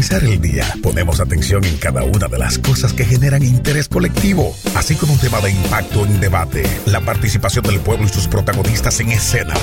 el 0.00 0.40
día, 0.40 0.64
ponemos 0.82 1.20
atención 1.20 1.62
en 1.62 1.76
cada 1.76 2.02
una 2.04 2.26
de 2.26 2.38
las 2.38 2.56
cosas 2.56 2.94
que 2.94 3.04
generan 3.04 3.42
interés 3.42 3.86
colectivo, 3.86 4.56
así 4.74 4.94
como 4.94 5.12
un 5.12 5.18
tema 5.18 5.40
de 5.40 5.50
impacto 5.50 6.06
en 6.06 6.20
debate, 6.20 6.62
la 6.86 7.00
participación 7.02 7.64
del 7.66 7.80
pueblo 7.80 8.06
y 8.06 8.08
sus 8.08 8.26
protagonistas 8.26 8.98
en 9.00 9.10
escena. 9.10 9.54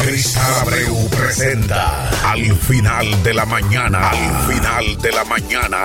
Cristal 0.00 0.68
presenta 1.10 2.30
Al 2.30 2.54
final 2.54 3.22
de 3.24 3.34
la 3.34 3.44
mañana, 3.44 4.10
al 4.10 4.54
final 4.54 5.02
de 5.02 5.10
la 5.10 5.24
mañana. 5.24 5.84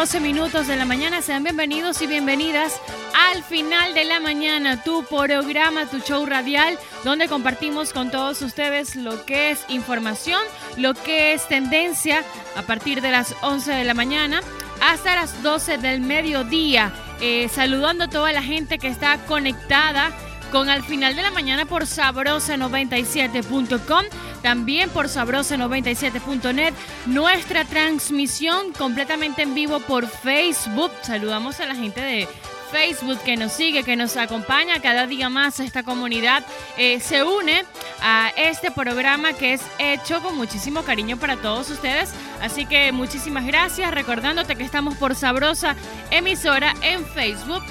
12 0.00 0.20
minutos 0.20 0.66
de 0.66 0.76
la 0.76 0.86
mañana. 0.86 1.20
Sean 1.20 1.44
bienvenidos 1.44 2.00
y 2.00 2.06
bienvenidas 2.06 2.80
al 3.12 3.44
final 3.44 3.92
de 3.92 4.06
la 4.06 4.18
mañana, 4.18 4.82
tu 4.82 5.04
programa, 5.04 5.84
tu 5.84 5.98
show 5.98 6.24
radial, 6.24 6.78
donde 7.04 7.28
compartimos 7.28 7.92
con 7.92 8.10
todos 8.10 8.40
ustedes 8.40 8.96
lo 8.96 9.26
que 9.26 9.50
es 9.50 9.62
información, 9.68 10.40
lo 10.78 10.94
que 10.94 11.34
es 11.34 11.46
tendencia 11.48 12.24
a 12.56 12.62
partir 12.62 13.02
de 13.02 13.10
las 13.10 13.34
11 13.42 13.72
de 13.72 13.84
la 13.84 13.92
mañana 13.92 14.40
hasta 14.80 15.16
las 15.16 15.42
12 15.42 15.76
del 15.76 16.00
mediodía. 16.00 16.94
Eh, 17.20 17.50
saludando 17.52 18.04
a 18.04 18.08
toda 18.08 18.32
la 18.32 18.42
gente 18.42 18.78
que 18.78 18.88
está 18.88 19.18
conectada 19.26 20.12
con 20.50 20.68
al 20.68 20.82
final 20.82 21.16
de 21.16 21.22
la 21.22 21.30
mañana 21.30 21.66
por 21.66 21.84
sabrosa97.com, 21.84 24.04
también 24.42 24.90
por 24.90 25.06
sabrosa97.net, 25.06 26.74
nuestra 27.06 27.64
transmisión 27.64 28.72
completamente 28.72 29.42
en 29.42 29.54
vivo 29.54 29.80
por 29.80 30.06
Facebook. 30.06 30.90
Saludamos 31.02 31.60
a 31.60 31.66
la 31.66 31.74
gente 31.74 32.00
de 32.00 32.28
Facebook 32.70 33.18
que 33.24 33.36
nos 33.36 33.52
sigue, 33.52 33.82
que 33.82 33.96
nos 33.96 34.16
acompaña 34.16 34.80
cada 34.80 35.06
día 35.06 35.28
más. 35.28 35.60
Esta 35.60 35.82
comunidad 35.82 36.44
eh, 36.76 37.00
se 37.00 37.24
une 37.24 37.64
a 38.02 38.30
este 38.36 38.70
programa 38.70 39.32
que 39.32 39.54
es 39.54 39.62
hecho 39.78 40.22
con 40.22 40.36
muchísimo 40.36 40.82
cariño 40.82 41.16
para 41.16 41.36
todos 41.36 41.70
ustedes. 41.70 42.12
Así 42.40 42.66
que 42.66 42.92
muchísimas 42.92 43.46
gracias. 43.46 43.92
Recordándote 43.92 44.56
que 44.56 44.64
estamos 44.64 44.96
por 44.96 45.14
Sabrosa 45.14 45.74
Emisora 46.10 46.74
en 46.82 47.04
Facebook 47.06 47.62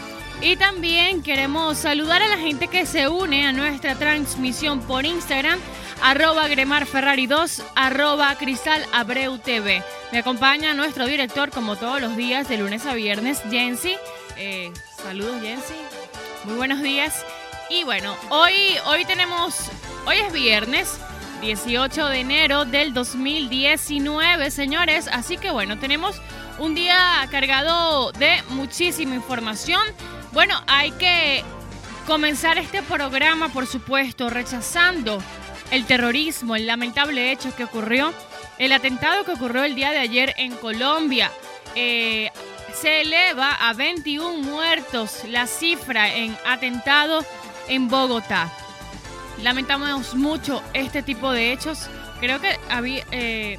y 0.42 0.56
también 0.56 1.22
queremos 1.22 1.78
saludar 1.78 2.22
a 2.22 2.28
la 2.28 2.38
gente 2.38 2.68
que 2.68 2.86
se 2.86 3.08
une 3.08 3.46
a 3.46 3.52
nuestra 3.52 3.96
transmisión 3.96 4.80
por 4.82 5.06
Instagram, 5.06 5.60
arroba 6.02 6.48
gremarferrari2, 6.48 7.64
arroba 7.76 8.34
Cristal 8.36 8.86
Abreu 8.94 9.38
TV. 9.38 9.84
Me 10.12 10.20
acompaña 10.20 10.74
nuestro 10.74 11.06
director 11.06 11.52
como 11.52 11.76
todos 11.76 12.00
los 12.00 12.16
días, 12.16 12.48
de 12.48 12.58
lunes 12.58 12.86
a 12.86 12.94
viernes, 12.94 13.42
Jensi. 13.50 13.96
Eh, 14.38 14.72
saludos, 15.04 15.42
Jensi. 15.42 15.74
Muy 16.46 16.56
buenos 16.56 16.82
días. 16.82 17.26
Y 17.70 17.84
bueno, 17.84 18.16
hoy, 18.30 18.54
hoy 18.86 19.06
tenemos, 19.06 19.70
hoy 20.06 20.18
es 20.18 20.32
viernes. 20.32 21.00
18 21.42 22.08
de 22.08 22.20
enero 22.20 22.66
del 22.66 22.94
2019, 22.94 24.52
señores. 24.52 25.08
Así 25.08 25.38
que 25.38 25.52
bueno, 25.52 25.80
tenemos 25.80 26.22
un 26.58 26.76
día 26.76 27.26
cargado 27.32 28.12
de 28.12 28.44
muchísima 28.50 29.16
información. 29.16 29.82
Bueno, 30.32 30.62
hay 30.68 30.92
que 30.92 31.44
comenzar 32.06 32.60
este 32.60 32.84
programa, 32.84 33.50
por 33.50 33.66
supuesto, 33.66 34.30
rechazando 34.30 35.22
el 35.72 35.86
terrorismo, 35.86 36.56
el 36.56 36.68
lamentable 36.68 37.32
hecho 37.32 37.56
que 37.56 37.64
ocurrió, 37.64 38.14
el 38.60 38.72
atentado 38.72 39.26
que 39.26 39.32
ocurrió 39.32 39.64
el 39.64 39.74
día 39.74 39.90
de 39.90 39.98
ayer 39.98 40.36
en 40.38 40.56
Colombia. 40.56 41.32
Eh, 41.76 42.30
se 42.74 43.02
eleva 43.02 43.54
a 43.54 43.74
21 43.74 44.42
muertos 44.42 45.24
la 45.28 45.48
cifra 45.48 46.14
en 46.14 46.38
atentado 46.46 47.26
en 47.68 47.88
Bogotá. 47.90 48.52
Lamentamos 49.42 50.14
mucho 50.14 50.62
este 50.74 51.02
tipo 51.02 51.32
de 51.32 51.52
hechos. 51.52 51.90
Creo 52.20 52.40
que 52.40 52.60
había, 52.70 53.04
eh, 53.12 53.58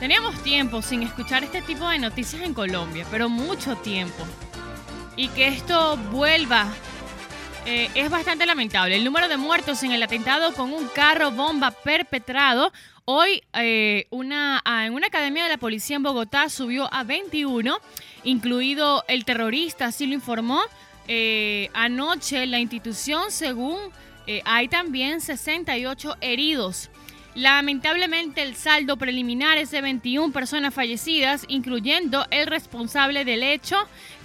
teníamos 0.00 0.42
tiempo 0.42 0.82
sin 0.82 1.04
escuchar 1.04 1.44
este 1.44 1.62
tipo 1.62 1.88
de 1.88 2.00
noticias 2.00 2.42
en 2.42 2.52
Colombia, 2.52 3.06
pero 3.10 3.28
mucho 3.28 3.76
tiempo 3.76 4.26
y 5.16 5.28
que 5.28 5.48
esto 5.48 5.96
vuelva 6.10 6.66
eh, 7.64 7.88
es 7.94 8.10
bastante 8.10 8.44
lamentable. 8.44 8.96
El 8.96 9.04
número 9.04 9.28
de 9.28 9.36
muertos 9.36 9.82
en 9.84 9.92
el 9.92 10.02
atentado 10.02 10.52
con 10.54 10.72
un 10.72 10.88
carro 10.88 11.30
bomba 11.30 11.70
perpetrado 11.70 12.72
hoy 13.04 13.42
eh, 13.52 14.06
una, 14.10 14.60
ah, 14.64 14.86
en 14.86 14.94
una 14.94 15.06
academia 15.06 15.44
de 15.44 15.50
la 15.50 15.58
policía 15.58 15.96
en 15.96 16.02
Bogotá 16.02 16.48
subió 16.48 16.92
a 16.92 17.04
21, 17.04 17.78
incluido 18.24 19.04
el 19.06 19.24
terrorista, 19.24 19.86
así 19.86 20.06
lo 20.06 20.14
informó 20.14 20.60
eh, 21.06 21.70
anoche 21.72 22.46
la 22.46 22.58
institución, 22.58 23.30
según 23.30 23.78
hay 24.44 24.68
también 24.68 25.20
68 25.20 26.16
heridos. 26.20 26.90
Lamentablemente 27.34 28.42
el 28.42 28.56
saldo 28.56 28.98
preliminar 28.98 29.56
es 29.56 29.70
de 29.70 29.80
21 29.80 30.34
personas 30.34 30.74
fallecidas, 30.74 31.46
incluyendo 31.48 32.26
el 32.30 32.46
responsable 32.46 33.24
del 33.24 33.42
hecho, 33.42 33.76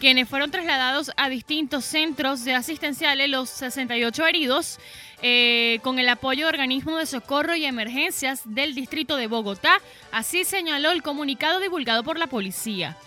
quienes 0.01 0.27
fueron 0.27 0.51
trasladados 0.51 1.11
a 1.15 1.29
distintos 1.29 1.85
centros 1.85 2.43
de 2.43 2.53
asistenciales, 2.53 3.29
los 3.29 3.49
68 3.49 4.27
heridos, 4.27 4.79
eh, 5.21 5.79
con 5.83 5.99
el 5.99 6.09
apoyo 6.09 6.43
de 6.45 6.49
organismos 6.49 6.99
de 6.99 7.05
socorro 7.05 7.55
y 7.55 7.63
emergencias 7.63 8.41
del 8.43 8.75
distrito 8.75 9.15
de 9.15 9.27
Bogotá. 9.27 9.79
Así 10.11 10.43
señaló 10.43 10.91
el 10.91 11.01
comunicado 11.01 11.61
divulgado 11.61 12.03
por 12.03 12.19
la 12.19 12.27
policía. 12.27 12.97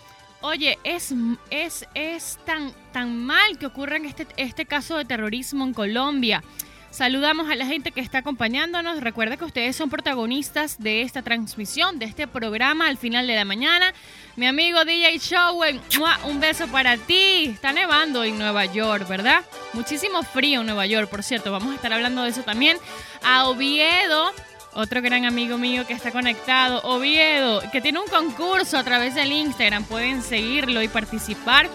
Oye, 0.41 0.79
es, 0.83 1.13
es, 1.51 1.87
es 1.93 2.39
tan, 2.43 2.73
tan 2.91 3.15
mal 3.23 3.59
que 3.59 3.67
ocurra 3.67 3.97
este, 3.97 4.25
este 4.37 4.65
caso 4.65 4.97
de 4.97 5.05
terrorismo 5.05 5.63
en 5.63 5.75
Colombia. 5.75 6.43
Saludamos 6.91 7.49
a 7.49 7.55
la 7.55 7.65
gente 7.65 7.91
que 7.91 8.01
está 8.01 8.17
acompañándonos. 8.17 8.99
Recuerda 8.99 9.37
que 9.37 9.45
ustedes 9.45 9.77
son 9.77 9.89
protagonistas 9.89 10.77
de 10.77 11.03
esta 11.03 11.21
transmisión, 11.21 11.99
de 11.99 12.05
este 12.05 12.27
programa 12.27 12.87
al 12.87 12.97
final 12.97 13.27
de 13.27 13.35
la 13.35 13.45
mañana. 13.45 13.93
Mi 14.35 14.45
amigo 14.45 14.83
DJ 14.83 15.17
Showen, 15.17 15.79
un 16.25 16.41
beso 16.41 16.67
para 16.67 16.97
ti. 16.97 17.45
Está 17.45 17.71
nevando 17.71 18.25
en 18.25 18.37
Nueva 18.37 18.65
York, 18.65 19.07
¿verdad? 19.07 19.41
Muchísimo 19.71 20.21
frío 20.23 20.59
en 20.59 20.65
Nueva 20.65 20.85
York, 20.85 21.09
por 21.09 21.23
cierto. 21.23 21.53
Vamos 21.53 21.71
a 21.71 21.75
estar 21.75 21.93
hablando 21.93 22.23
de 22.23 22.29
eso 22.29 22.43
también. 22.43 22.77
A 23.23 23.47
Oviedo, 23.47 24.33
otro 24.73 25.01
gran 25.01 25.23
amigo 25.23 25.57
mío 25.57 25.87
que 25.87 25.93
está 25.93 26.11
conectado, 26.11 26.81
Oviedo, 26.83 27.61
que 27.71 27.79
tiene 27.79 27.99
un 27.99 28.07
concurso 28.07 28.77
a 28.77 28.83
través 28.83 29.15
del 29.15 29.31
Instagram. 29.31 29.85
Pueden 29.85 30.21
seguirlo 30.21 30.81
y 30.81 30.89
participar. 30.89 31.69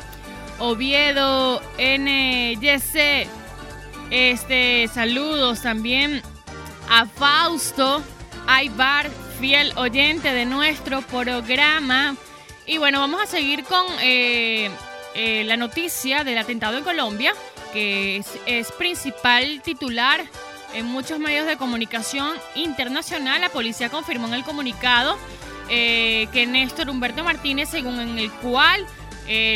Oviedo 0.59 1.63
NYC 1.79 3.46
este, 4.11 4.89
saludos 4.89 5.63
también 5.63 6.23
a 6.89 7.07
Fausto 7.07 8.03
Aybar, 8.47 9.11
fiel 9.41 9.73
oyente 9.77 10.33
de 10.33 10.45
nuestro 10.45 11.03
programa. 11.03 12.17
Y 12.67 12.79
bueno, 12.79 13.01
vamos 13.01 13.21
a 13.21 13.27
seguir 13.27 13.65
con 13.65 13.85
eh, 14.01 14.71
eh, 15.15 15.45
la 15.45 15.57
noticia 15.57 16.25
del 16.25 16.39
atentado 16.39 16.79
en 16.79 16.85
Colombia, 16.85 17.33
que 17.73 18.23
es, 18.47 18.73
principal 18.73 19.61
titular 19.63 20.25
en 20.75 20.87
muchos 20.87 21.19
medios 21.19 21.47
de 21.47 21.57
comunicación 21.57 22.37
internacional. 22.55 23.41
La 23.41 23.49
policía 23.49 23.89
confirmó 23.89 24.29
en 24.29 24.35
el 24.35 24.45
comunicado 24.45 25.17
eh, 25.69 26.29
que 26.33 26.47
Néstor 26.47 26.91
Humberto 26.91 27.25
Martínez, 27.25 27.69
según 27.71 28.01
en 28.01 28.19
el 28.19 28.31
cual 28.31 28.87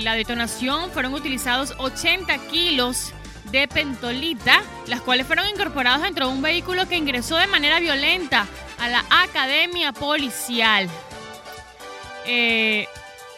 la 0.02 0.16
detonación 0.16 0.90
fueron 0.90 1.14
utilizados 1.14 1.74
80 1.78 2.36
kilos 2.48 3.12
de 3.50 3.68
pentolita, 3.68 4.62
las 4.86 5.00
cuales 5.00 5.26
fueron 5.26 5.48
incorporadas 5.48 6.02
dentro 6.02 6.28
de 6.28 6.32
un 6.32 6.42
vehículo 6.42 6.88
que 6.88 6.96
ingresó 6.96 7.36
de 7.36 7.46
manera 7.46 7.80
violenta 7.80 8.46
a 8.78 8.88
la 8.88 9.04
academia 9.10 9.92
policial. 9.92 10.88
Eh, 12.26 12.86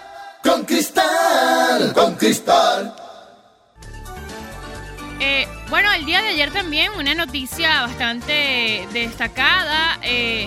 con 0.42 0.66
cristal, 0.66 1.94
con 1.94 2.16
cristal. 2.16 3.05
Eh, 5.18 5.48
bueno, 5.70 5.90
el 5.92 6.04
día 6.04 6.20
de 6.20 6.28
ayer 6.28 6.50
también 6.50 6.92
una 6.92 7.14
noticia 7.14 7.82
bastante 7.82 8.86
destacada. 8.92 9.98
Eh, 10.02 10.46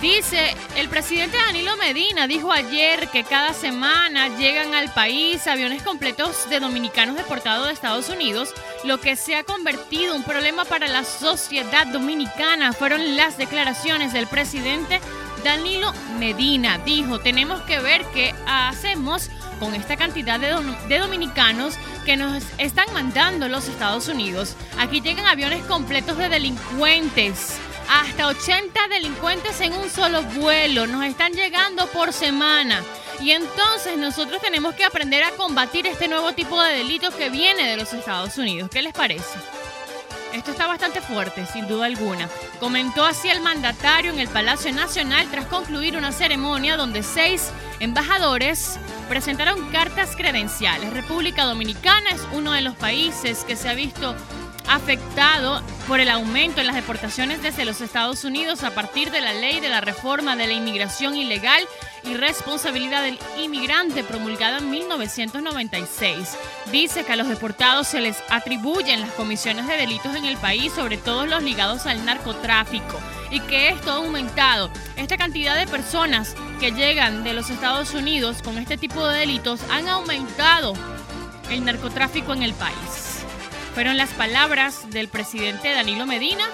dice, 0.00 0.54
el 0.76 0.88
presidente 0.88 1.38
Danilo 1.38 1.76
Medina 1.76 2.26
dijo 2.26 2.52
ayer 2.52 3.08
que 3.08 3.24
cada 3.24 3.54
semana 3.54 4.28
llegan 4.36 4.74
al 4.74 4.92
país 4.92 5.46
aviones 5.46 5.82
completos 5.82 6.50
de 6.50 6.60
dominicanos 6.60 7.16
deportados 7.16 7.66
de 7.66 7.72
Estados 7.72 8.10
Unidos, 8.10 8.50
lo 8.84 9.00
que 9.00 9.16
se 9.16 9.36
ha 9.36 9.44
convertido 9.44 10.14
en 10.14 10.20
un 10.20 10.24
problema 10.24 10.66
para 10.66 10.86
la 10.88 11.04
sociedad 11.04 11.86
dominicana. 11.86 12.74
Fueron 12.74 13.16
las 13.16 13.38
declaraciones 13.38 14.12
del 14.12 14.26
presidente 14.26 15.00
Danilo 15.44 15.92
Medina. 16.18 16.78
Dijo, 16.84 17.20
tenemos 17.20 17.62
que 17.62 17.80
ver 17.80 18.04
qué 18.12 18.34
hacemos 18.46 19.30
con 19.62 19.76
esta 19.76 19.96
cantidad 19.96 20.40
de, 20.40 20.98
dominicanos 20.98 21.74
que 22.04 22.16
nos 22.16 22.42
están 22.58 22.92
mandando 22.92 23.48
los 23.48 23.68
Estados 23.68 24.08
Unidos. 24.08 24.56
Aquí 24.76 25.00
llegan 25.00 25.24
aviones 25.24 25.62
completos 25.66 26.18
de 26.18 26.28
delincuentes. 26.28 27.58
Hasta 27.88 28.26
80 28.26 28.88
delincuentes 28.88 29.60
en 29.60 29.72
un 29.74 29.88
solo 29.88 30.24
vuelo. 30.24 30.88
Nos 30.88 31.04
están 31.04 31.32
llegando 31.32 31.86
por 31.92 32.12
semana. 32.12 32.82
Y 33.20 33.30
entonces 33.30 33.96
nosotros 33.96 34.42
tenemos 34.42 34.74
que 34.74 34.84
aprender 34.84 35.22
a 35.22 35.30
combatir 35.30 35.86
este 35.86 36.08
nuevo 36.08 36.32
tipo 36.32 36.60
de 36.60 36.78
delitos 36.78 37.14
que 37.14 37.30
viene 37.30 37.64
de 37.64 37.76
los 37.76 37.92
Estados 37.92 38.36
Unidos. 38.38 38.68
¿Qué 38.68 38.82
les 38.82 38.92
parece? 38.92 39.38
Esto 40.32 40.52
está 40.52 40.66
bastante 40.66 41.02
fuerte, 41.02 41.44
sin 41.46 41.68
duda 41.68 41.86
alguna. 41.86 42.28
Comentó 42.58 43.04
así 43.04 43.28
el 43.28 43.40
mandatario 43.40 44.10
en 44.12 44.18
el 44.18 44.28
Palacio 44.28 44.72
Nacional 44.72 45.28
tras 45.30 45.44
concluir 45.46 45.96
una 45.96 46.10
ceremonia 46.10 46.76
donde 46.76 47.02
seis 47.02 47.50
embajadores 47.80 48.78
presentaron 49.08 49.68
cartas 49.70 50.16
credenciales. 50.16 50.92
República 50.92 51.44
Dominicana 51.44 52.10
es 52.10 52.22
uno 52.32 52.52
de 52.52 52.62
los 52.62 52.74
países 52.76 53.44
que 53.44 53.56
se 53.56 53.68
ha 53.68 53.74
visto 53.74 54.16
afectado 54.68 55.60
por 55.86 56.00
el 56.00 56.08
aumento 56.08 56.60
en 56.60 56.66
las 56.66 56.76
deportaciones 56.76 57.42
desde 57.42 57.64
los 57.64 57.80
Estados 57.80 58.24
Unidos 58.24 58.64
a 58.64 58.70
partir 58.70 59.10
de 59.10 59.20
la 59.20 59.34
ley 59.34 59.60
de 59.60 59.68
la 59.68 59.80
reforma 59.80 60.36
de 60.36 60.46
la 60.46 60.54
inmigración 60.54 61.14
ilegal 61.14 61.62
y 62.04 62.14
responsabilidad 62.14 63.02
del 63.02 63.18
inmigrante 63.38 64.04
promulgada 64.04 64.58
en 64.58 64.70
1996. 64.70 66.36
Dice 66.70 67.04
que 67.04 67.12
a 67.12 67.16
los 67.16 67.28
deportados 67.28 67.88
se 67.88 68.00
les 68.00 68.18
atribuyen 68.28 69.00
las 69.00 69.10
comisiones 69.12 69.66
de 69.66 69.76
delitos 69.76 70.14
en 70.14 70.24
el 70.24 70.36
país, 70.36 70.72
sobre 70.72 70.96
todo 70.96 71.26
los 71.26 71.42
ligados 71.42 71.86
al 71.86 72.04
narcotráfico, 72.04 72.98
y 73.30 73.40
que 73.40 73.68
esto 73.70 73.90
ha 73.90 73.96
aumentado. 73.96 74.70
Esta 74.96 75.16
cantidad 75.16 75.56
de 75.56 75.66
personas 75.66 76.34
que 76.60 76.72
llegan 76.72 77.24
de 77.24 77.34
los 77.34 77.50
Estados 77.50 77.94
Unidos 77.94 78.42
con 78.42 78.58
este 78.58 78.76
tipo 78.76 79.06
de 79.06 79.20
delitos 79.20 79.60
han 79.70 79.88
aumentado 79.88 80.74
el 81.50 81.64
narcotráfico 81.64 82.32
en 82.32 82.42
el 82.42 82.54
país. 82.54 83.12
Fueron 83.74 83.96
las 83.96 84.10
palabras 84.10 84.90
del 84.90 85.08
presidente 85.08 85.72
Danilo 85.72 86.04
Medina. 86.04 86.44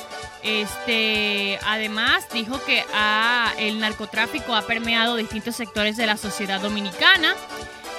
Este, 0.43 1.59
además 1.65 2.27
dijo 2.33 2.61
que 2.65 2.85
el 3.59 3.81
narcotráfico 3.81 4.55
ha 4.55 4.63
permeado 4.63 5.17
distintos 5.17 5.57
sectores 5.57 5.97
de 5.97 6.07
la 6.07 6.17
sociedad 6.17 6.61
dominicana, 6.61 7.35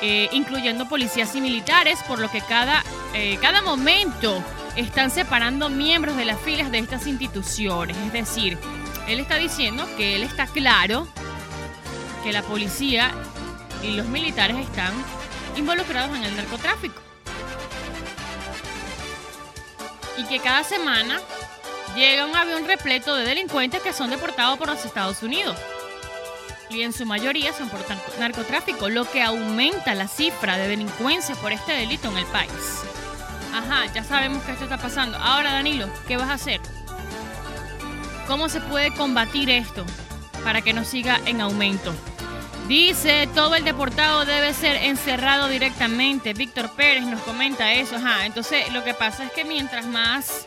eh, 0.01 0.29
incluyendo 0.31 0.87
policías 0.87 1.35
y 1.35 1.41
militares, 1.41 1.99
por 2.07 2.19
lo 2.19 2.29
que 2.31 2.41
cada, 2.41 2.83
eh, 3.13 3.37
cada 3.41 3.61
momento 3.61 4.41
están 4.75 5.11
separando 5.11 5.69
miembros 5.69 6.15
de 6.15 6.25
las 6.25 6.39
filas 6.39 6.71
de 6.71 6.79
estas 6.79 7.07
instituciones. 7.07 7.97
Es 7.97 8.13
decir, 8.13 8.57
él 9.07 9.19
está 9.19 9.35
diciendo 9.35 9.85
que 9.97 10.15
él 10.15 10.23
está 10.23 10.47
claro 10.47 11.07
que 12.23 12.31
la 12.31 12.41
policía 12.43 13.11
y 13.83 13.91
los 13.91 14.07
militares 14.07 14.57
están 14.57 14.93
involucrados 15.57 16.15
en 16.15 16.23
el 16.23 16.35
narcotráfico. 16.35 17.01
y 20.19 20.23
que 20.25 20.39
cada 20.39 20.63
semana 20.63 21.19
llega 21.95 22.25
un 22.25 22.35
avión 22.35 22.65
repleto 22.65 23.15
de 23.15 23.25
delincuentes 23.25 23.81
que 23.81 23.93
son 23.93 24.09
deportados 24.09 24.57
por 24.57 24.67
los 24.67 24.85
Estados 24.85 25.23
Unidos. 25.23 25.57
Y 26.69 26.83
en 26.83 26.93
su 26.93 27.05
mayoría 27.05 27.51
son 27.51 27.69
por 27.69 27.79
narcotráfico, 28.19 28.89
lo 28.89 29.09
que 29.09 29.23
aumenta 29.23 29.95
la 29.95 30.07
cifra 30.07 30.57
de 30.57 30.67
delincuencia 30.67 31.35
por 31.35 31.51
este 31.51 31.71
delito 31.71 32.09
en 32.09 32.17
el 32.17 32.25
país. 32.27 32.83
Ajá, 33.53 33.91
ya 33.93 34.03
sabemos 34.03 34.43
que 34.43 34.51
esto 34.51 34.65
está 34.65 34.77
pasando. 34.77 35.17
Ahora, 35.17 35.53
Danilo, 35.53 35.89
¿qué 36.07 36.17
vas 36.17 36.29
a 36.29 36.33
hacer? 36.33 36.61
¿Cómo 38.27 38.49
se 38.49 38.61
puede 38.61 38.93
combatir 38.93 39.49
esto 39.49 39.83
para 40.43 40.61
que 40.61 40.73
no 40.73 40.85
siga 40.85 41.19
en 41.25 41.41
aumento? 41.41 41.91
Dice, 42.67 43.27
todo 43.33 43.55
el 43.55 43.63
deportado 43.63 44.25
debe 44.25 44.53
ser 44.53 44.75
encerrado 44.83 45.47
directamente. 45.47 46.33
Víctor 46.33 46.69
Pérez 46.75 47.03
nos 47.05 47.19
comenta 47.21 47.73
eso. 47.73 47.95
Ajá, 47.95 48.27
entonces 48.27 48.71
lo 48.71 48.83
que 48.83 48.93
pasa 48.93 49.23
es 49.23 49.31
que 49.31 49.43
mientras 49.43 49.87
más... 49.87 50.45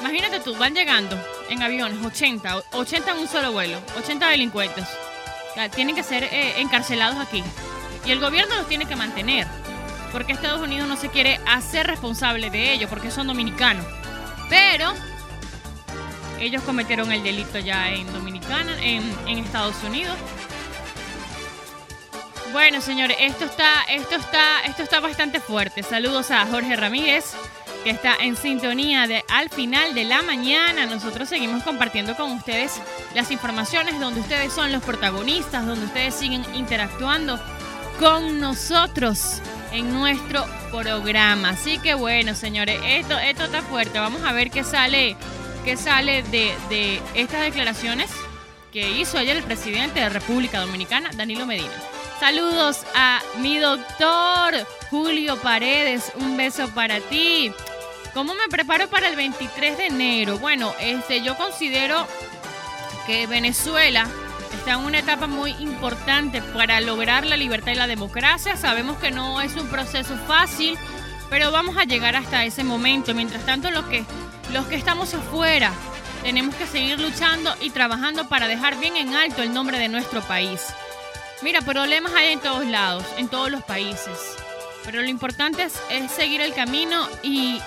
Imagínate 0.00 0.40
tú, 0.40 0.56
van 0.56 0.74
llegando 0.74 1.18
en 1.48 1.62
aviones 1.62 2.04
80, 2.04 2.64
80 2.72 3.10
en 3.10 3.18
un 3.18 3.28
solo 3.28 3.52
vuelo, 3.52 3.78
80 3.98 4.28
delincuentes. 4.28 4.86
tienen 5.74 5.94
que 5.94 6.02
ser 6.02 6.24
eh, 6.24 6.60
encarcelados 6.60 7.18
aquí. 7.18 7.42
Y 8.04 8.10
el 8.10 8.20
gobierno 8.20 8.54
los 8.56 8.68
tiene 8.68 8.86
que 8.86 8.96
mantener. 8.96 9.46
Porque 10.12 10.32
Estados 10.32 10.60
Unidos 10.60 10.88
no 10.88 10.96
se 10.96 11.08
quiere 11.08 11.40
hacer 11.46 11.86
responsable 11.86 12.50
de 12.50 12.72
ello, 12.72 12.88
porque 12.88 13.10
son 13.10 13.26
dominicanos. 13.26 13.84
Pero 14.48 14.92
ellos 16.38 16.62
cometieron 16.62 17.10
el 17.10 17.22
delito 17.22 17.58
ya 17.58 17.90
en 17.90 18.12
Dominicana, 18.12 18.76
en, 18.82 19.02
en 19.26 19.38
Estados 19.38 19.76
Unidos. 19.82 20.16
Bueno, 22.52 22.80
señores, 22.80 23.16
esto 23.18 23.46
está, 23.46 23.82
esto 23.88 24.14
está, 24.14 24.60
esto 24.60 24.84
está 24.84 25.00
bastante 25.00 25.40
fuerte. 25.40 25.82
Saludos 25.82 26.30
a 26.30 26.46
Jorge 26.46 26.76
Ramírez, 26.76 27.34
que 27.84 27.90
está 27.90 28.16
en 28.18 28.34
sintonía 28.34 29.06
de 29.06 29.22
al 29.28 29.50
final 29.50 29.94
de 29.94 30.04
la 30.04 30.22
mañana. 30.22 30.86
Nosotros 30.86 31.28
seguimos 31.28 31.62
compartiendo 31.62 32.16
con 32.16 32.32
ustedes 32.32 32.80
las 33.14 33.30
informaciones 33.30 34.00
donde 34.00 34.20
ustedes 34.20 34.52
son 34.52 34.72
los 34.72 34.82
protagonistas, 34.82 35.66
donde 35.66 35.84
ustedes 35.84 36.14
siguen 36.14 36.42
interactuando 36.54 37.38
con 38.00 38.40
nosotros 38.40 39.40
en 39.70 39.92
nuestro 39.92 40.46
programa. 40.70 41.50
Así 41.50 41.78
que 41.78 41.94
bueno, 41.94 42.34
señores, 42.34 42.80
esto, 42.84 43.18
esto 43.18 43.44
está 43.44 43.60
fuerte. 43.60 43.98
Vamos 43.98 44.22
a 44.24 44.32
ver 44.32 44.50
qué 44.50 44.64
sale, 44.64 45.14
qué 45.64 45.76
sale 45.76 46.22
de, 46.24 46.54
de 46.70 47.02
estas 47.14 47.42
declaraciones 47.42 48.10
que 48.72 48.90
hizo 48.90 49.18
ayer 49.18 49.36
el 49.36 49.44
presidente 49.44 50.00
de 50.00 50.08
República 50.08 50.58
Dominicana, 50.60 51.10
Danilo 51.14 51.44
Medina. 51.44 51.70
Saludos 52.18 52.86
a 52.94 53.20
mi 53.40 53.58
doctor 53.58 54.54
Julio 54.90 55.36
Paredes. 55.36 56.12
Un 56.16 56.36
beso 56.36 56.68
para 56.74 56.98
ti. 57.00 57.52
¿Cómo 58.14 58.32
me 58.34 58.48
preparo 58.48 58.88
para 58.88 59.08
el 59.08 59.16
23 59.16 59.76
de 59.76 59.86
enero? 59.86 60.38
Bueno, 60.38 60.72
este, 60.78 61.20
yo 61.20 61.36
considero 61.36 62.06
que 63.06 63.26
Venezuela 63.26 64.06
está 64.52 64.74
en 64.74 64.84
una 64.84 65.00
etapa 65.00 65.26
muy 65.26 65.50
importante 65.58 66.40
para 66.40 66.80
lograr 66.80 67.26
la 67.26 67.36
libertad 67.36 67.72
y 67.72 67.74
la 67.74 67.88
democracia. 67.88 68.56
Sabemos 68.56 68.98
que 68.98 69.10
no 69.10 69.40
es 69.40 69.56
un 69.56 69.66
proceso 69.66 70.16
fácil, 70.28 70.78
pero 71.28 71.50
vamos 71.50 71.76
a 71.76 71.82
llegar 71.82 72.14
hasta 72.14 72.44
ese 72.44 72.62
momento. 72.62 73.14
Mientras 73.14 73.44
tanto, 73.44 73.72
los 73.72 73.84
que, 73.86 74.04
los 74.52 74.66
que 74.66 74.76
estamos 74.76 75.12
afuera 75.12 75.72
tenemos 76.22 76.54
que 76.54 76.68
seguir 76.68 77.00
luchando 77.00 77.52
y 77.60 77.70
trabajando 77.70 78.28
para 78.28 78.46
dejar 78.46 78.78
bien 78.78 78.96
en 78.96 79.14
alto 79.16 79.42
el 79.42 79.52
nombre 79.52 79.80
de 79.80 79.88
nuestro 79.88 80.22
país. 80.22 80.60
Mira, 81.42 81.62
problemas 81.62 82.12
hay 82.14 82.32
en 82.32 82.40
todos 82.40 82.64
lados, 82.64 83.04
en 83.18 83.26
todos 83.26 83.50
los 83.50 83.64
países. 83.64 84.36
Pero 84.84 85.02
lo 85.02 85.08
importante 85.08 85.64
es, 85.64 86.10
seguir 86.10 86.40
el 86.40 86.54
camino 86.54 87.08
y, 87.22 87.60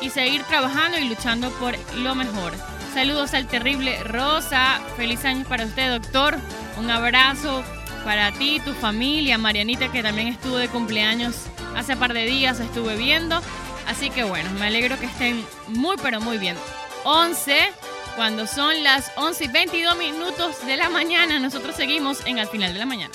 y, 0.00 0.10
seguir 0.10 0.42
trabajando 0.44 0.98
y 0.98 1.08
luchando 1.08 1.50
por 1.52 1.76
lo 1.96 2.14
mejor. 2.14 2.52
Saludos 2.94 3.34
al 3.34 3.46
terrible 3.46 4.02
Rosa. 4.04 4.80
Feliz 4.96 5.24
año 5.24 5.44
para 5.48 5.64
usted, 5.64 5.90
doctor. 5.90 6.38
Un 6.78 6.90
abrazo 6.90 7.62
para 8.04 8.32
ti, 8.32 8.60
tu 8.64 8.72
familia, 8.72 9.38
Marianita, 9.38 9.92
que 9.92 10.02
también 10.02 10.28
estuvo 10.28 10.56
de 10.56 10.68
cumpleaños 10.68 11.36
hace 11.76 11.96
par 11.96 12.14
de 12.14 12.24
días, 12.24 12.60
estuve 12.60 12.96
viendo. 12.96 13.40
Así 13.86 14.10
que 14.10 14.24
bueno, 14.24 14.50
me 14.52 14.66
alegro 14.66 14.98
que 14.98 15.06
estén 15.06 15.44
muy, 15.68 15.96
pero 16.02 16.20
muy 16.20 16.38
bien. 16.38 16.56
11 17.04 17.72
cuando 18.16 18.46
son 18.46 18.82
las 18.82 19.12
11 19.16 19.44
y 19.44 19.48
22 19.48 19.96
minutos 19.96 20.66
de 20.66 20.76
la 20.76 20.88
mañana, 20.88 21.38
nosotros 21.38 21.76
seguimos 21.76 22.24
en 22.26 22.38
Al 22.38 22.48
final 22.48 22.72
de 22.72 22.78
la 22.78 22.86
mañana. 22.86 23.12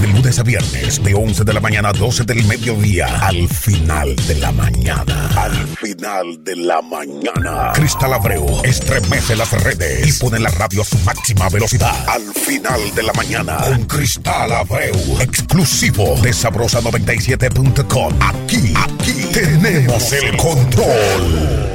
De 0.00 0.06
lunes 0.06 0.38
a 0.38 0.42
viernes, 0.42 1.02
de 1.02 1.14
11 1.14 1.44
de 1.44 1.52
la 1.52 1.60
mañana 1.60 1.88
a 1.88 1.92
12 1.92 2.24
del 2.24 2.44
mediodía, 2.44 3.06
al 3.20 3.48
final 3.48 4.14
de 4.14 4.36
la 4.36 4.52
mañana. 4.52 5.28
Al 5.36 5.66
final 5.76 6.42
de 6.44 6.56
la 6.56 6.80
mañana. 6.80 7.72
Cristal 7.74 8.14
Abreu 8.14 8.62
estremece 8.64 9.34
las 9.34 9.50
redes 9.64 10.06
y 10.06 10.20
pone 10.20 10.38
la 10.38 10.50
radio 10.50 10.82
a 10.82 10.84
su 10.84 10.96
máxima 10.98 11.48
velocidad. 11.48 12.08
Al 12.08 12.22
final 12.34 12.94
de 12.94 13.02
la 13.02 13.12
mañana, 13.14 13.58
con 13.58 13.84
Cristal 13.84 14.52
Abreu, 14.52 15.20
exclusivo 15.20 16.14
de 16.22 16.30
sabrosa97.com. 16.30 18.14
Aquí, 18.20 18.72
aquí 18.76 19.26
tenemos 19.32 20.12
el 20.12 20.36
control. 20.36 21.72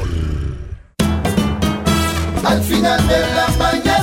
Al 2.44 2.64
final 2.64 3.08
de 3.08 3.20
la 3.20 3.48
mañana, 3.60 3.97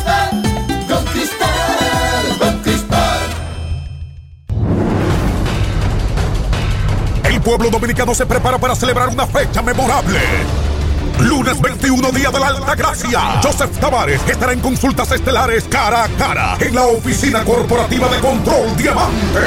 pueblo 7.45 7.71
dominicano 7.71 8.15
se 8.15 8.27
prepara 8.27 8.59
para 8.59 8.75
celebrar 8.75 9.11
una 9.11 9.27
fecha 9.27 9.63
memorable. 9.63 10.19
Lunes 11.21 11.61
21, 11.61 12.11
Día 12.11 12.31
de 12.31 12.41
la 12.41 12.49
Alta 12.49 12.75
Gracia. 12.75 13.41
Joseph 13.43 13.79
Tavares 13.79 14.21
estará 14.27 14.53
en 14.53 14.61
consultas 14.61 15.13
estelares 15.13 15.65
cara 15.65 16.05
a 16.05 16.09
cara 16.09 16.57
en 16.59 16.75
la 16.75 16.87
oficina 16.87 17.45
corporativa 17.45 18.09
de 18.09 18.19
Control 18.19 18.77
Diamante. 18.77 19.41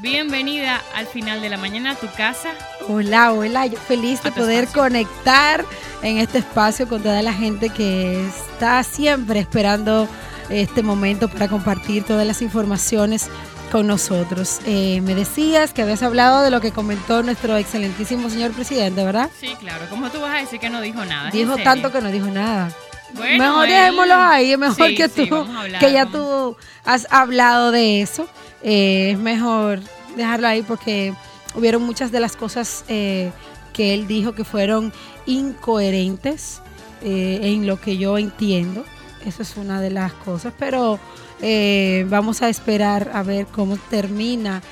Bienvenida 0.00 0.80
al 0.94 1.06
final 1.06 1.42
de 1.42 1.50
la 1.50 1.58
mañana 1.58 1.90
a 1.90 1.94
tu 1.94 2.06
casa. 2.16 2.52
Hola, 2.88 3.34
hola, 3.34 3.66
yo 3.66 3.76
feliz 3.76 4.22
de 4.22 4.32
poder 4.32 4.64
espacio. 4.64 4.82
conectar 4.82 5.64
en 6.00 6.16
este 6.16 6.38
espacio 6.38 6.88
con 6.88 7.02
toda 7.02 7.20
la 7.20 7.34
gente 7.34 7.68
que 7.68 8.26
está 8.26 8.82
siempre 8.82 9.40
esperando 9.40 10.08
este 10.48 10.82
momento 10.82 11.28
para 11.28 11.48
compartir 11.48 12.04
todas 12.04 12.26
las 12.26 12.40
informaciones 12.40 13.28
con 13.70 13.86
nosotros. 13.86 14.60
Eh, 14.66 15.00
me 15.02 15.14
decías 15.14 15.72
que 15.72 15.82
habías 15.82 16.02
hablado 16.02 16.42
de 16.42 16.50
lo 16.50 16.60
que 16.60 16.72
comentó 16.72 17.22
nuestro 17.22 17.56
excelentísimo 17.56 18.30
señor 18.30 18.52
presidente, 18.52 19.04
¿verdad? 19.04 19.30
Sí, 19.38 19.54
claro. 19.60 19.84
¿Cómo 19.90 20.10
tú 20.10 20.20
vas 20.20 20.34
a 20.34 20.38
decir 20.38 20.58
que 20.60 20.70
no 20.70 20.80
dijo 20.80 21.04
nada? 21.04 21.28
¿Es 21.28 21.34
en 21.34 21.40
Dijo 21.40 21.56
tanto 21.62 21.92
que 21.92 22.00
no 22.00 22.10
dijo 22.10 22.26
nada. 22.26 22.70
Bueno, 23.14 23.44
mejor 23.44 23.66
él- 23.68 23.72
dejémoslo 23.74 24.14
ahí, 24.14 24.52
es 24.52 24.58
mejor 24.58 24.88
Sí, 24.88 24.94
que 24.94 25.08
tú, 25.08 25.34
hablar, 25.34 25.80
que 25.80 25.92
ya 25.92 26.04
vamos. 26.04 26.12
tú 26.20 26.56
has 26.84 27.06
hablado 27.10 27.70
de 27.70 28.02
eso. 28.02 28.26
Eh, 28.62 29.12
es 29.12 29.18
mejor 29.18 29.80
dejarlo 30.16 30.48
ahí 30.48 30.62
porque 30.62 31.14
hubieron 31.54 31.82
muchas 31.82 32.10
de 32.12 32.20
las 32.20 32.36
cosas 32.36 32.84
eh, 32.88 33.30
que 33.72 33.94
él 33.94 34.06
dijo 34.06 34.32
que 34.32 34.44
fueron 34.44 34.92
incoherentes 35.26 36.60
eh, 37.02 37.40
en 37.42 37.66
lo 37.66 37.80
que 37.80 37.96
yo 37.96 38.18
entiendo. 38.18 38.84
Eso 39.24 39.42
es 39.42 39.56
una 39.56 39.80
de 39.80 39.90
las 39.90 40.12
cosas, 40.12 40.52
pero 40.58 40.98
eh, 41.40 42.06
vamos 42.08 42.42
a 42.42 42.48
esperar 42.48 43.10
a 43.14 43.22
ver 43.22 43.46
cómo 43.46 43.76
termina 43.76 44.62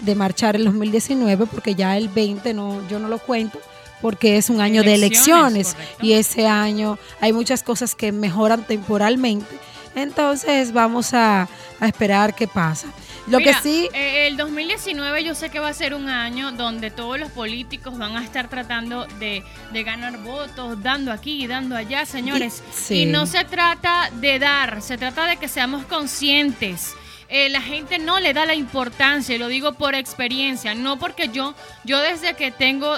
de 0.00 0.14
marchar 0.14 0.56
el 0.56 0.64
2019 0.64 1.46
porque 1.46 1.74
ya 1.74 1.96
el 1.96 2.08
20 2.08 2.54
no 2.54 2.86
yo 2.88 2.98
no 2.98 3.08
lo 3.08 3.18
cuento 3.18 3.58
porque 4.00 4.36
es 4.36 4.48
un 4.48 4.60
año 4.60 4.84
de 4.84 4.94
Elecciones, 4.94 5.74
elecciones 5.74 5.74
correcto. 5.74 6.06
y 6.06 6.12
ese 6.12 6.46
año 6.46 6.98
hay 7.20 7.32
muchas 7.32 7.64
cosas 7.64 7.96
que 7.96 8.12
mejoran 8.12 8.62
temporalmente 8.62 9.58
entonces 9.96 10.72
vamos 10.72 11.14
a, 11.14 11.48
a 11.80 11.88
esperar 11.88 12.34
qué 12.34 12.46
pasa 12.46 12.86
lo 13.30 13.38
Mira, 13.38 13.54
que 13.54 13.62
sí 13.62 13.88
eh, 13.92 14.26
el 14.28 14.36
2019 14.36 15.24
yo 15.24 15.34
sé 15.34 15.50
que 15.50 15.58
va 15.58 15.68
a 15.68 15.74
ser 15.74 15.94
un 15.94 16.08
año 16.08 16.52
donde 16.52 16.90
todos 16.90 17.18
los 17.18 17.30
políticos 17.30 17.98
van 17.98 18.16
a 18.16 18.24
estar 18.24 18.48
tratando 18.48 19.06
de, 19.18 19.42
de 19.72 19.82
ganar 19.82 20.18
votos, 20.18 20.82
dando 20.82 21.12
aquí 21.12 21.44
y 21.44 21.46
dando 21.46 21.76
allá, 21.76 22.06
señores. 22.06 22.62
Sí. 22.72 23.02
Y 23.02 23.06
no 23.06 23.26
se 23.26 23.44
trata 23.44 24.10
de 24.14 24.38
dar, 24.38 24.82
se 24.82 24.98
trata 24.98 25.26
de 25.26 25.36
que 25.36 25.48
seamos 25.48 25.84
conscientes. 25.86 26.94
Eh, 27.28 27.50
la 27.50 27.60
gente 27.60 27.98
no 27.98 28.20
le 28.20 28.32
da 28.32 28.46
la 28.46 28.54
importancia, 28.54 29.34
y 29.34 29.38
lo 29.38 29.48
digo 29.48 29.72
por 29.72 29.94
experiencia, 29.94 30.74
no 30.74 30.98
porque 30.98 31.28
yo, 31.28 31.54
yo 31.84 32.00
desde 32.00 32.34
que 32.34 32.50
tengo 32.50 32.96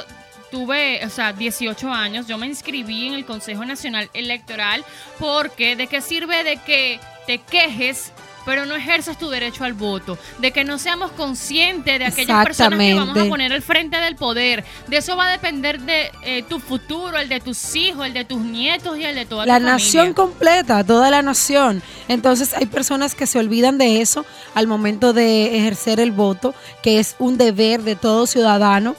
tuve, 0.50 1.04
o 1.04 1.10
sea, 1.10 1.32
18 1.32 1.92
años, 1.92 2.26
yo 2.26 2.36
me 2.38 2.46
inscribí 2.46 3.06
en 3.06 3.14
el 3.14 3.24
Consejo 3.24 3.64
Nacional 3.64 4.10
Electoral 4.14 4.84
porque 5.18 5.76
de 5.76 5.86
qué 5.86 6.00
sirve 6.00 6.44
de 6.44 6.56
que 6.58 7.00
te 7.26 7.38
quejes 7.38 8.12
pero 8.44 8.66
no 8.66 8.74
ejerzas 8.76 9.18
tu 9.18 9.28
derecho 9.28 9.64
al 9.64 9.74
voto, 9.74 10.18
de 10.38 10.52
que 10.52 10.64
no 10.64 10.78
seamos 10.78 11.12
conscientes 11.12 11.98
de 11.98 12.06
aquellas 12.06 12.44
personas 12.44 12.78
que 12.78 12.94
vamos 12.94 13.16
a 13.16 13.24
poner 13.26 13.52
al 13.52 13.62
frente 13.62 13.96
del 13.98 14.16
poder. 14.16 14.64
De 14.88 14.98
eso 14.98 15.16
va 15.16 15.28
a 15.28 15.30
depender 15.30 15.80
de 15.80 16.10
eh, 16.22 16.42
tu 16.48 16.60
futuro, 16.60 17.18
el 17.18 17.28
de 17.28 17.40
tus 17.40 17.74
hijos, 17.76 18.06
el 18.06 18.14
de 18.14 18.24
tus 18.24 18.40
nietos 18.40 18.98
y 18.98 19.04
el 19.04 19.14
de 19.14 19.26
toda 19.26 19.46
la 19.46 19.58
tu 19.58 19.66
nación 19.66 20.14
familia. 20.14 20.14
completa, 20.14 20.84
toda 20.84 21.10
la 21.10 21.22
nación. 21.22 21.82
Entonces 22.08 22.54
hay 22.54 22.66
personas 22.66 23.14
que 23.14 23.26
se 23.26 23.38
olvidan 23.38 23.78
de 23.78 24.00
eso 24.00 24.24
al 24.54 24.66
momento 24.66 25.12
de 25.12 25.56
ejercer 25.58 26.00
el 26.00 26.12
voto, 26.12 26.54
que 26.82 26.98
es 26.98 27.16
un 27.18 27.38
deber 27.38 27.82
de 27.82 27.96
todo 27.96 28.26
ciudadano. 28.26 28.96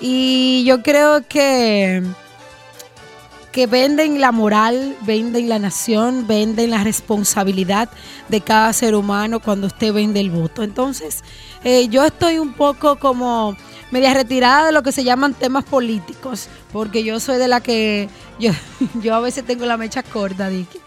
Y 0.00 0.64
yo 0.66 0.82
creo 0.82 1.26
que, 1.26 2.02
que 3.54 3.68
venden 3.68 4.20
la 4.20 4.32
moral, 4.32 4.96
venden 5.02 5.48
la 5.48 5.60
nación, 5.60 6.26
venden 6.26 6.70
la 6.72 6.82
responsabilidad 6.82 7.88
de 8.28 8.40
cada 8.40 8.72
ser 8.72 8.96
humano 8.96 9.38
cuando 9.38 9.68
usted 9.68 9.92
vende 9.92 10.18
el 10.18 10.30
voto. 10.30 10.64
Entonces, 10.64 11.22
eh, 11.62 11.86
yo 11.88 12.04
estoy 12.04 12.40
un 12.40 12.54
poco 12.54 12.98
como 12.98 13.56
media 13.92 14.12
retirada 14.12 14.66
de 14.66 14.72
lo 14.72 14.82
que 14.82 14.90
se 14.90 15.04
llaman 15.04 15.34
temas 15.34 15.62
políticos, 15.62 16.48
porque 16.72 17.04
yo 17.04 17.20
soy 17.20 17.38
de 17.38 17.46
la 17.46 17.60
que 17.60 18.08
yo, 18.40 18.50
yo 19.00 19.14
a 19.14 19.20
veces 19.20 19.44
tengo 19.44 19.66
la 19.66 19.76
mecha 19.76 20.02
corta, 20.02 20.48
Dicky. 20.48 20.80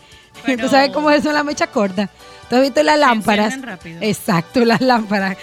Pero- 0.45 0.63
¿Tú 0.65 0.69
sabes 0.69 0.89
cómo 0.91 1.09
es 1.09 1.21
eso 1.21 1.31
la 1.31 1.45
mecha 1.45 1.67
corta? 1.67 2.09
¿Tú 2.49 2.57
has 2.57 2.61
visto 2.61 2.83
las 2.83 2.99
lámparas? 2.99 3.61
rápido. 3.61 3.99
Exacto, 4.01 4.65
las 4.65 4.81
lámparas. 4.81 5.37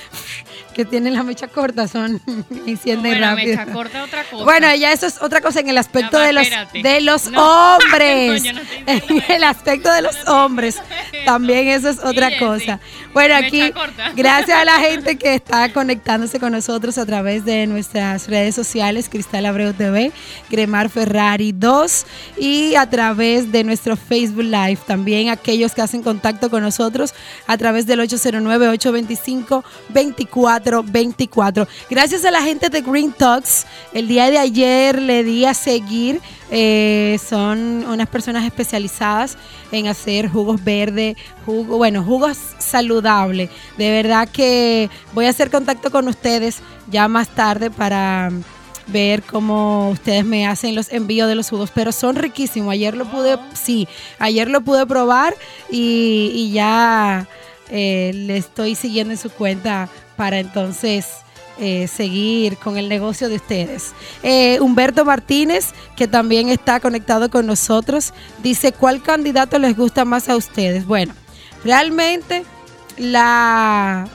Que 0.74 0.84
tienen 0.84 1.14
la 1.14 1.22
mecha 1.22 1.48
corta 1.48 1.88
son 1.88 2.20
encienden 2.66 3.12
bueno, 3.12 3.26
rápido. 3.34 3.56
mecha 3.56 3.72
corta 3.72 4.04
otra 4.04 4.24
cosa. 4.24 4.44
Bueno, 4.44 4.74
ya 4.74 4.92
eso 4.92 5.06
es 5.06 5.22
otra 5.22 5.40
cosa 5.40 5.60
en 5.60 5.68
el 5.70 5.78
aspecto 5.78 6.18
va, 6.18 6.26
de 6.26 6.32
los 6.34 6.42
espérate. 6.42 6.82
de 6.82 7.00
los 7.00 7.30
No. 7.30 7.76
hombres. 7.76 8.42
No, 8.44 8.60
en 8.86 9.22
el 9.30 9.44
aspecto 9.44 9.90
de 9.92 10.02
los 10.02 10.16
hombres. 10.28 10.76
También 11.24 11.68
eso 11.68 11.88
es 11.88 11.98
otra 12.04 12.28
Sí, 12.30 12.36
cosa. 12.38 12.80
sí. 12.82 13.04
Bueno, 13.14 13.34
Mecha 13.36 13.46
aquí 13.46 13.72
corta. 13.72 14.12
gracias 14.16 14.58
a 14.58 14.64
la 14.64 14.78
gente 14.80 15.16
que 15.16 15.34
está 15.34 15.72
conectándose 15.72 16.38
con 16.40 16.52
nosotros 16.52 16.98
a 16.98 17.06
través 17.06 17.44
de 17.44 17.66
nuestras 17.66 18.28
redes 18.28 18.54
sociales, 18.54 19.08
Cristal 19.08 19.46
Abreu 19.46 19.72
TV, 19.72 20.12
Gremar 20.50 20.90
Ferrari 20.90 21.52
2 21.52 22.06
y 22.38 22.74
a 22.74 22.90
través 22.90 23.52
de 23.52 23.62
nuestro 23.64 23.96
Facebook 23.96 24.42
Live. 24.44 24.78
También 24.86 25.28
aquellos 25.28 25.72
que 25.72 25.82
hacen 25.82 26.02
contacto 26.02 26.50
con 26.50 26.62
nosotros 26.62 27.14
a 27.46 27.56
través 27.56 27.86
del 27.86 28.00
809-825-2424. 30.64 31.68
Gracias 31.90 32.24
a 32.24 32.30
la 32.30 32.42
gente 32.42 32.68
de 32.68 32.80
Green 32.80 33.12
Talks, 33.12 33.66
el 33.92 34.08
día 34.08 34.30
de 34.30 34.38
ayer 34.38 35.00
le 35.00 35.24
di 35.24 35.44
a 35.44 35.54
seguir. 35.54 36.20
eh, 36.50 37.18
son 37.26 37.84
unas 37.86 38.08
personas 38.08 38.44
especializadas 38.44 39.36
en 39.72 39.88
hacer 39.88 40.28
jugos 40.28 40.62
verdes, 40.62 41.16
jugo, 41.44 41.78
bueno, 41.78 42.04
jugos 42.04 42.38
saludables. 42.58 43.50
De 43.76 43.90
verdad 43.90 44.28
que 44.28 44.88
voy 45.14 45.26
a 45.26 45.30
hacer 45.30 45.50
contacto 45.50 45.90
con 45.90 46.06
ustedes 46.06 46.58
ya 46.90 47.08
más 47.08 47.28
tarde 47.28 47.70
para 47.70 48.30
ver 48.86 49.22
cómo 49.22 49.90
ustedes 49.90 50.24
me 50.24 50.46
hacen 50.46 50.74
los 50.74 50.92
envíos 50.92 51.26
de 51.28 51.34
los 51.34 51.48
jugos, 51.48 51.70
pero 51.74 51.90
son 51.90 52.16
riquísimos. 52.16 52.72
Ayer 52.72 52.94
lo 52.96 53.06
pude, 53.10 53.38
sí, 53.54 53.88
ayer 54.18 54.48
lo 54.48 54.60
pude 54.60 54.86
probar 54.86 55.34
y 55.70 56.52
ya 56.52 57.26
eh, 57.70 58.12
le 58.14 58.36
estoy 58.36 58.74
siguiendo 58.74 59.12
en 59.12 59.18
su 59.18 59.30
cuenta 59.30 59.88
para 60.16 60.38
entonces 60.38 61.06
eh, 61.58 61.86
seguir 61.86 62.56
con 62.56 62.76
el 62.76 62.88
negocio 62.88 63.28
de 63.28 63.36
ustedes. 63.36 63.92
Eh, 64.24 64.58
Humberto 64.60 65.04
Martínez, 65.04 65.72
que 65.96 66.08
también 66.08 66.48
está 66.48 66.80
conectado 66.80 67.30
con 67.30 67.46
nosotros, 67.46 68.12
dice, 68.42 68.72
¿cuál 68.72 69.02
candidato 69.02 69.58
les 69.58 69.76
gusta 69.76 70.04
más 70.04 70.28
a 70.28 70.36
ustedes? 70.36 70.84
Bueno, 70.84 71.14
realmente 71.64 72.44
la, 72.98 74.08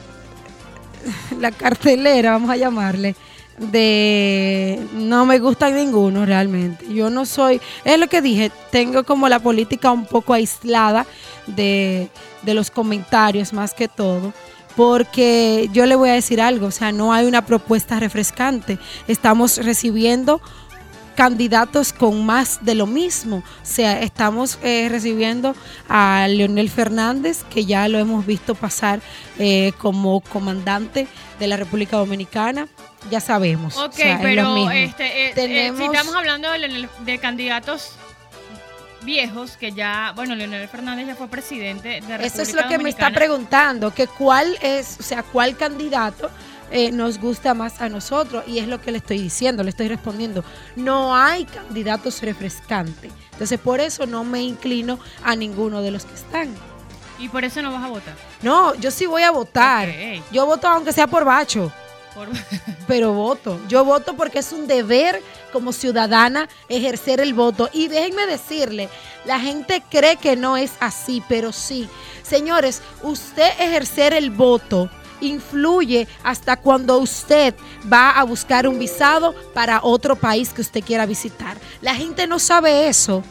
la 1.40 1.52
cartelera, 1.52 2.32
vamos 2.32 2.50
a 2.50 2.58
llamarle, 2.58 3.16
de 3.58 4.80
no 4.94 5.26
me 5.26 5.40
gusta 5.40 5.70
ninguno 5.70 6.26
realmente. 6.26 6.94
Yo 6.94 7.10
no 7.10 7.26
soy, 7.26 7.62
es 7.86 7.98
lo 7.98 8.08
que 8.08 8.22
dije, 8.22 8.52
tengo 8.72 9.04
como 9.04 9.30
la 9.30 9.40
política 9.40 9.92
un 9.92 10.06
poco 10.06 10.34
aislada 10.34 11.06
de, 11.48 12.10
de 12.44 12.54
los 12.54 12.72
comentarios 12.72 13.54
más 13.54 13.74
que 13.74 13.88
todo. 13.88 14.34
Porque 14.76 15.70
yo 15.74 15.86
le 15.86 15.96
voy 15.96 16.10
a 16.10 16.14
decir 16.14 16.40
algo, 16.40 16.68
o 16.68 16.72
sea, 16.72 16.92
no 16.92 17.12
hay 17.12 17.26
una 17.26 17.46
propuesta 17.46 18.00
refrescante. 18.00 18.80
Estamos 19.08 19.58
recibiendo 19.58 20.42
candidatos 21.16 21.92
con 21.92 22.26
más 22.26 22.60
de 22.64 22.76
lo 22.76 22.88
mismo. 22.88 23.38
O 23.38 23.44
sea, 23.66 24.00
estamos 24.02 24.58
eh, 24.64 24.88
recibiendo 24.90 25.54
a 25.90 26.28
Leonel 26.30 26.70
Fernández, 26.70 27.44
que 27.50 27.66
ya 27.66 27.90
lo 27.90 28.00
hemos 28.00 28.26
visto 28.26 28.56
pasar 28.56 29.02
eh, 29.38 29.74
como 29.80 30.22
comandante 30.22 31.08
de 31.40 31.48
la 31.48 31.58
República 31.58 31.98
Dominicana. 31.98 32.70
Ya 33.12 33.20
sabemos. 33.20 33.76
Ok, 33.76 33.90
o 33.90 33.92
sea, 33.98 34.20
pero 34.22 34.70
este, 34.72 35.06
eh, 35.06 35.30
eh, 35.30 35.32
Tenemos- 35.36 35.80
si 35.80 35.86
estamos 35.88 36.16
hablando 36.16 36.50
de, 36.52 36.88
de 37.02 37.18
candidatos 37.20 37.94
viejos, 39.02 39.58
que 39.58 39.72
ya, 39.72 40.14
bueno, 40.16 40.36
Leonel 40.36 40.68
Fernández 40.68 41.08
ya 41.08 41.16
fue 41.16 41.28
presidente 41.28 41.88
de 41.88 42.00
República 42.02 42.26
Eso 42.26 42.42
es 42.42 42.54
lo 42.54 42.68
que 42.68 42.78
me 42.78 42.90
está 42.90 43.12
preguntando, 43.12 43.94
que 43.94 44.08
cuál 44.08 44.58
es, 44.62 44.98
o 45.00 45.04
sea, 45.04 45.24
cuál 45.24 45.56
candidato 45.56 46.30
eh, 46.72 46.92
nos 46.92 47.18
gusta 47.20 47.54
más 47.54 47.82
a 47.82 47.90
nosotros 47.90 48.44
y 48.48 48.60
es 48.60 48.68
lo 48.68 48.80
que 48.82 48.92
le 48.92 48.98
estoy 49.00 49.20
diciendo, 49.20 49.64
le 49.64 49.70
estoy 49.72 49.88
respondiendo. 49.88 50.44
No 50.76 51.16
hay 51.16 51.46
candidatos 51.46 52.22
refrescantes. 52.22 53.12
Entonces, 53.32 53.60
por 53.60 53.80
eso 53.80 54.06
no 54.06 54.24
me 54.24 54.42
inclino 54.44 55.00
a 55.24 55.36
ninguno 55.36 55.82
de 55.82 55.92
los 55.92 56.06
que 56.06 56.14
están. 56.14 56.54
Y 57.18 57.28
por 57.28 57.44
eso 57.44 57.62
no 57.62 57.72
vas 57.72 57.84
a 57.84 57.88
votar. 57.88 58.14
No, 58.42 58.76
yo 58.76 58.92
sí 58.92 59.06
voy 59.06 59.24
a 59.24 59.32
votar. 59.32 59.90
Yo 60.32 60.46
voto 60.46 60.68
aunque 60.68 60.94
sea 60.94 61.08
por 61.08 61.26
bacho, 61.26 61.72
Por- 62.14 62.30
pero 62.88 63.14
voto. 63.14 63.60
Yo 63.68 63.84
voto 63.84 64.16
porque 64.16 64.40
es 64.40 64.52
un 64.54 64.68
deber 64.68 65.22
como 65.50 65.74
ciudadana 65.74 66.50
ejercer 66.70 67.20
el 67.20 67.34
voto. 67.34 67.70
Y 67.74 67.88
déjenme 67.88 68.26
decirle, 68.26 68.90
la 69.26 69.40
gente 69.40 69.84
cree 69.90 70.18
que 70.18 70.36
no 70.36 70.58
es 70.58 70.72
así, 70.80 71.24
pero 71.28 71.52
sí. 71.52 71.90
Señores, 72.24 72.82
usted 73.04 73.50
ejercer 73.60 74.14
el 74.14 74.32
voto 74.32 74.90
influye 75.22 76.08
hasta 76.24 76.58
cuando 76.58 76.98
usted 76.98 77.54
va 77.92 78.12
a 78.12 78.24
buscar 78.24 78.68
un 78.68 78.80
visado 78.80 79.36
para 79.54 79.82
otro 79.84 80.16
país 80.16 80.54
que 80.54 80.62
usted 80.62 80.84
quiera 80.84 81.06
visitar. 81.06 81.58
La 81.82 81.96
gente 81.96 82.28
no 82.28 82.40
sabe 82.40 82.88
eso. 82.88 83.24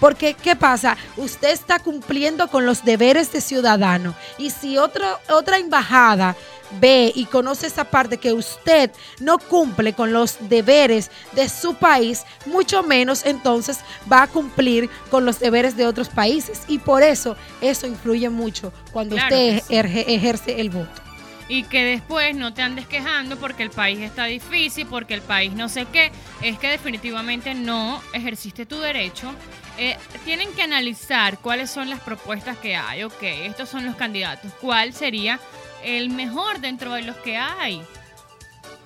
Porque, 0.00 0.34
¿qué 0.34 0.54
pasa? 0.56 0.96
Usted 1.16 1.50
está 1.50 1.78
cumpliendo 1.78 2.48
con 2.48 2.66
los 2.66 2.84
deberes 2.84 3.32
de 3.32 3.40
ciudadano. 3.40 4.14
Y 4.36 4.50
si 4.50 4.76
otro, 4.76 5.06
otra 5.30 5.58
embajada 5.58 6.36
ve 6.80 7.12
y 7.14 7.24
conoce 7.26 7.66
esa 7.66 7.84
parte 7.84 8.18
que 8.18 8.32
usted 8.32 8.90
no 9.20 9.38
cumple 9.38 9.92
con 9.92 10.12
los 10.12 10.36
deberes 10.48 11.10
de 11.32 11.48
su 11.48 11.74
país, 11.74 12.24
mucho 12.46 12.82
menos 12.82 13.24
entonces 13.26 13.78
va 14.10 14.22
a 14.22 14.26
cumplir 14.26 14.88
con 15.10 15.24
los 15.24 15.38
deberes 15.40 15.76
de 15.76 15.86
otros 15.86 16.08
países. 16.08 16.62
Y 16.68 16.78
por 16.78 17.02
eso 17.02 17.36
eso 17.60 17.86
influye 17.86 18.28
mucho 18.28 18.72
cuando 18.92 19.16
Claro 19.16 19.34
usted 19.34 19.62
sí. 19.66 19.74
ejerce 19.76 20.60
el 20.60 20.70
voto. 20.70 21.02
y 21.46 21.62
que 21.64 21.84
después 21.84 22.34
no 22.34 22.54
te 22.54 22.62
andes 22.62 22.86
quejando 22.86 23.36
porque 23.36 23.62
el 23.62 23.70
país 23.70 24.00
está 24.00 24.24
difícil, 24.24 24.86
porque 24.86 25.12
el 25.12 25.20
país 25.20 25.52
no 25.52 25.68
sé 25.68 25.84
qué, 25.92 26.10
es 26.40 26.58
que 26.58 26.68
definitivamente 26.68 27.52
no 27.54 28.02
ejerciste 28.14 28.64
tu 28.64 28.80
derecho. 28.80 29.30
Eh, 29.76 29.98
tienen 30.24 30.50
que 30.54 30.62
analizar 30.62 31.38
cuáles 31.38 31.68
son 31.70 31.90
las 31.90 32.00
propuestas 32.00 32.56
que 32.56 32.76
hay. 32.76 33.02
Ok, 33.02 33.22
estos 33.22 33.68
son 33.68 33.84
los 33.84 33.94
candidatos. 33.96 34.52
¿Cuál 34.60 34.94
sería 34.94 35.38
el 35.84 36.10
mejor 36.10 36.60
dentro 36.60 36.92
de 36.94 37.02
los 37.02 37.16
que 37.16 37.36
hay? 37.36 37.82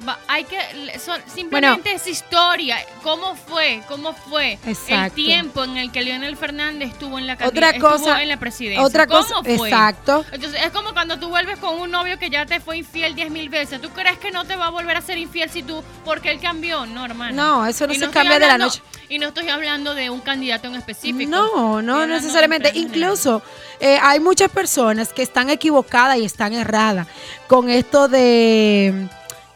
Va- 0.06 0.18
hay 0.28 0.44
que 0.44 0.56
son- 1.00 1.20
simplemente 1.34 1.92
es 1.92 2.06
historia 2.06 2.78
cómo 3.02 3.34
fue 3.34 3.82
cómo 3.88 4.12
fue 4.12 4.52
el 4.64 4.70
Exacto. 4.70 5.16
tiempo 5.16 5.64
en 5.64 5.76
el 5.76 5.90
que 5.90 6.02
Leonel 6.02 6.37
Fernández 6.37 6.90
estuvo 6.92 7.18
en 7.18 7.26
la 7.26 7.32
Otra 7.44 7.70
estuvo 7.70 7.90
cosa- 7.90 8.22
en 8.22 8.28
la 8.28 8.37
presidencia 8.38 8.80
Otra 8.84 9.08
¿Cómo 9.08 9.22
cosa, 9.26 9.42
fue? 9.42 9.68
exacto. 9.68 10.24
Entonces 10.30 10.61
es 10.64 10.70
como 10.70 10.92
cuando 10.92 11.18
tú 11.18 11.28
vuelves 11.28 11.58
con 11.58 11.80
un 11.80 11.90
novio 11.90 12.16
que 12.16 12.30
ya 12.30 12.46
te 12.46 12.61
fue 12.61 12.78
infiel 12.78 13.16
diez 13.16 13.28
mil 13.30 13.48
veces. 13.48 13.80
¿Tú 13.80 13.88
crees 13.90 14.18
que 14.18 14.30
no 14.30 14.44
te 14.44 14.54
va 14.54 14.66
a 14.66 14.70
volver 14.70 14.96
a 14.96 15.00
ser 15.00 15.18
infiel 15.18 15.50
si 15.50 15.64
tú, 15.64 15.82
porque 16.04 16.30
él 16.30 16.38
cambió? 16.40 16.87
No, 16.87 17.04
hermano. 17.04 17.34
No, 17.34 17.66
eso 17.66 17.88
no 17.88 17.94
se 17.94 18.08
cambia 18.11 18.38
de 18.38 18.46
la 18.46 18.56
noche. 18.58 18.80
Y 19.08 19.18
no 19.18 19.28
estoy 19.28 19.48
hablando 19.48 19.94
de 19.96 20.11
un 20.11 20.20
candidato 20.20 20.68
en 20.68 20.76
específico. 20.76 21.28
No, 21.28 21.82
no 21.82 22.06
necesariamente. 22.06 22.70
Incluso 22.74 23.42
eh, 23.80 23.98
hay 24.00 24.20
muchas 24.20 24.50
personas 24.50 25.12
que 25.12 25.22
están 25.22 25.50
equivocadas 25.50 26.18
y 26.18 26.24
están 26.24 26.52
erradas 26.52 27.08
con 27.48 27.68
esto 27.68 28.06
de 28.06 29.08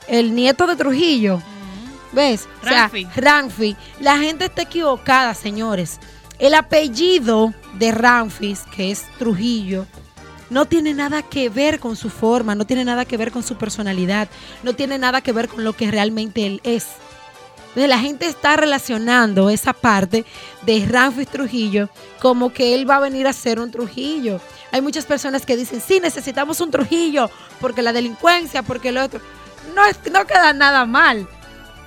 el 0.09 0.35
nieto 0.35 0.67
de 0.67 0.77
Trujillo. 0.77 1.43
¿Ves? 2.13 2.49
O 2.63 2.69
sea, 2.69 2.89
Ranfi. 2.89 3.09
Ranfi. 3.17 3.77
La 4.01 4.19
gente 4.19 4.45
está 4.45 4.63
equivocada, 4.63 5.35
señores. 5.35 5.99
El 6.39 6.55
apellido 6.55 7.55
de 7.79 7.93
Ranfis, 7.93 8.63
que 8.75 8.91
es 8.91 9.05
Trujillo, 9.19 9.87
no 10.51 10.67
tiene 10.67 10.93
nada 10.93 11.23
que 11.23 11.49
ver 11.49 11.81
con 11.81 11.97
su 11.97 12.11
forma, 12.11 12.55
no 12.55 12.67
tiene 12.67 12.85
nada 12.85 13.05
que 13.07 13.17
ver 13.17 13.33
con 13.33 13.43
su 13.43 13.57
personalidad, 13.57 14.29
no 14.63 14.75
tiene 14.75 14.99
nada 14.99 15.23
que 15.23 15.33
ver 15.33 15.49
con 15.49 15.65
lo 15.65 15.73
que 15.73 15.91
realmente 15.91 16.47
él 16.47 16.61
es. 16.65 16.89
Entonces 17.69 17.89
la 17.89 17.99
gente 17.99 18.27
está 18.27 18.55
relacionando 18.57 19.49
esa 19.49 19.73
parte 19.73 20.27
de 20.67 20.87
Ramfis 20.87 21.29
Trujillo 21.29 21.89
como 22.21 22.53
que 22.53 22.75
él 22.75 22.89
va 22.89 22.97
a 22.97 23.01
venir 23.01 23.27
a 23.27 23.33
ser 23.33 23.59
un 23.59 23.71
Trujillo. 23.71 24.43
Hay 24.73 24.83
muchas 24.83 25.07
personas 25.07 25.47
que 25.47 25.57
dicen, 25.57 25.81
sí, 25.81 25.99
necesitamos 25.99 26.61
un 26.61 26.71
Trujillo, 26.71 27.31
porque 27.61 27.81
la 27.81 27.95
delincuencia, 27.95 28.63
porque 28.63 28.93
lo 28.93 29.03
otro. 29.03 29.23
No, 29.75 29.85
es, 29.87 29.99
no 30.11 30.27
queda 30.27 30.53
nada 30.53 30.85
mal 30.87 31.29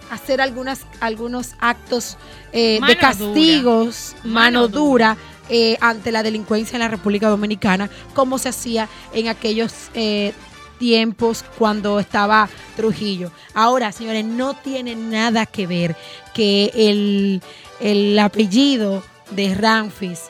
hacer 0.09 0.41
algunas, 0.41 0.85
algunos 0.99 1.55
actos 1.59 2.17
eh, 2.51 2.79
de 2.85 2.97
castigos, 2.97 4.15
dura. 4.23 4.33
mano, 4.33 4.61
Mano 4.61 4.67
dura, 4.67 5.17
eh, 5.49 5.77
ante 5.81 6.11
la 6.11 6.23
delincuencia 6.23 6.75
en 6.75 6.81
la 6.81 6.87
República 6.87 7.29
Dominicana, 7.29 7.89
como 8.13 8.37
se 8.37 8.49
hacía 8.49 8.89
en 9.13 9.27
aquellos 9.27 9.73
eh, 9.93 10.33
tiempos 10.79 11.43
cuando 11.57 11.99
estaba 11.99 12.49
Trujillo. 12.75 13.31
Ahora, 13.53 13.91
señores, 13.91 14.25
no 14.25 14.53
tiene 14.55 14.95
nada 14.95 15.45
que 15.45 15.67
ver 15.67 15.95
que 16.33 16.71
el, 16.75 17.41
el 17.79 18.17
apellido 18.19 19.03
de 19.31 19.53
Ramfis, 19.55 20.21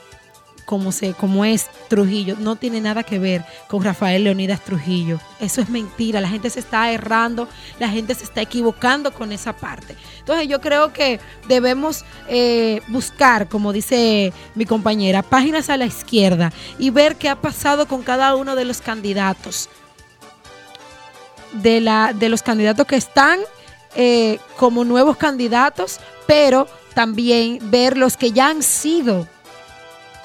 como, 0.66 0.92
se, 0.92 1.14
como 1.14 1.46
es 1.46 1.68
Trujillo, 1.88 2.36
no 2.40 2.56
tiene 2.56 2.82
nada 2.82 3.04
que 3.04 3.20
ver 3.20 3.46
con 3.68 3.84
Rafael 3.84 4.24
Leonidas 4.24 4.62
Trujillo. 4.64 5.20
Eso 5.40 5.62
es 5.62 5.70
mentira, 5.70 6.20
la 6.22 6.30
gente 6.30 6.50
se 6.50 6.60
está 6.60 6.92
errando, 6.92 7.48
la 7.80 7.90
gente 7.90 8.16
se 8.16 8.24
está 8.24 8.42
equivocando 8.42 9.14
con 9.14 9.32
esa 9.32 9.54
parte. 9.54 9.96
Entonces 10.20 10.48
yo 10.48 10.60
creo 10.60 10.92
que 10.92 11.20
debemos 11.48 12.04
eh, 12.28 12.82
buscar, 12.88 13.48
como 13.48 13.72
dice 13.72 14.34
mi 14.56 14.66
compañera, 14.66 15.22
páginas 15.22 15.70
a 15.70 15.78
la 15.78 15.86
izquierda 15.86 16.52
y 16.80 16.90
ver 16.90 17.16
qué 17.16 17.30
ha 17.30 17.36
pasado 17.36 17.88
con 17.88 18.04
cada 18.04 18.36
uno 18.36 18.56
de 18.56 18.66
los 18.66 18.82
candidatos 18.82 19.70
de, 21.54 21.82
la, 21.82 22.14
de 22.14 22.30
los 22.30 22.42
candidatos 22.42 22.86
que 22.86 22.96
están 22.96 23.40
eh, 23.96 24.40
como 24.58 24.84
nuevos 24.84 25.18
candidatos, 25.18 26.00
pero 26.28 26.68
también 26.94 27.60
ver 27.72 27.98
los 27.98 28.18
que 28.18 28.32
ya 28.32 28.50
han 28.50 28.64
sido 28.64 29.28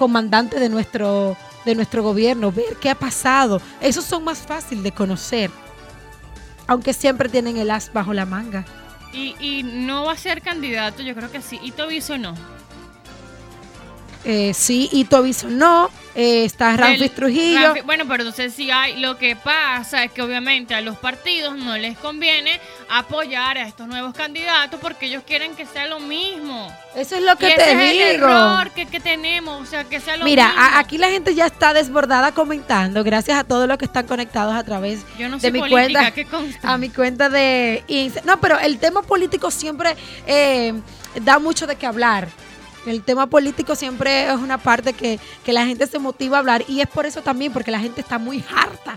comandantes 0.01 0.59
de 0.59 0.71
nuestro, 0.71 1.37
de 1.67 1.75
nuestro 1.75 2.03
gobierno, 2.03 2.51
ver 2.51 2.77
qué 2.81 2.89
ha 2.89 2.95
pasado. 2.95 3.61
Esos 3.83 4.03
son 4.03 4.25
más 4.25 4.39
fáciles 4.39 4.83
de 4.83 4.93
conocer, 4.93 5.51
aunque 6.67 6.95
siempre 6.95 7.29
tienen 7.29 7.59
el 7.59 7.71
as 7.71 7.93
bajo 7.93 8.15
la 8.15 8.25
manga. 8.25 8.65
Y, 9.13 9.37
y 9.39 9.63
no 9.63 10.07
va 10.07 10.13
a 10.13 10.17
ser 10.17 10.41
candidato, 10.41 11.03
yo 11.03 11.15
creo 11.15 11.31
que 11.31 11.43
sí. 11.43 11.61
Y 11.63 11.73
Tobiso 11.73 12.17
no. 12.17 12.35
Eh, 14.25 14.53
sí, 14.55 14.89
y 14.93 15.05
Tobiso 15.05 15.49
no, 15.49 15.89
eh, 16.15 16.45
está 16.45 16.77
Ramfis 16.77 17.15
Trujillo. 17.15 17.73
Bueno, 17.87 18.05
pero 18.07 18.23
entonces 18.25 18.53
sí 18.53 18.71
hay. 18.71 18.99
Lo 19.01 19.17
que 19.17 19.35
pasa 19.35 20.05
es 20.05 20.13
que 20.13 20.21
obviamente 20.21 20.75
a 20.75 20.83
los 20.83 20.99
partidos 20.99 21.57
no 21.57 21.75
les 21.79 21.97
conviene 21.97 22.61
apoyar 22.91 23.57
a 23.57 23.67
estos 23.67 23.87
nuevos 23.89 24.13
candidatos 24.13 24.79
porque 24.81 25.07
ellos 25.07 25.23
quieren 25.27 25.55
que 25.55 25.65
sea 25.65 25.87
lo 25.87 26.01
mismo. 26.01 26.71
Eso 26.95 27.17
es 27.17 27.23
lo 27.23 27.35
que 27.37 27.47
y 27.49 27.55
te 27.55 27.63
ese 27.63 27.73
es 27.73 27.79
el 28.11 28.17
digo. 28.17 28.29
error 28.29 28.71
que, 28.73 28.85
que 28.87 29.01
tenemos, 29.01 29.63
o 29.63 29.65
sea, 29.65 29.85
que 29.85 30.01
sea 30.01 30.19
lo 30.19 30.25
Mira, 30.27 30.49
mismo. 30.49 30.61
a- 30.61 30.79
aquí 30.81 30.99
la 30.99 31.09
gente 31.09 31.35
ya 31.35 31.47
está 31.47 31.73
desbordada 31.73 32.33
comentando, 32.33 33.03
gracias 33.03 33.39
a 33.39 33.45
todos 33.45 33.67
los 33.67 33.79
que 33.79 33.87
están 33.87 34.07
conectados 34.07 34.55
a 34.55 34.63
través 34.65 35.01
Yo 35.19 35.31
no 35.31 35.39
de 35.39 35.51
mi 35.51 35.61
política, 35.61 36.01
cuenta. 36.01 36.11
¿qué 36.11 36.27
consta? 36.27 36.71
A 36.73 36.77
mi 36.77 36.91
cuenta 36.91 37.31
de 37.31 37.85
Insta. 37.89 38.21
No, 38.27 38.39
pero 38.39 38.59
el 38.59 38.79
tema 38.79 39.01
político 39.01 39.51
siempre 39.51 39.97
eh, 40.27 40.75
da 41.23 41.39
mucho 41.39 41.67
de 41.67 41.77
qué 41.77 41.87
hablar. 41.87 42.29
El 42.87 43.03
tema 43.03 43.27
político 43.27 43.75
siempre 43.77 44.25
es 44.25 44.35
una 44.37 44.59
parte 44.59 44.93
que, 44.93 45.19
que 45.45 45.53
la 45.53 45.67
gente 45.67 45.87
se 45.87 45.99
motiva 45.99 46.39
a 46.39 46.41
hablar 46.41 46.65
y 46.69 46.81
es 46.81 46.89
por 46.89 47.07
eso 47.07 47.21
también, 47.23 47.53
porque 47.53 47.71
la 47.71 47.81
gente 47.81 48.01
está 48.01 48.19
muy 48.19 48.43
harta, 48.55 48.97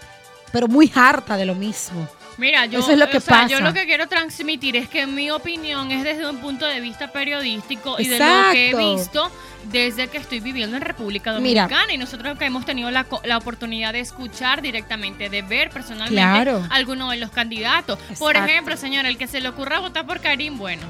pero 0.51 0.67
muy 0.67 0.91
harta 0.95 1.35
de 1.37 1.45
lo 1.45 1.55
mismo. 1.55 2.07
Mira, 2.37 2.65
yo, 2.65 2.79
Eso 2.79 2.91
es 2.93 2.97
lo 2.97 3.07
que 3.11 3.17
o 3.17 3.21
sea, 3.21 3.45
yo 3.47 3.57
pasa. 3.57 3.63
lo 3.69 3.73
que 3.75 3.85
quiero 3.85 4.07
transmitir 4.07 4.75
es 4.75 4.89
que 4.89 5.05
mi 5.05 5.29
opinión 5.29 5.91
es 5.91 6.03
desde 6.03 6.27
un 6.27 6.37
punto 6.37 6.65
de 6.65 6.79
vista 6.81 7.11
periodístico 7.11 7.99
y 7.99 8.07
de 8.07 8.17
lo 8.17 8.51
que 8.51 8.69
he 8.71 8.75
visto 8.95 9.29
desde 9.71 10.07
que 10.07 10.17
estoy 10.17 10.39
viviendo 10.39 10.75
en 10.75 10.81
República 10.81 11.31
Mira. 11.39 11.63
Dominicana 11.67 11.93
y 11.93 11.97
nosotros 11.97 12.35
que 12.39 12.45
hemos 12.45 12.65
tenido 12.65 12.89
la, 12.89 13.05
la 13.23 13.37
oportunidad 13.37 13.93
de 13.93 13.99
escuchar 13.99 14.63
directamente, 14.63 15.29
de 15.29 15.41
ver 15.43 15.69
personalmente 15.69 16.15
Claro. 16.15 16.65
algunos 16.71 17.11
de 17.11 17.17
los 17.17 17.29
candidatos. 17.29 17.99
Por 18.17 18.35
ejemplo, 18.35 18.77
señor, 18.77 19.05
el 19.05 19.17
que 19.19 19.27
se 19.27 19.39
le 19.39 19.49
ocurra 19.49 19.77
votar 19.79 20.07
por 20.07 20.19
Karim, 20.19 20.57
bueno, 20.57 20.81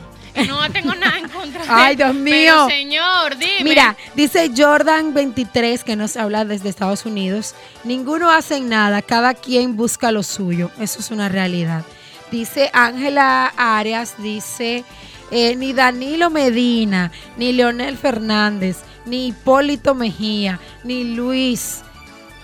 no 0.48 0.72
tengo 0.72 0.96
nada 0.96 1.20
en 1.20 1.30
contra 1.30 1.64
de 1.64 1.70
Ay, 1.70 1.96
Dios 1.96 2.10
pero, 2.12 2.24
mío. 2.24 2.68
señor, 2.68 3.38
dime. 3.38 3.64
Mira, 3.64 3.96
dice 4.16 4.52
Jordan 4.56 5.14
23 5.14 5.84
que 5.84 5.96
nos 5.96 6.18
habla 6.18 6.46
desde 6.46 6.70
Estados 6.70 7.06
Unidos. 7.06 7.56
Ninguno 7.84 8.30
hace 8.32 8.60
nada, 8.62 9.02
cada 9.02 9.34
quien 9.34 9.76
busca 9.76 10.12
lo 10.12 10.24
suyo. 10.24 10.72
Eso 10.80 11.00
es 11.00 11.12
una 11.12 11.30
realidad. 11.30 11.84
Dice 12.32 12.72
Ángela 12.74 13.54
Arias, 13.58 14.16
dice 14.18 14.84
eh, 15.30 15.56
ni 15.56 15.74
Danilo 15.74 16.30
Medina, 16.30 17.12
ni 17.38 17.54
Leonel 17.54 17.98
Fernández, 17.98 18.78
ni 19.06 19.28
Hipólito 19.28 19.94
Mejía, 19.96 20.60
ni 20.84 21.16
Luis. 21.16 21.82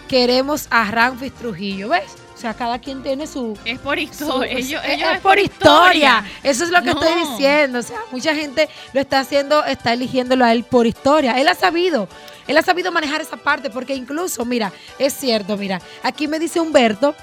Queremos 0.07 0.67
a 0.69 0.89
Ramfis 0.89 1.33
Trujillo, 1.33 1.89
¿ves? 1.89 2.03
O 2.39 2.41
sea, 2.41 2.53
cada 2.53 2.79
quien 2.79 3.03
tiene 3.03 3.27
su, 3.27 3.57
es 3.65 3.79
por 3.79 3.95
su- 3.97 4.01
historia. 4.03 4.53
Ellos, 4.53 4.81
es- 4.85 4.89
ellos 4.93 5.09
es 5.13 5.19
por 5.19 5.37
historia. 5.37 6.23
Eso 6.41 6.63
es 6.63 6.69
lo 6.69 6.81
que 6.81 6.93
No. 6.93 7.01
estoy 7.03 7.21
diciendo. 7.29 7.79
O 7.79 7.83
sea, 7.83 7.97
mucha 8.13 8.33
gente 8.33 8.69
lo 8.93 9.01
está 9.01 9.19
haciendo, 9.19 9.65
está 9.65 9.91
eligiéndolo 9.91 10.45
a 10.45 10.53
él 10.53 10.63
por 10.63 10.87
historia. 10.87 11.33
Él 11.41 11.49
ha 11.49 11.53
sabido, 11.53 12.07
él 12.47 12.57
ha 12.57 12.61
sabido 12.61 12.93
manejar 12.93 13.19
esa 13.19 13.35
parte, 13.35 13.69
porque 13.69 13.93
incluso, 13.93 14.45
mira, 14.45 14.71
es 14.97 15.13
cierto, 15.13 15.57
mira, 15.57 15.81
aquí 16.01 16.29
me 16.29 16.39
dice 16.39 16.61
Humberto, 16.61 17.13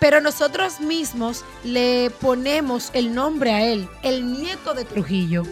pero 0.00 0.20
nosotros 0.20 0.80
mismos 0.80 1.44
le 1.62 2.10
ponemos 2.20 2.90
el 2.94 3.14
nombre 3.14 3.52
a 3.52 3.62
él, 3.62 3.88
el 4.02 4.32
nieto 4.32 4.74
de 4.74 4.84
Trujillo. 4.84 5.44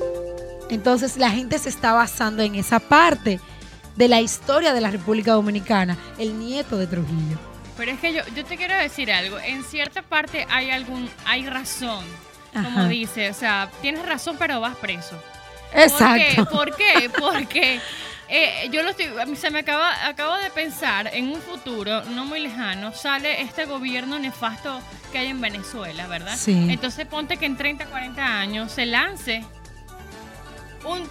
Entonces 0.71 1.17
la 1.19 1.31
gente 1.31 1.61
se 1.61 1.69
está 1.69 1.93
basando 1.93 2.43
en 2.43 2.57
esa 2.57 2.81
parte 2.81 3.39
de 3.95 4.09
la 4.09 4.21
historia 4.21 4.73
de 4.73 4.81
la 4.81 4.91
República 4.91 5.35
Dominicana, 5.35 5.97
el 6.19 6.37
nieto 6.37 6.77
de 6.77 6.89
Trujillo. 6.89 7.39
Pero 7.77 7.93
es 7.93 8.01
que 8.01 8.13
yo, 8.13 8.23
yo 8.35 8.45
te 8.45 8.57
quiero 8.57 8.77
decir 8.77 9.13
algo. 9.13 9.39
En 9.39 9.63
cierta 9.65 10.03
parte 10.03 10.47
hay 10.51 10.71
algún, 10.71 11.09
hay 11.25 11.47
razón. 11.47 12.05
Como 12.53 12.89
dice, 12.89 13.29
o 13.29 13.35
sea, 13.35 13.71
tienes 13.83 14.07
razón, 14.07 14.37
pero 14.39 14.61
vas 14.61 14.77
preso. 14.77 15.23
Exacto. 15.75 16.47
¿Por 16.47 16.75
qué? 16.75 17.11
¿Por 17.11 17.47
qué? 17.47 17.81
Porque 17.81 17.81
eh, 18.29 18.69
yo 18.73 18.83
lo 18.83 18.91
estoy, 18.91 19.37
se 19.37 19.51
me 19.51 19.61
acaba, 19.61 20.07
acabo 20.07 20.37
de 20.39 20.51
pensar 20.51 21.11
en 21.13 21.29
un 21.29 21.41
futuro 21.41 22.03
no 22.05 22.25
muy 22.25 22.41
lejano 22.41 22.93
sale 22.93 23.43
este 23.43 23.67
gobierno 23.67 24.19
nefasto 24.19 24.81
que 25.13 25.19
hay 25.19 25.29
en 25.29 25.41
Venezuela, 25.41 26.07
¿verdad? 26.09 26.37
Sí. 26.37 26.67
Entonces 26.71 27.07
ponte 27.07 27.37
que 27.37 27.47
en 27.47 27.57
30, 27.57 27.87
40 27.87 28.41
años 28.41 28.73
se 28.73 28.87
lance 28.87 29.45
un 30.85 31.09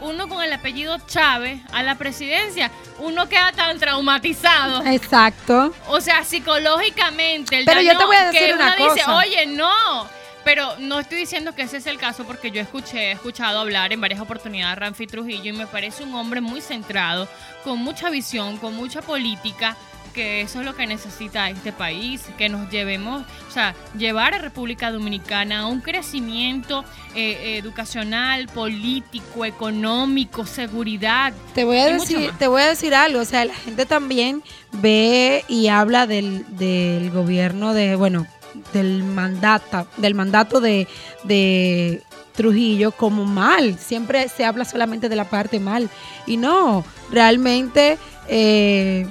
uno 0.00 0.28
con 0.28 0.42
el 0.42 0.52
apellido 0.52 0.98
Chávez 1.06 1.60
a 1.72 1.82
la 1.82 1.96
presidencia, 1.96 2.70
uno 2.98 3.28
queda 3.28 3.52
tan 3.52 3.78
traumatizado. 3.78 4.84
Exacto. 4.86 5.74
O 5.88 6.00
sea, 6.00 6.24
psicológicamente. 6.24 7.58
El 7.58 7.64
Pero 7.64 7.80
yo 7.80 7.96
te 7.96 8.04
voy 8.04 8.16
a 8.16 8.30
decir 8.30 8.48
que 8.48 8.54
una 8.54 8.76
dice, 8.76 8.88
cosa. 8.88 9.16
oye, 9.16 9.46
no. 9.46 10.08
Pero 10.42 10.74
no 10.78 10.98
estoy 11.00 11.18
diciendo 11.18 11.54
que 11.54 11.62
ese 11.62 11.76
es 11.76 11.86
el 11.86 11.98
caso 11.98 12.24
porque 12.24 12.50
yo 12.50 12.62
escuché, 12.62 13.08
he 13.08 13.12
escuchado 13.12 13.60
hablar 13.60 13.92
en 13.92 14.00
varias 14.00 14.20
oportunidades 14.20 14.72
a 14.72 14.80
Ramfi 14.80 15.06
Trujillo 15.06 15.50
y 15.50 15.52
me 15.52 15.66
parece 15.66 16.02
un 16.02 16.14
hombre 16.14 16.40
muy 16.40 16.62
centrado, 16.62 17.28
con 17.62 17.78
mucha 17.78 18.08
visión, 18.08 18.56
con 18.56 18.74
mucha 18.74 19.02
política, 19.02 19.76
que 20.10 20.42
eso 20.42 20.60
es 20.60 20.66
lo 20.66 20.74
que 20.74 20.86
necesita 20.86 21.48
este 21.50 21.72
país, 21.72 22.22
que 22.36 22.48
nos 22.48 22.70
llevemos, 22.70 23.22
o 23.48 23.50
sea, 23.50 23.74
llevar 23.96 24.34
a 24.34 24.38
República 24.38 24.90
Dominicana 24.90 25.60
a 25.60 25.66
un 25.66 25.80
crecimiento 25.80 26.84
eh, 27.14 27.58
educacional, 27.58 28.48
político, 28.48 29.44
económico, 29.44 30.46
seguridad. 30.46 31.32
Te 31.54 31.64
voy 31.64 31.78
a 31.78 31.86
decir, 31.86 32.30
te 32.38 32.48
voy 32.48 32.62
a 32.62 32.68
decir 32.68 32.94
algo, 32.94 33.20
o 33.20 33.24
sea, 33.24 33.44
la 33.44 33.54
gente 33.54 33.86
también 33.86 34.42
ve 34.72 35.44
y 35.48 35.68
habla 35.68 36.06
del, 36.06 36.44
del 36.56 37.10
gobierno 37.10 37.74
de, 37.74 37.96
bueno, 37.96 38.26
del 38.72 39.02
mandato, 39.02 39.86
del 39.96 40.14
mandato 40.14 40.60
de, 40.60 40.88
de 41.24 42.02
Trujillo 42.34 42.92
como 42.92 43.24
mal. 43.24 43.78
Siempre 43.78 44.28
se 44.28 44.44
habla 44.44 44.64
solamente 44.64 45.08
de 45.08 45.16
la 45.16 45.28
parte 45.28 45.60
mal. 45.60 45.90
Y 46.26 46.36
no, 46.36 46.84
realmente 47.10 47.98
eh, 48.28 49.06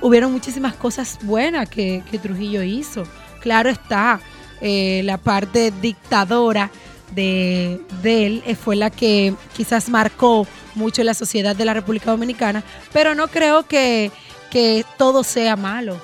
hubieron 0.00 0.32
muchísimas 0.32 0.74
cosas 0.74 1.18
buenas 1.22 1.68
que, 1.68 2.02
Trujillo 2.22 2.62
hizo. 2.62 3.04
Claro 3.40 3.70
está, 3.70 4.20
eh, 4.60 5.02
la 5.04 5.18
parte 5.18 5.72
dictadora 5.80 6.70
de, 7.12 7.80
de 8.02 8.26
él 8.26 8.42
eh, 8.46 8.54
fue 8.54 8.76
la 8.76 8.90
que 8.90 9.34
quizás 9.56 9.88
marcó 9.88 10.46
mucho 10.74 11.02
la 11.04 11.14
sociedad 11.14 11.56
de 11.56 11.64
la 11.64 11.74
República 11.74 12.10
Dominicana, 12.10 12.62
pero 12.92 13.14
no 13.14 13.28
creo 13.28 13.66
que, 13.66 14.10
que 14.50 14.84
todo 14.96 15.24
sea 15.24 15.56
malo. 15.56 15.98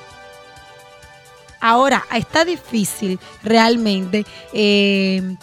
Ahora, 1.60 2.04
está 2.14 2.44
difícil 2.44 3.18
realmente 3.42 4.26
eh, 4.52 5.36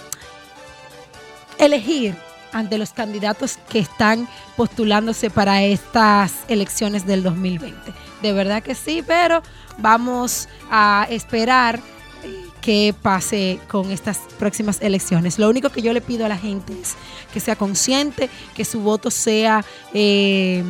elegir 1.58 2.16
ante 2.54 2.78
los 2.78 2.92
candidatos 2.92 3.58
que 3.70 3.80
están 3.80 4.28
postulándose 4.58 5.30
para 5.30 5.64
estas 5.64 6.34
elecciones 6.48 7.06
del 7.06 7.24
2020. 7.24 7.94
De 8.22 8.34
verdad 8.34 8.62
que 8.64 8.76
sí, 8.76 9.04
pero 9.06 9.42
vamos 9.78 10.48
a 10.70 11.08
esperar 11.10 11.80
eh, 12.24 12.46
qué 12.62 12.94
pase 13.02 13.60
con 13.68 13.92
estas 13.92 14.20
próximas 14.38 14.80
elecciones. 14.82 15.40
Lo 15.40 15.50
único 15.50 15.70
que 15.70 15.82
yo 15.82 15.94
le 15.94 16.02
pido 16.02 16.26
a 16.26 16.30
la 16.30 16.38
gente 16.38 16.74
es 16.80 16.96
que 17.34 17.40
sea 17.40 17.56
consciente, 17.56 18.30
que 18.56 18.66
su 18.66 18.82
voto 18.82 19.10
sea... 19.12 19.64
eh, 19.94 20.64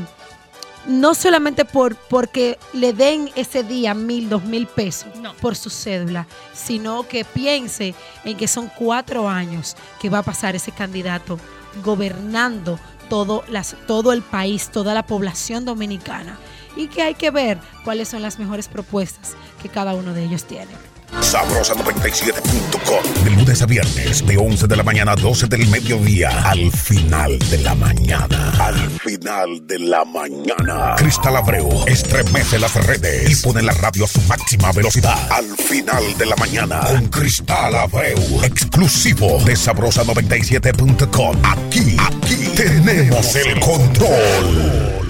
no 0.87 1.13
solamente 1.13 1.63
por 1.63 1.95
porque 1.95 2.57
le 2.73 2.91
den 2.91 3.29
ese 3.35 3.61
día 3.63 3.93
mil, 3.93 4.29
dos 4.29 4.43
mil 4.45 4.65
pesos 4.65 5.15
No. 5.17 5.33
por 5.35 5.55
su 5.55 5.69
cédula, 5.69 6.25
sino 6.55 7.07
que 7.07 7.23
piense 7.23 7.93
en 8.23 8.35
que 8.35 8.47
son 8.47 8.67
cuatro 8.79 9.29
años 9.29 9.75
que 9.99 10.09
va 10.09 10.17
a 10.17 10.23
pasar 10.23 10.55
ese 10.55 10.71
candidato 10.71 11.37
gobernando 11.83 12.79
todo, 13.09 13.43
las, 13.49 13.75
todo 13.87 14.13
el 14.13 14.21
país, 14.21 14.69
toda 14.69 14.93
la 14.93 15.05
población 15.05 15.65
dominicana, 15.65 16.37
y 16.75 16.87
que 16.87 17.01
hay 17.01 17.15
que 17.15 17.31
ver 17.31 17.59
cuáles 17.83 18.07
son 18.07 18.21
las 18.21 18.39
mejores 18.39 18.67
propuestas 18.67 19.35
que 19.61 19.69
cada 19.69 19.93
uno 19.93 20.13
de 20.13 20.23
ellos 20.23 20.45
tiene. 20.45 20.90
Sabrosa97.com. 21.19 23.23
De 23.23 23.31
lunes 23.31 23.61
a 23.61 23.65
viernes, 23.65 24.25
de 24.25 24.37
11 24.37 24.67
de 24.67 24.75
la 24.75 24.83
mañana 24.83 25.13
a 25.13 25.15
12 25.15 25.47
del 25.47 25.67
mediodía. 25.67 26.29
Al 26.43 26.71
final 26.71 27.37
de 27.49 27.57
la 27.59 27.75
mañana. 27.75 28.53
Al 28.59 28.89
final 28.99 29.65
de 29.67 29.79
la 29.79 30.05
mañana. 30.05 30.95
Cristal 30.97 31.35
Abreu 31.35 31.69
estremece 31.87 32.59
las 32.59 32.73
redes 32.85 33.31
y 33.31 33.43
pone 33.43 33.61
la 33.61 33.73
radio 33.73 34.05
a 34.05 34.07
su 34.07 34.21
máxima 34.21 34.71
velocidad. 34.71 35.17
Al 35.31 35.45
final 35.57 36.17
de 36.17 36.25
la 36.25 36.35
mañana. 36.35 36.79
Con 36.81 37.07
Cristal 37.07 37.75
Abreu. 37.75 38.43
Exclusivo 38.43 39.37
de 39.43 39.53
Sabrosa97.com. 39.53 41.37
Aquí, 41.43 41.97
aquí 41.99 42.35
tenemos 42.55 43.35
el 43.35 43.59
control. 43.59 45.00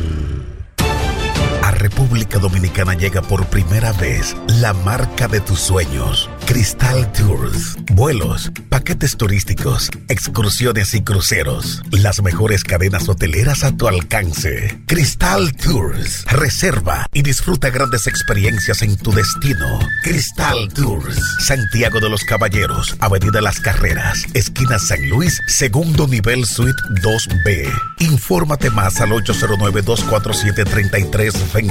República 1.82 2.38
Dominicana 2.38 2.94
llega 2.94 3.22
por 3.22 3.48
primera 3.48 3.92
vez 3.94 4.36
la 4.48 4.74
marca 4.74 5.28
de 5.28 5.40
tus 5.40 5.60
sueños, 5.60 6.30
Cristal 6.46 7.12
Tours. 7.12 7.78
Vuelos, 7.92 8.52
paquetes 8.70 9.18
turísticos, 9.18 9.90
excursiones 10.08 10.94
y 10.94 11.02
cruceros. 11.02 11.82
Las 11.92 12.22
mejores 12.22 12.64
cadenas 12.64 13.10
hoteleras 13.10 13.64
a 13.64 13.76
tu 13.76 13.88
alcance. 13.88 14.80
Cristal 14.86 15.54
Tours. 15.54 16.26
Reserva 16.26 17.08
y 17.14 17.24
disfruta 17.24 17.70
grandes 17.70 18.06
experiencias 18.08 18.82
en 18.82 18.96
tu 18.98 19.12
destino. 19.12 19.80
Cristal 20.04 20.70
Tours. 20.74 21.20
Santiago 21.40 22.00
de 22.00 22.10
los 22.10 22.24
Caballeros, 22.24 22.96
Avenida 23.00 23.42
Las 23.42 23.60
Carreras, 23.60 24.26
esquina 24.34 24.78
San 24.78 25.10
Luis, 25.10 25.40
segundo 25.48 26.08
nivel 26.08 26.46
suite 26.46 26.80
2B. 27.02 27.72
Infórmate 28.00 28.70
más 28.70 29.02
al 29.02 29.12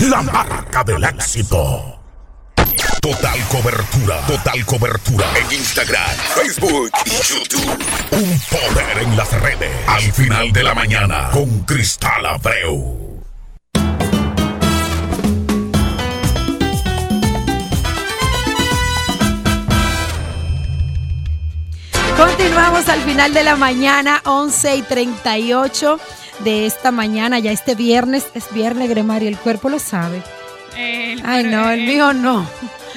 La 0.01 0.23
marca 0.23 0.83
del 0.85 1.03
éxito. 1.05 1.93
Total 3.01 3.39
cobertura, 3.49 4.19
total 4.27 4.65
cobertura 4.67 5.27
en 5.39 5.51
Instagram, 5.59 6.11
Facebook 6.35 6.91
y 7.05 7.11
YouTube. 7.11 7.79
Un 8.11 8.41
poder 8.51 8.99
en 9.03 9.17
las 9.17 9.31
redes. 9.41 9.71
Al 9.87 10.03
final 10.13 10.53
de 10.53 10.63
la 10.65 10.75
mañana, 10.75 11.31
con 11.33 11.61
Cristal 11.61 12.27
Abreu. 12.27 13.06
Continuamos 22.17 22.89
al 22.89 23.01
final 23.03 23.35
de 23.35 23.45
la 23.45 23.57
mañana, 23.57 24.21
11 24.25 24.77
y 24.77 24.83
38 24.83 26.01
de 26.41 26.67
esta 26.67 26.91
mañana. 26.91 27.39
Ya 27.39 27.53
este 27.53 27.75
viernes 27.75 28.27
es 28.35 28.45
viernes, 28.53 28.89
Gremario, 28.89 29.29
el 29.29 29.37
cuerpo 29.37 29.69
lo 29.69 29.79
sabe. 29.79 30.23
El- 30.77 31.23
Ay, 31.25 31.45
no, 31.45 31.71
el 31.71 31.87
mío 31.87 32.13
no. 32.15 32.47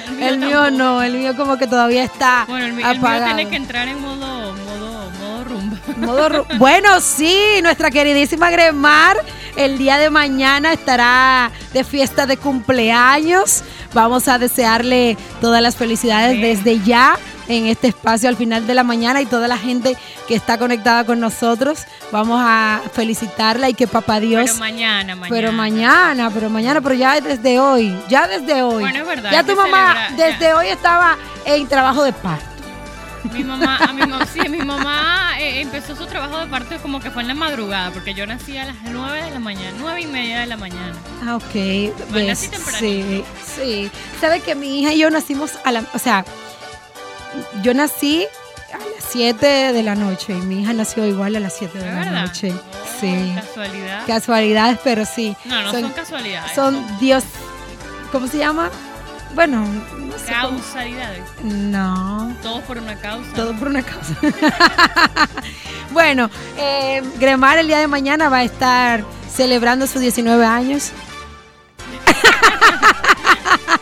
el 0.08 0.16
mío 0.16 0.28
El 0.28 0.38
mío 0.38 0.50
tampoco. 0.62 0.70
no, 0.78 1.02
el 1.02 1.12
mío 1.14 1.36
como 1.36 1.56
que 1.58 1.66
todavía 1.66 2.02
está 2.04 2.44
Bueno, 2.48 2.64
el, 2.66 2.70
el 2.72 2.76
mío 2.76 2.86
apagado. 2.86 3.26
tiene 3.34 3.48
que 3.50 3.56
entrar 3.56 3.88
en 3.88 4.00
modo, 4.00 4.54
modo, 4.54 5.10
modo 5.20 5.44
rumba. 5.44 5.76
Modo 5.96 6.28
ru- 6.30 6.58
bueno, 6.58 7.00
sí, 7.00 7.36
nuestra 7.62 7.90
queridísima 7.90 8.50
Gremar 8.50 9.16
el 9.56 9.78
día 9.78 9.98
de 9.98 10.10
mañana 10.10 10.72
estará 10.72 11.50
de 11.72 11.84
fiesta 11.84 12.26
de 12.26 12.36
cumpleaños. 12.36 13.62
Vamos 13.94 14.28
a 14.28 14.38
desearle 14.38 15.16
todas 15.40 15.60
las 15.62 15.76
felicidades 15.76 16.36
Sí. 16.36 16.40
desde 16.42 16.80
ya 16.84 17.18
en 17.50 17.66
este 17.66 17.88
espacio 17.88 18.28
al 18.28 18.36
final 18.36 18.66
de 18.66 18.74
la 18.74 18.84
mañana 18.84 19.20
y 19.20 19.26
toda 19.26 19.48
la 19.48 19.58
gente 19.58 19.96
que 20.28 20.34
está 20.34 20.56
conectada 20.58 21.04
con 21.04 21.20
nosotros. 21.20 21.80
Vamos 22.12 22.40
a 22.42 22.80
felicitarla 22.92 23.68
y 23.68 23.74
que 23.74 23.86
papá 23.86 24.20
Dios... 24.20 24.44
Pero 24.46 24.58
mañana, 24.58 25.16
mañana. 25.16 25.28
Pero 25.36 25.52
mañana, 25.52 26.30
pero 26.32 26.50
mañana, 26.50 26.80
pero 26.80 26.94
ya 26.94 27.20
desde 27.20 27.58
hoy, 27.58 27.96
ya 28.08 28.26
desde 28.28 28.62
hoy. 28.62 28.82
Bueno, 28.82 29.00
es 29.00 29.06
verdad, 29.06 29.32
Ya 29.32 29.42
tu 29.44 29.56
mamá 29.56 30.08
desde 30.16 30.40
ya. 30.40 30.56
hoy 30.56 30.68
estaba 30.68 31.16
en 31.44 31.66
trabajo 31.66 32.04
de 32.04 32.12
parto. 32.12 32.46
Mi 33.34 33.44
mamá, 33.44 33.76
a 33.76 33.92
mi 33.92 34.00
mamá, 34.06 34.24
sí, 34.32 34.40
mi 34.48 34.58
mamá 34.58 35.32
eh, 35.38 35.60
empezó 35.60 35.94
su 35.94 36.06
trabajo 36.06 36.38
de 36.38 36.46
parto 36.46 36.74
como 36.80 37.00
que 37.00 37.10
fue 37.10 37.20
en 37.20 37.28
la 37.28 37.34
madrugada, 37.34 37.90
porque 37.90 38.14
yo 38.14 38.26
nací 38.26 38.56
a 38.56 38.64
las 38.64 38.76
9 38.82 39.22
de 39.24 39.30
la 39.30 39.38
mañana, 39.38 39.76
9 39.78 40.00
y 40.00 40.06
media 40.06 40.40
de 40.40 40.46
la 40.46 40.56
mañana. 40.56 40.94
Ah, 41.26 41.36
ok. 41.36 41.52
Tempranito. 41.52 42.58
sí, 42.78 43.22
sí. 43.56 43.90
Sabe 44.22 44.40
que 44.40 44.54
mi 44.54 44.80
hija 44.80 44.94
y 44.94 44.98
yo 45.00 45.10
nacimos 45.10 45.52
a 45.64 45.70
la, 45.72 45.84
o 45.92 45.98
sea, 45.98 46.24
yo 47.62 47.74
nací 47.74 48.26
a 48.72 48.78
las 48.78 49.04
7 49.10 49.72
de 49.72 49.82
la 49.82 49.94
noche 49.94 50.32
y 50.32 50.40
mi 50.42 50.62
hija 50.62 50.72
nació 50.72 51.04
igual 51.06 51.34
a 51.36 51.40
las 51.40 51.56
7 51.56 51.78
de 51.78 51.88
¿Es 51.88 51.92
la 51.94 52.00
verdad? 52.00 52.22
noche. 52.26 52.52
Oh, 52.52 52.76
Sí. 53.00 53.32
Casualidad. 53.34 54.06
Casualidades, 54.06 54.78
pero 54.84 55.04
sí. 55.06 55.34
no, 55.46 55.62
no 55.62 55.70
son, 55.70 55.90
casualidades. 55.92 56.52
Son 56.54 56.98
Dios, 57.00 57.24
¿cómo 58.12 58.26
se 58.26 58.36
llama? 58.38 58.68
Bueno, 59.34 59.64
no 59.64 60.18
sé 60.18 60.32
cómo- 60.42 60.58
causalidades. 60.58 61.22
No. 61.42 62.34
Todos 62.42 62.62
por 62.64 62.76
una 62.78 62.96
causa. 62.96 63.32
Todo 63.34 63.54
por 63.56 63.68
una 63.68 63.82
causa. 63.82 64.14
bueno, 65.92 66.28
eh, 66.58 67.02
Gremar 67.18 67.58
el 67.58 67.68
día 67.68 67.78
de 67.78 67.86
mañana 67.86 68.28
va 68.28 68.38
a 68.38 68.44
estar 68.44 69.04
celebrando 69.34 69.86
sus 69.86 70.00
19 70.02 70.44
años. 70.44 70.90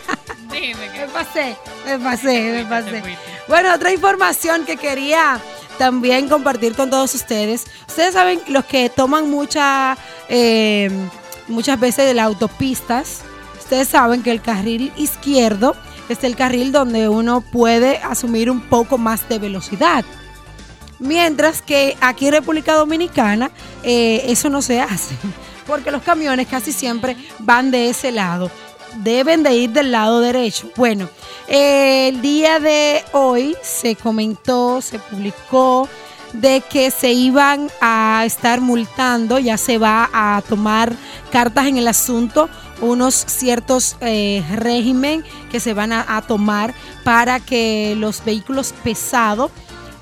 Me 0.60 1.06
pasé, 1.12 1.56
me 1.86 1.98
pasé, 1.98 2.52
me 2.52 2.64
pasé. 2.64 3.02
Bueno, 3.46 3.72
otra 3.74 3.92
información 3.92 4.64
que 4.64 4.76
quería 4.76 5.40
también 5.78 6.28
compartir 6.28 6.74
con 6.74 6.90
todos 6.90 7.14
ustedes. 7.14 7.66
Ustedes 7.86 8.14
saben, 8.14 8.40
los 8.48 8.64
que 8.64 8.90
toman 8.90 9.30
mucha, 9.30 9.96
eh, 10.28 10.90
muchas 11.46 11.78
veces 11.78 12.06
de 12.06 12.14
las 12.14 12.26
autopistas, 12.26 13.20
ustedes 13.58 13.88
saben 13.88 14.22
que 14.22 14.32
el 14.32 14.42
carril 14.42 14.92
izquierdo 14.96 15.76
es 16.08 16.24
el 16.24 16.34
carril 16.34 16.72
donde 16.72 17.08
uno 17.08 17.40
puede 17.40 17.98
asumir 17.98 18.50
un 18.50 18.60
poco 18.60 18.98
más 18.98 19.28
de 19.28 19.38
velocidad. 19.38 20.04
Mientras 20.98 21.62
que 21.62 21.96
aquí 22.00 22.26
en 22.26 22.32
República 22.32 22.74
Dominicana 22.74 23.52
eh, 23.84 24.24
eso 24.26 24.48
no 24.48 24.60
se 24.62 24.80
hace, 24.80 25.14
porque 25.68 25.92
los 25.92 26.02
camiones 26.02 26.48
casi 26.48 26.72
siempre 26.72 27.16
van 27.38 27.70
de 27.70 27.90
ese 27.90 28.10
lado, 28.10 28.50
deben 28.96 29.42
de 29.42 29.54
ir 29.54 29.70
del 29.70 29.92
lado 29.92 30.20
derecho. 30.20 30.70
Bueno, 30.76 31.08
el 31.46 32.20
día 32.20 32.60
de 32.60 33.04
hoy 33.12 33.56
se 33.62 33.96
comentó, 33.96 34.80
se 34.80 34.98
publicó 34.98 35.88
de 36.32 36.60
que 36.60 36.90
se 36.90 37.12
iban 37.12 37.70
a 37.80 38.22
estar 38.26 38.60
multando, 38.60 39.38
ya 39.38 39.56
se 39.56 39.78
va 39.78 40.10
a 40.12 40.42
tomar 40.46 40.92
cartas 41.30 41.66
en 41.66 41.78
el 41.78 41.88
asunto, 41.88 42.48
unos 42.80 43.14
ciertos 43.14 43.96
eh, 44.00 44.44
régimen 44.56 45.24
que 45.50 45.58
se 45.58 45.74
van 45.74 45.92
a, 45.92 46.16
a 46.16 46.22
tomar 46.22 46.74
para 47.02 47.40
que 47.40 47.94
los 47.96 48.24
vehículos 48.24 48.74
pesados 48.84 49.50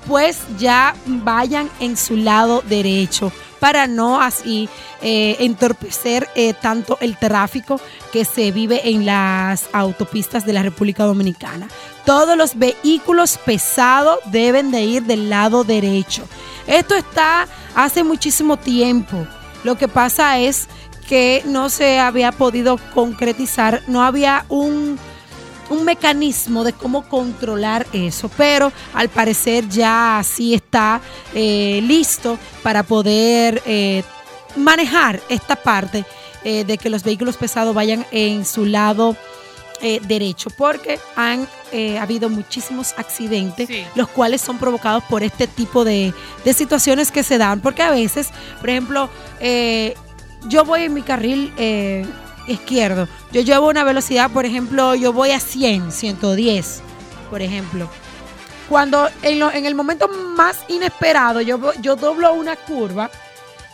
pues 0.07 0.39
ya 0.57 0.95
vayan 1.05 1.69
en 1.79 1.97
su 1.97 2.15
lado 2.15 2.63
derecho 2.67 3.31
para 3.59 3.87
no 3.87 4.21
así 4.21 4.69
eh, 5.01 5.37
entorpecer 5.39 6.27
eh, 6.35 6.53
tanto 6.53 6.97
el 7.01 7.17
tráfico 7.17 7.79
que 8.13 8.23
se 8.25 8.51
vive 8.51 8.89
en 8.89 9.05
las 9.05 9.67
autopistas 9.73 10.45
de 10.45 10.53
la 10.53 10.63
República 10.63 11.03
Dominicana. 11.03 11.67
Todos 12.05 12.37
los 12.37 12.57
vehículos 12.57 13.37
pesados 13.37 14.19
deben 14.25 14.71
de 14.71 14.83
ir 14.83 15.03
del 15.03 15.29
lado 15.29 15.63
derecho. 15.63 16.23
Esto 16.67 16.95
está 16.95 17.47
hace 17.75 18.03
muchísimo 18.03 18.57
tiempo. 18.57 19.27
Lo 19.63 19.77
que 19.77 19.87
pasa 19.87 20.39
es 20.39 20.67
que 21.07 21.41
no 21.45 21.69
se 21.69 21.99
había 21.99 22.31
podido 22.31 22.77
concretizar, 22.93 23.81
no 23.87 24.03
había 24.03 24.45
un 24.49 24.99
un 25.69 25.83
mecanismo 25.83 26.63
de 26.63 26.73
cómo 26.73 27.07
controlar 27.09 27.85
eso, 27.93 28.29
pero 28.37 28.71
al 28.93 29.09
parecer 29.09 29.67
ya 29.67 30.21
sí 30.23 30.53
está 30.53 31.01
eh, 31.33 31.81
listo 31.83 32.37
para 32.63 32.83
poder 32.83 33.61
eh, 33.65 34.03
manejar 34.55 35.21
esta 35.29 35.55
parte 35.55 36.05
eh, 36.43 36.63
de 36.63 36.77
que 36.77 36.89
los 36.89 37.03
vehículos 37.03 37.35
pesados 37.37 37.75
vayan 37.75 38.05
en 38.11 38.45
su 38.45 38.65
lado 38.65 39.15
eh, 39.81 39.99
derecho, 40.07 40.49
porque 40.57 40.99
han 41.15 41.47
habido 42.01 42.29
muchísimos 42.29 42.93
accidentes, 42.97 43.67
Sí. 43.67 43.83
los 43.93 44.07
cuales 44.07 44.41
son 44.41 44.57
provocados 44.57 45.03
por 45.03 45.21
este 45.21 45.45
tipo 45.47 45.83
de, 45.83 46.13
de 46.45 46.53
situaciones 46.53 47.11
que 47.11 47.21
se 47.23 47.37
dan, 47.37 47.59
porque 47.59 47.83
a 47.83 47.91
veces, 47.91 48.29
por 48.61 48.69
ejemplo, 48.69 49.09
yo 50.47 50.63
voy 50.65 50.83
en 50.83 50.93
mi 50.93 51.01
carril 51.03 51.51
izquierdo, 52.47 53.07
yo 53.31 53.41
llevo 53.41 53.67
una 53.67 53.83
velocidad, 53.83 54.31
por 54.31 54.45
ejemplo, 54.45 54.95
yo 54.95 55.13
voy 55.13 55.31
a 55.31 55.39
100, 55.39 55.91
110, 55.91 56.81
por 57.29 57.41
ejemplo. 57.41 57.89
Cuando 58.69 59.07
en, 59.21 59.39
lo- 59.39 59.51
en 59.51 59.65
el 59.65 59.75
momento 59.75 60.07
más 60.07 60.57
inesperado 60.67 61.39
yo, 61.41 61.57
doblo 61.95 62.33
una 62.33 62.55
curva 62.55 63.09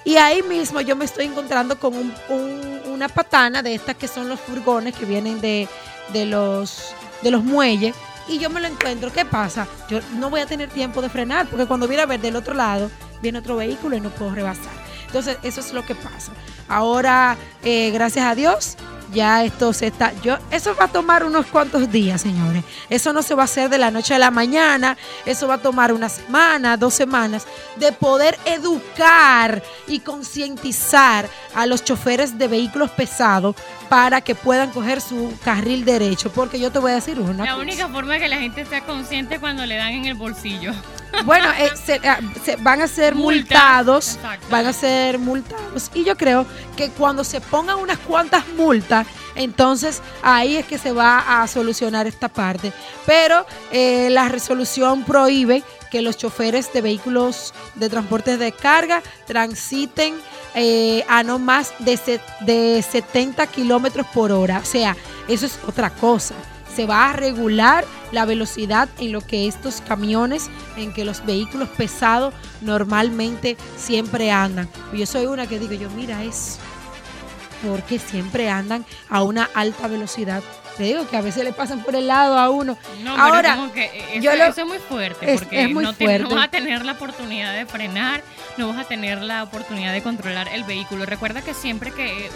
y 0.05 0.17
ahí 0.17 0.43
mismo 0.43 0.81
yo 0.81 0.95
me 0.95 1.05
estoy 1.05 1.25
encontrando 1.25 1.79
con 1.79 1.95
un- 1.95 2.13
un- 2.29 2.81
una 2.91 3.09
patana 3.09 3.63
de 3.63 3.73
estas 3.75 3.95
que 3.95 4.07
son 4.07 4.29
los 4.29 4.39
furgones 4.39 4.95
que 4.95 5.05
vienen 5.05 5.41
de, 5.41 5.67
de 6.11 6.25
los, 6.25 6.93
de 7.23 7.31
los 7.31 7.43
muelles 7.43 7.95
y 8.27 8.37
yo 8.37 8.49
me 8.51 8.61
lo 8.61 8.67
encuentro. 8.67 9.11
¿Qué 9.11 9.25
pasa? 9.25 9.67
Yo 9.89 9.99
no 10.15 10.29
voy 10.29 10.41
a 10.41 10.45
tener 10.45 10.69
tiempo 10.69 11.01
de 11.01 11.09
frenar 11.09 11.47
porque 11.47 11.65
cuando 11.65 11.87
viene 11.87 12.03
a 12.03 12.05
ver 12.07 12.21
del 12.21 12.35
otro 12.35 12.53
lado 12.53 12.91
viene 13.21 13.39
otro 13.39 13.55
vehículo 13.55 13.95
y 13.97 14.01
no 14.01 14.09
puedo 14.11 14.35
rebasar. 14.35 14.71
Entonces 15.07 15.37
eso 15.41 15.59
es 15.59 15.73
lo 15.73 15.83
que 15.85 15.95
pasa. 15.95 16.31
Ahora, 16.67 17.37
eh, 17.63 17.91
gracias 17.91 18.25
a 18.25 18.35
Dios, 18.35 18.77
ya 19.13 19.43
esto 19.43 19.73
se 19.73 19.87
está. 19.87 20.11
Yo, 20.23 20.37
eso 20.49 20.75
va 20.75 20.85
a 20.85 20.87
tomar 20.87 21.23
unos 21.23 21.45
cuantos 21.45 21.91
días, 21.91 22.21
señores. 22.21 22.63
Eso 22.89 23.13
no 23.13 23.21
se 23.21 23.35
va 23.35 23.43
a 23.43 23.45
hacer 23.45 23.69
de 23.69 23.77
la 23.77 23.91
noche 23.91 24.15
a 24.15 24.19
la 24.19 24.31
mañana. 24.31 24.97
Eso 25.25 25.47
va 25.47 25.55
a 25.55 25.57
tomar 25.59 25.93
una 25.93 26.09
semana, 26.09 26.77
dos 26.77 26.95
semanas, 26.95 27.45
de 27.75 27.91
poder 27.91 28.39
educar 28.45 29.61
y 29.87 29.99
concientizar 29.99 31.29
a 31.53 31.65
los 31.67 31.83
choferes 31.83 32.39
de 32.39 32.47
vehículos 32.47 32.89
pesados 32.91 33.55
para 33.87 34.21
que 34.21 34.33
puedan 34.33 34.71
coger 34.71 34.99
su 34.99 35.31
carril 35.43 35.85
derecho. 35.85 36.31
Porque 36.31 36.59
yo 36.59 36.71
te 36.71 36.79
voy 36.79 36.91
a 36.91 36.95
decir 36.95 37.19
una 37.19 37.45
La 37.45 37.51
cosa. 37.51 37.57
única 37.57 37.87
forma 37.89 38.13
de 38.13 38.19
que 38.21 38.27
la 38.29 38.37
gente 38.37 38.65
sea 38.65 38.81
consciente 38.81 39.35
es 39.35 39.39
cuando 39.39 39.63
le 39.65 39.75
dan 39.75 39.89
en 39.91 40.05
el 40.05 40.15
bolsillo. 40.15 40.71
Bueno, 41.25 41.47
eh, 41.57 41.69
se, 41.85 41.95
ah, 42.07 42.19
se- 42.43 42.55
van 42.57 42.81
a 42.81 42.87
ser 42.87 43.15
multados, 43.15 44.17
van 44.49 44.65
a 44.65 44.73
ser 44.73 45.19
multados. 45.19 45.89
Y 45.93 46.03
yo 46.03 46.15
creo 46.17 46.45
que 46.75 46.89
cuando 46.89 47.23
se 47.23 47.39
pongan 47.41 47.77
unas 47.77 47.97
cuantas 47.99 48.47
multas, 48.57 49.05
entonces 49.35 50.01
ahí 50.21 50.57
es 50.57 50.65
que 50.65 50.77
se 50.77 50.91
va 50.91 51.41
a 51.41 51.47
solucionar 51.47 52.07
esta 52.07 52.27
parte. 52.29 52.73
Pero 53.05 53.45
eh, 53.71 54.09
la 54.11 54.27
resolución 54.29 55.03
prohíbe 55.03 55.63
que 55.91 56.01
los 56.01 56.17
choferes 56.17 56.73
de 56.73 56.81
vehículos 56.81 57.53
de 57.75 57.89
transporte 57.89 58.37
de 58.37 58.51
carga 58.51 59.01
transiten 59.27 60.15
eh, 60.55 61.03
a 61.07 61.23
no 61.23 61.39
más 61.39 61.73
de, 61.79 61.97
se- 61.97 62.21
de 62.41 62.83
70 62.87 63.45
kilómetros 63.47 64.05
por 64.13 64.31
hora. 64.31 64.59
O 64.59 64.65
sea, 64.65 64.95
eso 65.27 65.45
es 65.45 65.59
otra 65.67 65.89
cosa 65.89 66.35
se 66.75 66.85
va 66.85 67.09
a 67.09 67.13
regular 67.13 67.85
la 68.11 68.25
velocidad 68.25 68.89
en 68.99 69.11
lo 69.11 69.21
que 69.21 69.47
estos 69.47 69.81
camiones, 69.81 70.49
en 70.77 70.93
que 70.93 71.05
los 71.05 71.25
vehículos 71.25 71.69
pesados 71.69 72.33
normalmente 72.61 73.57
siempre 73.77 74.31
andan. 74.31 74.67
Yo 74.93 75.05
soy 75.05 75.25
una 75.25 75.47
que 75.47 75.59
digo, 75.59 75.73
yo 75.73 75.89
mira 75.91 76.23
eso, 76.23 76.57
porque 77.67 77.99
siempre 77.99 78.49
andan 78.49 78.85
a 79.09 79.23
una 79.23 79.49
alta 79.53 79.87
velocidad. 79.87 80.41
Te 80.77 80.83
digo 80.85 81.07
que 81.07 81.15
a 81.17 81.21
veces 81.21 81.43
le 81.43 81.53
pasan 81.53 81.83
por 81.83 81.95
el 81.95 82.07
lado 82.07 82.37
a 82.39 82.49
uno. 82.49 82.75
No, 83.03 83.15
Ahora, 83.15 83.41
pero 83.51 83.55
como 83.61 83.73
que 83.73 83.83
eh, 83.85 84.05
eso, 84.13 84.21
yo 84.23 84.35
lo- 84.35 84.43
eso 84.45 84.61
es 84.61 84.67
muy 84.67 84.79
fuerte 84.79 85.35
porque 85.37 85.63
es 85.65 85.71
muy 85.71 85.83
no, 85.83 85.93
te- 85.93 86.05
fuerte. 86.05 86.23
no 86.27 86.35
vas 86.35 86.45
a 86.47 86.51
tener 86.51 86.83
la 86.83 86.93
oportunidad 86.93 87.53
de 87.53 87.67
frenar, 87.67 88.23
no 88.57 88.69
vas 88.69 88.77
a 88.79 88.83
tener 88.85 89.21
la 89.21 89.43
oportunidad 89.43 89.93
de 89.93 90.01
controlar 90.01 90.47
el 90.47 90.63
vehículo. 90.63 91.05
Recuerda 91.05 91.41
que 91.43 91.53
siempre 91.53 91.91
que 91.91 92.29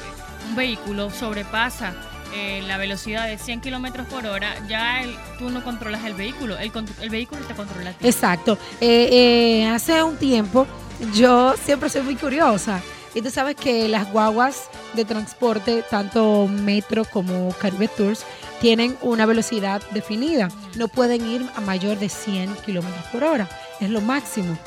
un 0.49 0.55
vehículo 0.55 1.09
sobrepasa 1.09 1.95
eh, 2.33 2.63
la 2.67 2.77
velocidad 2.77 3.27
de 3.27 3.37
100 3.37 3.61
kilómetros 3.61 4.07
por 4.07 4.25
hora, 4.25 4.55
ya 4.67 5.01
tú 5.39 5.49
no 5.49 5.63
controlas 5.63 6.03
el 6.05 6.13
vehículo, 6.13 6.57
el, 6.57 6.71
el 7.01 7.09
vehículo 7.09 7.41
te 7.45 7.53
controla. 7.53 7.93
Exacto. 8.01 8.57
Eh, 8.81 9.09
eh, 9.11 9.67
hace 9.67 10.01
un 10.03 10.17
tiempo 10.17 10.67
yo 11.13 11.55
siempre 11.63 11.89
soy 11.89 12.01
muy 12.01 12.15
curiosa. 12.15 12.81
Y 13.13 13.21
tú 13.21 13.31
sabes 13.31 13.55
que 13.55 13.87
las 13.87 14.11
guaguas 14.11 14.69
de 14.93 15.03
transporte, 15.03 15.83
tanto 15.89 16.47
Metro 16.47 17.03
como 17.05 17.51
Caribe 17.53 17.87
Tours, 17.87 18.25
tienen 18.61 18.95
una 19.01 19.25
velocidad 19.25 19.81
definida. 19.91 20.49
No 20.75 20.87
pueden 20.87 21.27
ir 21.27 21.45
a 21.55 21.61
mayor 21.61 21.97
de 21.97 22.09
100 22.09 22.53
kilómetros 22.65 23.03
por 23.11 23.23
hora. 23.23 23.49
Es 23.79 23.89
lo 23.89 24.01
máximo 24.01 24.57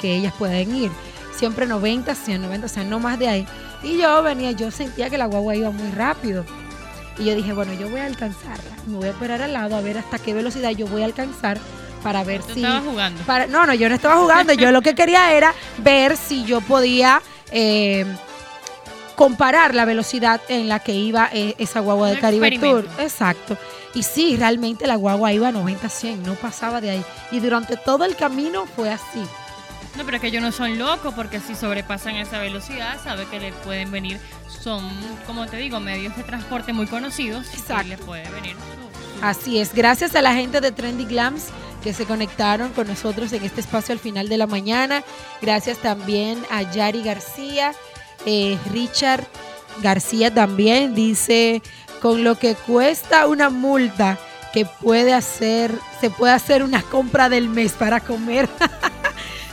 que 0.00 0.16
ellas 0.16 0.34
pueden 0.38 0.74
ir. 0.76 0.90
Siempre 1.34 1.66
90, 1.66 2.14
100, 2.14 2.42
90, 2.42 2.66
o 2.66 2.68
sea, 2.68 2.84
no 2.84 3.00
más 3.00 3.18
de 3.18 3.28
ahí. 3.28 3.46
Y 3.82 3.98
yo 3.98 4.22
venía, 4.22 4.52
yo 4.52 4.70
sentía 4.70 5.10
que 5.10 5.18
la 5.18 5.26
guagua 5.26 5.56
iba 5.56 5.70
muy 5.70 5.90
rápido. 5.90 6.44
Y 7.18 7.24
yo 7.24 7.34
dije, 7.34 7.52
bueno, 7.52 7.72
yo 7.74 7.88
voy 7.88 8.00
a 8.00 8.06
alcanzarla. 8.06 8.76
Me 8.86 8.96
voy 8.96 9.08
a 9.08 9.10
esperar 9.10 9.42
al 9.42 9.52
lado 9.52 9.76
a 9.76 9.80
ver 9.80 9.98
hasta 9.98 10.18
qué 10.18 10.34
velocidad 10.34 10.70
yo 10.70 10.86
voy 10.86 11.02
a 11.02 11.06
alcanzar 11.06 11.58
para 12.02 12.24
ver 12.24 12.42
Tú 12.42 12.54
si... 12.54 12.62
estabas 12.62 12.84
jugando. 12.84 13.22
Para, 13.22 13.46
no, 13.46 13.66
no, 13.66 13.74
yo 13.74 13.88
no 13.88 13.94
estaba 13.94 14.16
jugando. 14.16 14.52
Yo 14.52 14.70
lo 14.70 14.82
que 14.82 14.94
quería 14.94 15.32
era 15.32 15.54
ver 15.78 16.16
si 16.16 16.44
yo 16.44 16.60
podía 16.60 17.22
eh, 17.50 18.04
comparar 19.16 19.74
la 19.74 19.84
velocidad 19.84 20.40
en 20.48 20.68
la 20.68 20.80
que 20.80 20.92
iba 20.92 21.28
eh, 21.32 21.54
esa 21.58 21.80
guagua 21.80 22.08
de 22.08 22.14
Un 22.14 22.20
Caribe 22.20 22.58
Tour. 22.58 22.86
Exacto. 22.98 23.56
Y 23.94 24.02
sí, 24.02 24.36
realmente 24.36 24.86
la 24.86 24.96
guagua 24.96 25.32
iba 25.32 25.48
a 25.48 25.52
90-100, 25.52 26.18
no 26.18 26.34
pasaba 26.34 26.82
de 26.82 26.90
ahí. 26.90 27.04
Y 27.30 27.40
durante 27.40 27.76
todo 27.78 28.04
el 28.04 28.14
camino 28.14 28.66
fue 28.66 28.90
así. 28.90 29.22
No, 29.96 30.04
pero 30.04 30.16
es 30.16 30.20
que 30.20 30.26
ellos 30.28 30.42
no 30.42 30.52
son 30.52 30.78
locos 30.78 31.14
porque 31.14 31.40
si 31.40 31.54
sobrepasan 31.54 32.16
esa 32.16 32.38
velocidad, 32.38 32.96
sabe 33.02 33.26
que 33.26 33.40
le 33.40 33.52
pueden 33.52 33.90
venir, 33.90 34.18
son, 34.62 34.88
como 35.26 35.46
te 35.46 35.56
digo, 35.56 35.80
medios 35.80 36.14
de 36.16 36.22
transporte 36.22 36.72
muy 36.72 36.86
conocidos 36.86 37.46
Exacto. 37.54 37.86
y 37.86 37.88
le 37.90 37.98
puede 37.98 38.28
venir 38.30 38.52
su- 38.56 39.18
su- 39.18 39.24
Así 39.24 39.58
es, 39.58 39.72
gracias 39.74 40.14
a 40.14 40.20
la 40.22 40.34
gente 40.34 40.60
de 40.60 40.72
Trendy 40.72 41.06
Glams 41.06 41.44
que 41.82 41.94
se 41.94 42.04
conectaron 42.04 42.72
con 42.72 42.88
nosotros 42.88 43.32
en 43.32 43.44
este 43.44 43.60
espacio 43.60 43.92
al 43.92 43.98
final 43.98 44.28
de 44.28 44.36
la 44.36 44.46
mañana. 44.46 45.02
Gracias 45.40 45.78
también 45.78 46.42
a 46.50 46.62
Yari 46.62 47.02
García, 47.02 47.72
eh, 48.26 48.58
Richard 48.72 49.24
García 49.82 50.34
también 50.34 50.94
dice, 50.94 51.62
con 52.02 52.24
lo 52.24 52.38
que 52.38 52.54
cuesta 52.54 53.26
una 53.28 53.48
multa 53.50 54.18
que 54.52 54.66
puede 54.66 55.12
hacer, 55.14 55.70
se 56.00 56.10
puede 56.10 56.32
hacer 56.32 56.62
una 56.62 56.82
compra 56.82 57.28
del 57.28 57.48
mes 57.48 57.72
para 57.72 58.00
comer. 58.00 58.48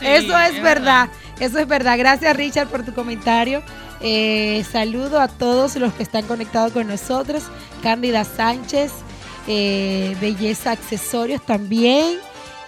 Eso 0.04 0.38
es, 0.38 0.62
verdad. 0.62 1.08
Eso 1.40 1.58
es 1.58 1.66
verdad. 1.66 1.98
Gracias, 1.98 2.36
Richard, 2.36 2.68
por 2.68 2.84
tu 2.84 2.94
comentario. 2.94 3.62
Eh, 4.00 4.64
saludo 4.70 5.20
a 5.20 5.28
todos 5.28 5.76
los 5.76 5.92
que 5.94 6.02
están 6.02 6.26
conectados 6.26 6.72
con 6.72 6.86
nosotros. 6.86 7.44
Cándida 7.82 8.24
Sánchez, 8.24 8.92
eh, 9.46 10.16
Belleza 10.20 10.72
Accesorios 10.72 11.44
también. 11.44 12.18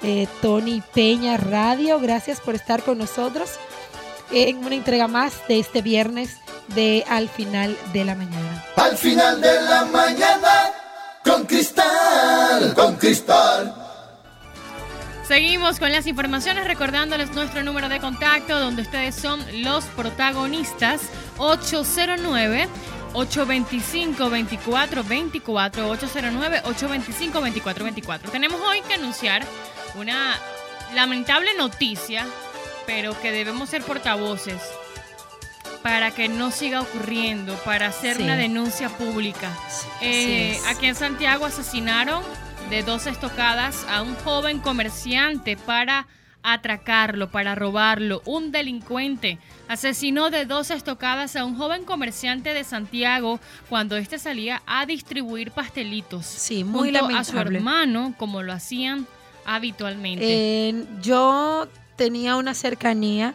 eh, 0.03 0.29
Tony 0.43 0.83
Peña 0.95 1.37
Radio, 1.39 1.99
gracias 1.99 2.39
por 2.41 2.55
estar 2.55 2.83
con 2.83 2.99
nosotros 2.99 3.51
en 4.31 4.59
una 4.59 4.75
entrega 4.75 5.09
más 5.09 5.33
de 5.49 5.59
este 5.59 5.83
viernes 5.83 6.37
de 6.75 7.05
Al 7.09 7.29
final 7.29 7.77
de 7.93 8.05
la 8.05 8.15
mañana. 8.15 8.65
Al 8.77 8.97
final 8.97 9.41
de 9.41 9.61
la 9.63 9.85
mañana, 9.87 10.71
con 11.25 11.45
Cristal, 11.45 12.75
con 12.75 12.97
Cristal. 12.97 13.86
Seguimos 15.27 15.81
con 15.81 15.91
las 15.91 16.07
informaciones 16.07 16.65
recordándoles 16.67 17.33
nuestro 17.33 17.65
número 17.65 17.89
de 17.89 17.99
contacto 17.99 18.61
donde 18.61 18.83
ustedes 18.83 19.15
son 19.17 19.45
los 19.65 19.85
protagonistas 19.87 21.01
809 21.39 22.69
825 23.13 24.19
2424 24.19 25.89
809 25.89 26.61
825 26.65 27.33
2424. 27.41 28.31
Tenemos 28.31 28.61
hoy 28.61 28.81
que 28.83 28.95
anunciar 28.95 29.45
una 29.97 30.39
lamentable 30.95 31.51
noticia, 31.59 32.25
pero 32.87 33.21
que 33.21 33.33
debemos 33.33 33.69
ser 33.71 33.83
portavoces 33.83 34.61
para 35.83 36.13
que 36.13 36.29
no 36.29 36.53
siga 36.53 36.81
ocurriendo, 36.83 37.55
para 37.65 37.89
hacer 37.89 38.17
Sí. 38.17 38.23
una 38.23 38.37
denuncia 38.37 38.89
pública. 38.91 39.51
Eh, 40.01 40.61
aquí 40.69 40.87
en 40.87 40.95
Santiago 40.95 41.47
asesinaron 41.47 42.23
de 42.71 42.83
dos 42.83 43.07
estocadas 43.07 43.87
a 43.89 44.03
un 44.03 44.15
joven 44.17 44.59
comerciante 44.59 45.57
para 45.57 46.09
atracarlo, 46.43 47.31
para 47.31 47.55
robarlo. 47.55 48.23
Un 48.25 48.51
delincuente 48.51 49.39
asesinó 49.69 50.31
de 50.31 50.47
dos 50.47 50.71
estocadas 50.71 51.37
a 51.37 51.45
un 51.45 51.57
joven 51.57 51.85
comerciante 51.85 52.55
de 52.55 52.65
Santiago 52.65 53.41
cuando 53.69 53.97
éste 53.97 54.19
salía 54.19 54.63
a 54.67 54.85
distribuir 54.85 55.53
pastelitos. 55.53 56.27
Sí, 56.27 56.65
muy 56.65 56.93
junto 56.93 57.17
a 57.17 57.25
su 57.25 57.39
hermano, 57.39 58.15
como 58.19 58.43
lo 58.43 58.53
hacían 58.53 59.07
habitualmente. 59.45 60.25
Eh, 60.27 60.85
yo 61.03 61.69
tenía 61.95 62.37
una 62.37 62.55
cercanía 62.55 63.35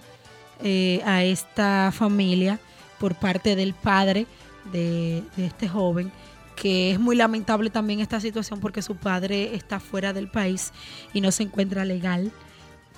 eh, 0.62 1.02
a 1.06 1.24
esta 1.24 1.92
familia 1.94 2.60
por 3.00 3.16
parte 3.16 3.56
del 3.56 3.74
padre 3.74 4.28
de, 4.72 5.24
de 5.38 5.46
este 5.46 5.68
joven, 5.70 6.12
que 6.62 6.92
es 6.92 7.00
muy 7.00 7.16
lamentable 7.16 7.72
también 7.72 8.02
esta 8.02 8.20
situación 8.20 8.60
porque 8.60 8.84
su 8.84 8.96
padre 8.96 9.56
está 9.56 9.80
fuera 9.80 10.14
del 10.14 10.28
país 10.28 10.74
y 11.12 11.20
no 11.20 11.32
se 11.32 11.42
encuentra 11.42 11.86
legal, 11.86 12.32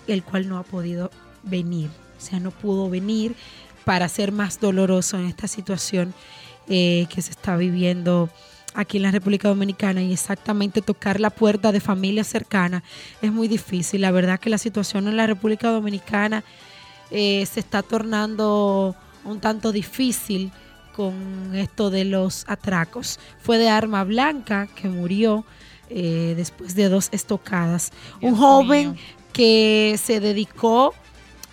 el 0.05 0.21
cual 0.21 0.49
no 0.49 0.57
ha 0.57 0.63
podido 0.63 1.11
venir. 1.43 1.89
O 2.17 2.21
sea, 2.21 2.41
no 2.41 2.51
pudo 2.51 2.89
venir 2.89 3.37
para 3.85 4.09
ser 4.09 4.33
más 4.33 4.59
doloroso 4.59 5.17
en 5.17 5.27
esta 5.27 5.47
situación 5.47 6.13
eh, 6.67 7.07
que 7.09 7.21
se 7.21 7.31
está 7.31 7.55
viviendo 7.55 8.29
aquí 8.73 8.97
en 8.97 9.03
la 9.03 9.11
República 9.11 9.47
Dominicana 9.47 10.01
y 10.01 10.11
exactamente 10.11 10.81
tocar 10.81 11.21
la 11.21 11.29
puerta 11.29 11.71
de 11.71 11.79
familias 11.79 12.27
cercanas 12.27 12.83
es 13.21 13.31
muy 13.31 13.47
difícil. 13.47 14.01
La 14.01 14.11
verdad 14.11 14.41
que 14.41 14.49
la 14.49 14.57
situación 14.57 15.07
en 15.07 15.15
la 15.15 15.25
República 15.25 15.69
Dominicana 15.69 16.43
eh, 17.11 17.45
se 17.49 17.61
está 17.61 17.81
tornando 17.81 18.93
un 19.23 19.39
tanto 19.39 19.71
difícil 19.71 20.51
con 20.95 21.53
esto 21.55 21.89
de 21.89 22.05
los 22.05 22.45
atracos. 22.47 23.19
Fue 23.41 23.57
de 23.57 23.69
arma 23.69 24.03
blanca 24.03 24.67
que 24.75 24.87
murió 24.87 25.43
eh, 25.89 26.33
después 26.37 26.75
de 26.75 26.87
dos 26.89 27.09
estocadas. 27.11 27.91
un 28.21 28.35
joven 28.35 28.97
que 29.33 29.99
se 30.01 30.19
dedicó 30.19 30.93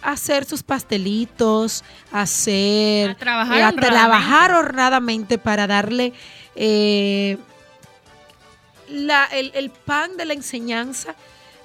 a 0.03 0.13
hacer 0.13 0.45
sus 0.45 0.63
pastelitos, 0.63 1.83
a 2.13 2.23
hacer, 2.23 3.11
A 3.11 3.15
trabajar 3.17 3.59
eh, 3.59 3.63
a 3.63 3.69
honradamente. 3.69 3.87
trabajar 3.99 4.55
honradamente 4.55 5.39
para 5.39 5.67
darle 5.67 6.13
eh, 6.57 7.37
la- 8.89 9.27
el, 9.27 9.53
el 9.55 9.71
pan 9.71 10.17
de 10.17 10.25
la 10.25 10.35
enseñanza 10.35 11.15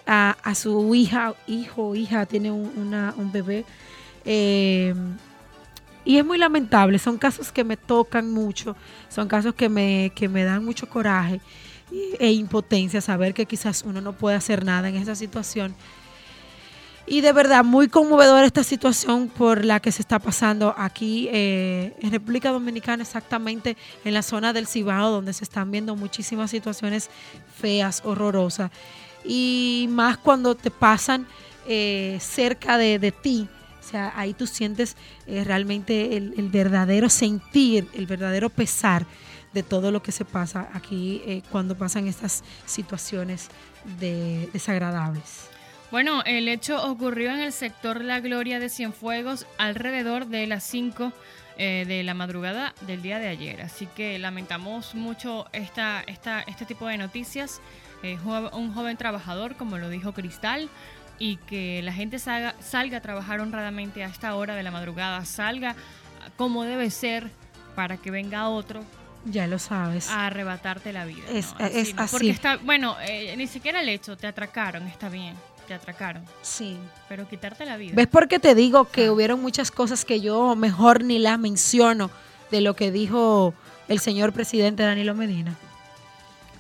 a, 0.06 0.36
a 0.44 0.56
su 0.56 0.94
hija, 0.96 1.34
hijo, 1.48 1.96
hija, 1.96 2.26
tiene 2.26 2.52
un, 2.52 2.72
una- 2.78 3.14
un 3.18 3.32
bebé. 3.32 3.66
Eh, 4.26 4.94
y 6.06 6.18
es 6.18 6.26
muy 6.26 6.38
lamentable, 6.38 7.00
son 7.00 7.18
casos 7.18 7.52
que 7.52 7.64
me 7.64 7.76
tocan 7.76 8.32
mucho, 8.32 8.76
son 9.10 9.28
casos 9.28 9.56
que 9.56 9.68
me, 9.68 10.12
que 10.16 10.30
me 10.30 10.44
dan 10.44 10.64
mucho 10.64 10.88
coraje 10.88 11.42
e 12.20 12.32
impotencia 12.32 13.02
saber 13.02 13.34
que 13.34 13.46
quizás 13.46 13.84
uno 13.84 14.02
no 14.02 14.14
puede 14.14 14.36
hacer 14.36 14.64
nada 14.64 14.88
en 14.88 14.96
esa 14.96 15.16
situación. 15.16 15.76
Y 17.08 17.22
de 17.22 17.34
verdad, 17.34 17.64
muy 17.64 17.88
conmovedora 17.88 18.46
esta 18.46 18.64
situación 18.64 19.28
por 19.28 19.64
la 19.64 19.80
que 19.80 19.92
se 19.92 20.02
está 20.02 20.18
pasando 20.18 20.74
aquí 20.76 21.30
eh, 21.32 21.96
en 22.02 22.12
República 22.12 22.52
Dominicana, 22.52 23.04
exactamente 23.04 23.78
en 24.04 24.14
la 24.16 24.24
zona 24.24 24.54
del 24.54 24.66
Cibao, 24.66 25.12
donde 25.12 25.34
se 25.34 25.44
están 25.44 25.70
viendo 25.70 25.96
muchísimas 25.96 26.50
situaciones 26.50 27.12
feas, 27.56 28.02
horrorosas. 28.06 28.72
Y 29.24 29.88
más 29.92 30.18
cuando 30.18 30.56
te 30.56 30.72
pasan 30.72 31.28
eh, 31.68 32.18
cerca 32.20 32.78
de, 32.80 32.98
de 32.98 33.12
ti. 33.12 33.48
O 33.86 33.88
sea, 33.88 34.12
ahí 34.16 34.34
tú 34.34 34.48
sientes 34.48 34.98
eh, 35.28 35.44
realmente 35.44 36.18
el, 36.18 36.34
verdadero 36.50 37.08
sentir, 37.10 37.88
el 37.94 38.08
verdadero 38.08 38.50
pesar 38.50 39.06
de 39.54 39.62
todo 39.62 39.92
lo 39.92 40.02
que 40.02 40.12
se 40.12 40.26
pasa 40.26 40.70
aquí 40.74 41.22
eh, 41.28 41.44
cuando 41.52 41.78
pasan 41.78 42.08
estas 42.08 42.44
situaciones 42.66 43.50
de- 44.00 44.50
desagradables. 44.54 45.50
Bueno, 45.92 46.24
el 46.26 46.48
hecho 46.48 46.84
ocurrió 46.84 47.32
en 47.32 47.40
el 47.40 47.54
sector 47.54 48.04
La 48.04 48.20
Gloria 48.20 48.60
de 48.60 48.70
Cienfuegos 48.70 49.46
alrededor 49.60 50.26
de 50.26 50.48
las 50.48 50.64
5 50.64 51.14
eh, 51.58 51.86
de 51.88 52.04
la 52.04 52.16
madrugada 52.16 52.74
del 52.82 53.02
día 53.04 53.20
de 53.20 53.28
ayer. 53.28 53.62
Así 53.62 53.88
que 53.96 54.18
lamentamos 54.20 54.96
mucho 54.96 55.46
esta, 55.54 56.04
este 56.08 56.66
tipo 56.66 56.88
de 56.88 56.98
noticias. 56.98 57.62
Un 58.54 58.72
joven 58.74 58.98
trabajador, 58.98 59.56
como 59.56 59.78
lo 59.80 59.90
dijo 59.90 60.14
Cristal, 60.14 60.70
y 61.20 61.38
que 61.38 61.82
la 61.84 61.94
gente 61.94 62.20
salga, 62.20 62.56
salga 62.60 62.98
a 62.98 63.02
trabajar 63.02 63.40
honradamente 63.40 64.04
a 64.04 64.08
esta 64.08 64.36
hora 64.36 64.56
de 64.56 64.64
la 64.64 64.72
madrugada, 64.72 65.24
salga 65.26 65.76
como 66.38 66.64
debe 66.64 66.90
ser 66.90 67.30
para 67.76 67.98
que 67.98 68.12
venga 68.12 68.50
otro 68.50 68.84
Ya 69.26 69.48
lo 69.48 69.60
sabes. 69.60 70.10
a 70.10 70.28
arrebatarte 70.28 70.92
la 70.94 71.06
vida. 71.06 71.24
Es- 71.32 71.54
¿no? 71.60 71.66
es 71.66 71.94
no, 71.96 72.02
así. 72.04 72.12
Porque 72.12 72.30
está, 72.32 72.58
bueno, 72.58 72.96
eh, 73.08 73.34
ni 73.38 73.48
siquiera 73.48 73.82
el 73.82 73.90
hecho, 73.90 74.18
te 74.18 74.28
atracaron, 74.28 74.88
está 74.88 75.08
bien, 75.10 75.36
te 75.68 75.74
atracaron. 75.74 76.24
Sí. 76.42 76.78
Pero 77.10 77.28
quitarte 77.28 77.66
la 77.66 77.78
vida. 77.78 77.94
¿Ves 77.96 78.08
por 78.08 78.28
qué 78.28 78.40
te 78.40 78.54
digo 78.56 78.86
que 78.86 79.08
Ah. 79.08 79.12
hubieron 79.12 79.42
muchas 79.42 79.72
cosas 79.72 80.04
que 80.06 80.20
yo 80.22 80.56
mejor 80.56 81.04
ni 81.04 81.20
las 81.20 81.40
menciono 81.40 82.10
de 82.52 82.62
lo 82.62 82.76
que 82.76 82.92
dijo 82.92 83.54
el 83.88 84.00
señor 84.00 84.34
presidente 84.34 84.84
Danilo 84.84 85.16
Medina? 85.16 85.56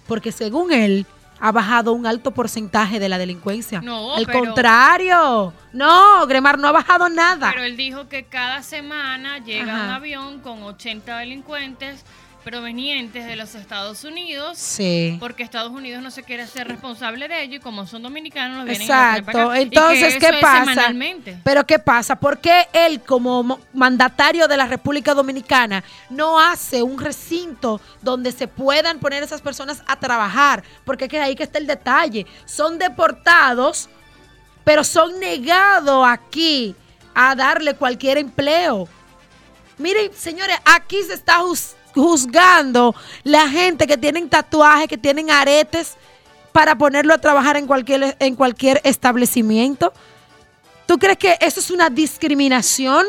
Porque 0.08 0.32
según 0.32 0.72
él 0.72 1.06
ha 1.48 1.52
bajado 1.52 1.94
un 1.94 2.08
alto 2.08 2.32
porcentaje 2.32 3.00
de 3.00 3.08
la 3.08 3.20
delincuencia. 3.20 3.80
No, 3.80 4.16
Al 4.16 4.26
pero- 4.26 4.40
contrario. 4.40 5.54
No, 5.74 6.26
Gremar 6.26 6.58
no 6.58 6.68
ha 6.68 6.72
bajado 6.72 7.08
nada. 7.08 7.52
Pero 7.52 7.64
él 7.64 7.78
dijo 7.78 8.10
que 8.10 8.24
cada 8.24 8.64
semana 8.64 9.38
llega 9.38 9.76
Ajá. 9.76 9.84
un 9.86 9.90
avión 9.92 10.40
con 10.40 10.64
80 10.64 11.20
delincuentes 11.20 12.04
provenientes 12.46 13.26
de 13.26 13.36
los 13.36 13.56
Estados 13.56 14.04
Unidos. 14.06 14.58
Sí. 14.58 15.18
Porque 15.20 15.44
Estados 15.44 15.72
Unidos 15.72 16.02
no 16.02 16.12
se 16.12 16.24
quiere 16.24 16.44
hacer 16.44 16.68
responsable 16.68 17.28
de 17.28 17.44
ello 17.44 17.56
y 17.58 17.60
como 17.60 17.86
son 17.88 18.04
dominicanos 18.04 18.58
los 18.60 18.66
vienen 18.68 18.84
a 18.84 18.96
traer 19.10 19.24
para 19.26 19.40
Exacto. 19.40 19.52
acá. 19.52 19.62
Y 19.62 19.70
que 19.70 19.76
Entonces, 19.76 20.16
¿qué 20.20 20.40
pasa? 20.40 20.94
Pero 21.44 21.66
¿qué 21.66 21.80
pasa? 21.80 22.16
¿Por 22.16 22.38
qué 22.40 22.68
él 22.72 23.02
como 23.02 23.44
mo- 23.44 23.60
mandatario 23.74 24.48
de 24.48 24.56
la 24.56 24.68
República 24.68 25.14
Dominicana 25.14 25.84
no 26.10 26.40
hace 26.40 26.82
un 26.84 26.98
recinto 27.00 27.82
donde 28.02 28.32
se 28.32 28.48
puedan 28.48 29.00
poner 29.00 29.24
esas 29.24 29.42
personas 29.42 29.82
a 29.88 29.98
trabajar? 30.00 30.64
Porque 30.86 31.06
es 31.06 31.10
que 31.10 31.20
ahí 31.20 31.36
que 31.36 31.44
está 31.44 31.58
el 31.58 31.68
detalle. 31.68 32.26
Son 32.46 32.78
deportados, 32.78 33.90
pero 34.64 34.84
son 34.84 35.20
negados 35.20 36.06
aquí 36.08 36.76
a 37.16 37.34
darle 37.36 37.74
cualquier 37.74 38.20
empleo. 38.20 38.88
Miren, 39.78 40.12
señores, 40.14 40.58
aquí 40.64 41.02
se 41.04 41.16
está 41.16 41.44
juzgando 41.96 42.94
la 43.24 43.50
gente 43.50 43.88
que 43.88 43.98
tienen 43.98 44.30
tatuajes, 44.30 44.88
que 44.88 44.98
tienen 44.98 45.32
aretes 45.32 45.96
para 46.52 46.78
ponerlo 46.78 47.14
a 47.14 47.18
trabajar 47.18 47.58
en 47.58 47.68
cualquier, 47.68 48.16
en 48.20 48.36
cualquier 48.36 48.80
establecimiento. 48.84 49.92
¿Tú 50.86 51.00
crees 51.00 51.18
que 51.18 51.38
eso 51.42 51.60
es 51.60 51.72
una 51.72 51.90
discriminación? 51.90 53.06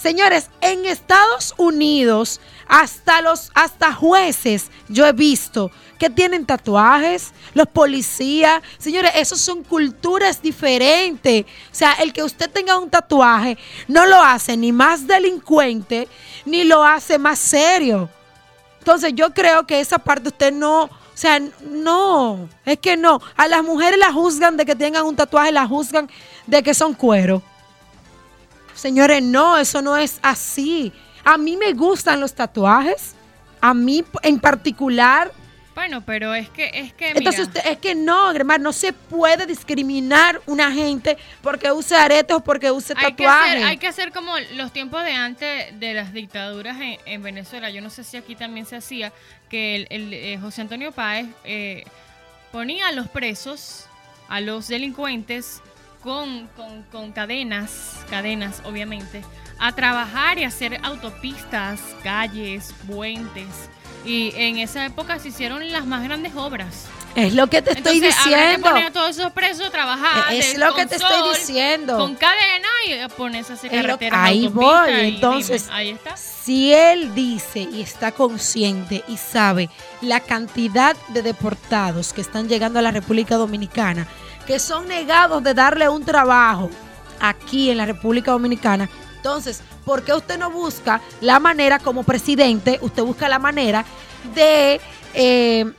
Señores, 0.00 0.48
en 0.62 0.86
Estados 0.86 1.52
Unidos, 1.58 2.40
hasta 2.66 3.20
los 3.20 3.50
hasta 3.52 3.92
jueces 3.92 4.70
yo 4.88 5.06
he 5.06 5.12
visto 5.12 5.70
que 5.98 6.08
tienen 6.08 6.46
tatuajes, 6.46 7.32
los 7.52 7.66
policías. 7.66 8.62
Señores, 8.78 9.12
esos 9.16 9.40
son 9.40 9.62
culturas 9.62 10.40
diferentes. 10.40 11.44
O 11.44 11.74
sea, 11.74 11.92
el 11.94 12.14
que 12.14 12.22
usted 12.22 12.48
tenga 12.50 12.78
un 12.78 12.88
tatuaje 12.88 13.58
no 13.88 14.06
lo 14.06 14.22
hace 14.22 14.56
ni 14.56 14.72
más 14.72 15.06
delincuente, 15.06 16.08
ni 16.46 16.64
lo 16.64 16.82
hace 16.82 17.18
más 17.18 17.38
serio. 17.38 18.08
Entonces 18.78 19.12
yo 19.14 19.34
creo 19.34 19.66
que 19.66 19.80
esa 19.80 19.98
parte 19.98 20.30
usted 20.30 20.50
no, 20.50 20.84
o 20.84 20.90
sea, 21.12 21.38
no, 21.68 22.48
es 22.64 22.78
que 22.78 22.96
no. 22.96 23.20
A 23.36 23.46
las 23.48 23.62
mujeres 23.62 23.98
las 23.98 24.14
juzgan 24.14 24.56
de 24.56 24.64
que 24.64 24.74
tengan 24.74 25.04
un 25.04 25.14
tatuaje, 25.14 25.52
las 25.52 25.68
juzgan 25.68 26.08
de 26.46 26.62
que 26.62 26.72
son 26.72 26.94
cuero. 26.94 27.42
Señores, 28.80 29.22
no, 29.22 29.58
eso 29.58 29.82
no 29.82 29.98
es 29.98 30.18
así. 30.22 30.90
A 31.22 31.36
mí 31.36 31.54
me 31.58 31.74
gustan 31.74 32.18
los 32.18 32.32
tatuajes, 32.32 33.14
a 33.60 33.74
mí 33.74 34.02
en 34.22 34.40
particular. 34.40 35.30
Bueno, 35.74 36.02
pero 36.06 36.34
es 36.34 36.48
que, 36.48 36.70
es 36.72 36.94
que, 36.94 37.10
Entonces 37.10 37.48
usted, 37.48 37.60
es 37.66 37.76
que 37.76 37.94
no, 37.94 38.32
Gremar, 38.32 38.58
no 38.58 38.72
se 38.72 38.94
puede 38.94 39.44
discriminar 39.44 40.40
una 40.46 40.72
gente 40.72 41.18
porque 41.42 41.70
use 41.70 41.94
aretes 41.94 42.34
o 42.34 42.40
porque 42.40 42.70
use 42.70 42.94
hay 42.96 43.12
que, 43.12 43.24
tatuajes. 43.24 43.52
hacer, 43.52 43.64
hay 43.64 43.76
que 43.76 43.86
hacer 43.86 44.12
como 44.12 44.32
los 44.54 44.72
tiempos 44.72 45.04
de 45.04 45.12
antes 45.12 45.78
de 45.78 45.92
las 45.92 46.14
dictaduras 46.14 46.80
en, 46.80 46.96
en 47.04 47.22
Venezuela. 47.22 47.68
Yo 47.68 47.82
no 47.82 47.90
sé 47.90 48.02
si 48.02 48.16
aquí 48.16 48.34
también 48.34 48.64
se 48.64 48.76
hacía, 48.76 49.12
que 49.50 49.76
el, 49.76 49.86
el, 49.90 50.14
eh, 50.14 50.38
José 50.40 50.62
Antonio 50.62 50.90
Páez 50.90 51.28
eh, 51.44 51.84
ponía 52.50 52.88
a 52.88 52.92
los 52.92 53.08
presos, 53.08 53.84
a 54.30 54.40
los 54.40 54.68
delincuentes, 54.68 55.60
con, 56.02 56.46
con, 56.56 56.82
con 56.84 57.12
cadenas, 57.12 57.96
cadenas 58.08 58.62
obviamente, 58.64 59.22
a 59.58 59.72
trabajar 59.74 60.38
y 60.38 60.44
hacer 60.44 60.80
autopistas, 60.82 61.80
calles, 62.02 62.74
puentes. 62.86 63.46
Y 64.04 64.32
en 64.36 64.56
esa 64.58 64.86
época 64.86 65.18
se 65.18 65.28
hicieron 65.28 65.70
las 65.72 65.84
más 65.84 66.02
grandes 66.02 66.34
obras. 66.34 66.86
Es 67.16 67.34
lo 67.34 67.48
que 67.48 67.60
te 67.60 67.72
estoy 67.72 67.98
Entonces, 67.98 68.16
habrá 68.24 68.30
que 68.38 68.46
diciendo. 68.46 68.68
poner 68.70 68.86
a 68.86 68.90
todos 68.92 69.10
esos 69.18 69.32
presos 69.32 69.66
a 69.66 69.70
trabajar. 69.70 70.32
Es 70.32 70.52
de- 70.52 70.58
lo 70.58 70.68
con 70.68 70.76
que 70.76 70.86
te 70.86 70.94
estoy 70.96 71.28
diciendo. 71.36 71.98
Con 71.98 72.14
cadena 72.14 72.68
y 72.88 72.92
a 72.94 73.08
ponerse 73.08 73.52
a 73.52 73.56
hacer 73.56 73.74
Es 73.74 73.82
carreteras. 73.82 74.18
ahí 74.22 74.46
voy, 74.48 74.90
entonces, 74.92 75.64
dime, 75.64 75.76
ahí 75.76 75.88
está. 75.90 76.16
Si 76.16 76.72
él 76.72 77.14
dice 77.14 77.60
y 77.70 77.82
está 77.82 78.12
consciente 78.12 79.04
y 79.08 79.16
sabe 79.18 79.68
la 80.00 80.20
cantidad 80.20 80.96
de 81.08 81.20
deportados 81.22 82.12
que 82.14 82.20
están 82.22 82.48
llegando 82.48 82.78
a 82.78 82.82
la 82.82 82.92
República 82.92 83.34
Dominicana, 83.36 84.06
que 84.46 84.58
son 84.58 84.88
negados 84.88 85.42
de 85.42 85.54
darle 85.54 85.88
un 85.88 86.04
trabajo 86.04 86.70
aquí 87.20 87.70
en 87.70 87.76
la 87.76 87.86
República 87.86 88.32
Dominicana, 88.32 88.88
entonces, 89.16 89.62
¿por 89.84 90.02
qué 90.02 90.14
usted 90.14 90.38
no 90.38 90.50
busca 90.50 91.00
la 91.20 91.38
manera 91.38 91.78
como 91.78 92.02
presidente, 92.02 92.78
usted 92.80 93.02
busca 93.02 93.28
la 93.28 93.38
manera 93.38 93.84
de 94.34 94.80
eh, 95.12 95.70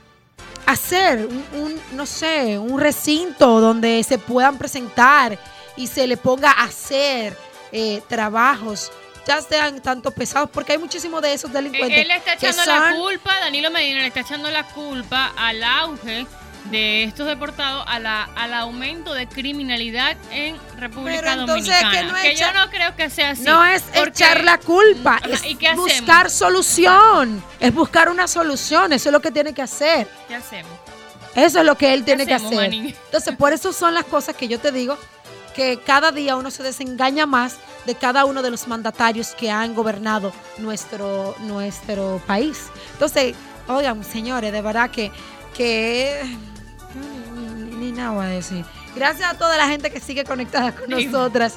hacer 0.66 1.26
un, 1.26 1.60
un, 1.60 1.80
no 1.96 2.06
sé, 2.06 2.56
un 2.58 2.78
recinto 2.78 3.60
donde 3.60 4.04
se 4.04 4.18
puedan 4.18 4.58
presentar 4.58 5.38
y 5.76 5.88
se 5.88 6.06
le 6.06 6.16
ponga 6.16 6.52
a 6.52 6.64
hacer 6.64 7.36
eh, 7.72 8.02
trabajos 8.08 8.92
ya 9.26 9.40
sean 9.40 9.80
tanto 9.80 10.10
pesados, 10.10 10.50
porque 10.50 10.72
hay 10.72 10.78
muchísimos 10.78 11.22
de 11.22 11.32
esos 11.32 11.50
Eh, 11.50 11.54
delincuentes 11.54 11.98
Él 11.98 12.08
le 12.08 12.16
está 12.16 12.36
que 12.36 12.48
echando 12.48 12.64
la 12.64 12.94
culpa, 12.94 13.38
Danilo 13.40 13.70
Medina 13.70 14.00
le 14.00 14.08
está 14.08 14.20
echando 14.20 14.50
la 14.50 14.64
culpa 14.64 15.32
al 15.36 15.62
auge 15.62 16.26
de 16.70 17.04
estos 17.04 17.26
deportados 17.26 17.84
a 17.88 17.98
la, 17.98 18.22
al 18.36 18.54
aumento 18.54 19.12
de 19.14 19.26
criminalidad 19.28 20.16
en 20.30 20.56
República 20.78 21.20
Pero 21.20 21.40
entonces, 21.40 21.66
Dominicana. 21.74 21.90
que 21.90 22.04
no 22.04 22.16
es 22.16 22.38
yo 22.40 22.46
echar- 22.46 22.54
no 22.54 22.70
creo 22.70 22.96
que 22.96 23.10
sea 23.10 23.30
así. 23.30 23.42
No 23.42 23.64
es 23.64 23.82
porque- 23.82 24.08
echar 24.10 24.44
la 24.44 24.58
culpa, 24.58 25.20
es 25.28 25.44
¿y 25.44 25.56
qué 25.56 25.74
buscar 25.74 26.30
solución. 26.30 27.42
Es 27.60 27.74
buscar 27.74 28.08
una 28.08 28.28
solución, 28.28 28.92
eso 28.92 29.08
es 29.08 29.12
lo 29.12 29.20
que 29.20 29.30
tiene 29.30 29.52
que 29.52 29.62
hacer. 29.62 30.08
¿Qué 30.28 30.34
hacemos? 30.36 30.70
Eso 31.34 31.60
es 31.60 31.64
lo 31.66 31.76
que 31.76 31.92
él 31.94 32.04
tiene 32.04 32.26
que 32.26 32.34
hacer. 32.34 32.52
manín? 32.54 32.94
Entonces, 33.06 33.34
por 33.36 33.52
eso 33.52 33.72
son 33.72 33.94
las 33.94 34.04
cosas 34.04 34.36
que 34.36 34.48
yo 34.48 34.60
te 34.60 34.70
digo 34.70 34.96
que 35.56 35.78
cada 35.84 36.12
día 36.12 36.36
uno 36.36 36.50
se 36.50 36.62
desengaña 36.62 37.26
más 37.26 37.56
de 37.86 37.94
cada 37.94 38.24
uno 38.24 38.40
de 38.42 38.50
los 38.50 38.68
mandatarios 38.68 39.28
que 39.32 39.50
han 39.50 39.74
gobernado 39.74 40.32
nuestro, 40.58 41.34
nuestro 41.40 42.22
país. 42.26 42.66
Entonces, 42.92 43.34
oigan, 43.66 44.02
señores, 44.04 44.52
de 44.52 44.62
verdad 44.62 44.90
que, 44.90 45.10
que 45.54 46.22
ni, 47.82 47.92
nada 47.92 48.10
voy 48.10 48.26
a 48.26 48.28
decir. 48.28 48.64
Gracias 48.94 49.30
a 49.30 49.36
toda 49.36 49.56
la 49.56 49.68
gente 49.68 49.90
que 49.90 50.00
sigue 50.00 50.24
conectada 50.24 50.72
con 50.72 50.90
nosotras 50.90 51.56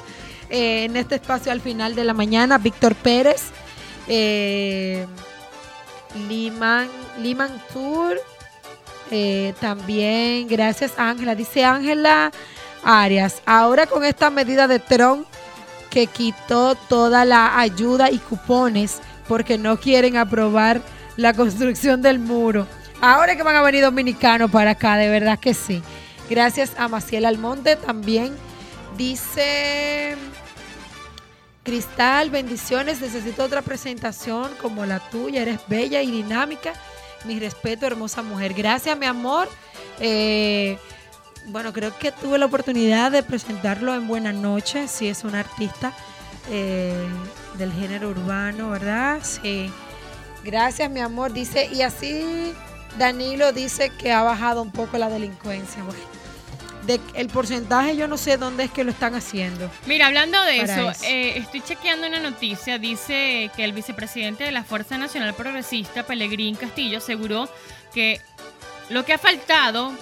eh, 0.50 0.84
en 0.84 0.96
este 0.96 1.16
espacio 1.16 1.52
al 1.52 1.60
final 1.60 1.94
de 1.94 2.04
la 2.04 2.14
mañana. 2.14 2.58
Víctor 2.58 2.94
Pérez, 2.94 3.50
eh, 4.08 5.06
Liman, 6.28 6.88
Liman 7.18 7.62
Tour, 7.72 8.20
eh, 9.10 9.54
también, 9.60 10.48
gracias 10.48 10.92
Ángela. 10.98 11.34
Dice 11.34 11.64
Ángela 11.64 12.32
Arias, 12.82 13.42
ahora 13.46 13.86
con 13.86 14.04
esta 14.04 14.30
medida 14.30 14.66
de 14.66 14.78
Trump 14.78 15.26
que 15.90 16.06
quitó 16.06 16.74
toda 16.74 17.24
la 17.24 17.58
ayuda 17.58 18.10
y 18.10 18.18
cupones 18.18 19.00
porque 19.28 19.58
no 19.58 19.78
quieren 19.78 20.16
aprobar 20.16 20.80
la 21.16 21.32
construcción 21.32 22.02
del 22.02 22.18
muro. 22.18 22.66
Ahora 23.00 23.36
que 23.36 23.42
van 23.42 23.56
a 23.56 23.62
venir 23.62 23.82
dominicanos 23.82 24.50
para 24.50 24.72
acá, 24.72 24.96
de 24.96 25.08
verdad 25.08 25.38
que 25.38 25.54
sí. 25.54 25.82
Gracias 26.28 26.72
a 26.76 26.88
Maciel 26.88 27.24
Almonte 27.24 27.76
también. 27.76 28.34
Dice 28.96 30.16
Cristal, 31.62 32.30
bendiciones. 32.30 33.00
Necesito 33.00 33.44
otra 33.44 33.62
presentación 33.62 34.50
como 34.60 34.86
la 34.86 35.00
tuya. 35.10 35.42
Eres 35.42 35.60
bella 35.68 36.02
y 36.02 36.10
dinámica. 36.10 36.72
Mi 37.24 37.38
respeto, 37.38 37.86
hermosa 37.86 38.22
mujer. 38.22 38.54
Gracias, 38.54 38.96
mi 38.98 39.06
amor. 39.06 39.48
Eh, 40.00 40.78
bueno, 41.46 41.72
creo 41.72 41.96
que 41.96 42.12
tuve 42.12 42.38
la 42.38 42.46
oportunidad 42.46 43.12
de 43.12 43.22
presentarlo 43.22 43.94
en 43.94 44.06
Buena 44.08 44.32
Noche. 44.32 44.88
Sí, 44.88 45.08
es 45.08 45.24
un 45.24 45.34
artista 45.34 45.92
eh, 46.50 47.06
del 47.58 47.72
género 47.72 48.10
urbano, 48.10 48.70
¿verdad? 48.70 49.20
Sí. 49.22 49.70
Gracias, 50.44 50.90
mi 50.90 51.00
amor. 51.00 51.32
Dice, 51.32 51.68
y 51.72 51.82
así 51.82 52.52
Danilo 52.98 53.52
dice 53.52 53.90
que 53.90 54.12
ha 54.12 54.22
bajado 54.22 54.62
un 54.62 54.70
poco 54.70 54.98
la 54.98 55.08
delincuencia. 55.08 55.82
Bueno, 55.82 56.00
de, 56.86 57.00
el 57.14 57.28
porcentaje 57.28 57.96
yo 57.96 58.08
no 58.08 58.16
sé 58.16 58.36
dónde 58.36 58.64
es 58.64 58.70
que 58.70 58.84
lo 58.84 58.90
están 58.90 59.14
haciendo. 59.14 59.70
Mira, 59.86 60.06
hablando 60.06 60.42
de 60.44 60.60
eso. 60.60 60.92
eh, 61.04 61.38
estoy 61.38 61.60
chequeando 61.60 62.06
una 62.06 62.20
noticia. 62.20 62.78
Dice 62.78 63.50
que 63.56 63.64
el 63.64 63.72
vicepresidente 63.72 64.44
de 64.44 64.52
la 64.52 64.64
Fuerza 64.64 64.98
Nacional 64.98 65.34
Progresista, 65.34 66.04
Pelegrín 66.04 66.54
Castillo, 66.54 66.98
aseguró 66.98 67.48
que 67.92 68.20
lo 68.88 69.04
que 69.04 69.12
ha 69.14 69.18
faltado 69.18 69.92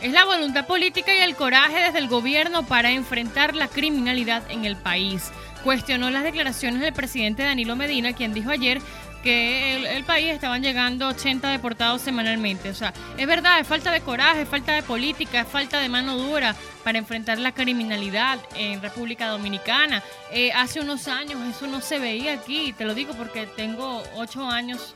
es 0.00 0.12
la 0.12 0.24
voluntad 0.24 0.66
política 0.66 1.14
y 1.14 1.20
el 1.20 1.36
coraje 1.36 1.80
desde 1.80 1.98
el 1.98 2.08
gobierno 2.08 2.64
para 2.64 2.90
enfrentar 2.90 3.54
la 3.54 3.68
criminalidad 3.68 4.42
en 4.50 4.64
el 4.64 4.76
país. 4.76 5.30
Cuestionó 5.62 6.10
las 6.10 6.24
declaraciones 6.24 6.80
del 6.80 6.92
presidente 6.92 7.44
Danilo 7.44 7.76
Medina, 7.76 8.12
quien 8.12 8.34
dijo 8.34 8.50
ayer 8.50 8.80
que 9.22 9.76
el, 9.76 9.86
el 9.86 10.04
país 10.04 10.30
estaban 10.30 10.62
llegando 10.62 11.08
80 11.08 11.48
deportados 11.48 12.02
semanalmente. 12.02 12.68
O 12.70 12.74
sea, 12.74 12.92
es 13.16 13.26
verdad, 13.26 13.60
es 13.60 13.66
falta 13.66 13.90
de 13.90 14.00
coraje, 14.00 14.42
es 14.42 14.48
falta 14.48 14.72
de 14.72 14.82
política, 14.82 15.40
es 15.40 15.48
falta 15.48 15.78
de 15.80 15.88
mano 15.88 16.16
dura 16.16 16.54
para 16.84 16.98
enfrentar 16.98 17.38
la 17.38 17.52
criminalidad 17.52 18.38
en 18.56 18.82
República 18.82 19.28
Dominicana. 19.28 20.02
Eh, 20.32 20.52
hace 20.52 20.80
unos 20.80 21.08
años 21.08 21.38
eso 21.54 21.66
no 21.66 21.80
se 21.80 21.98
veía 21.98 22.34
aquí, 22.34 22.72
te 22.72 22.84
lo 22.84 22.94
digo 22.94 23.14
porque 23.14 23.46
tengo 23.46 24.02
ocho 24.16 24.46
años 24.48 24.94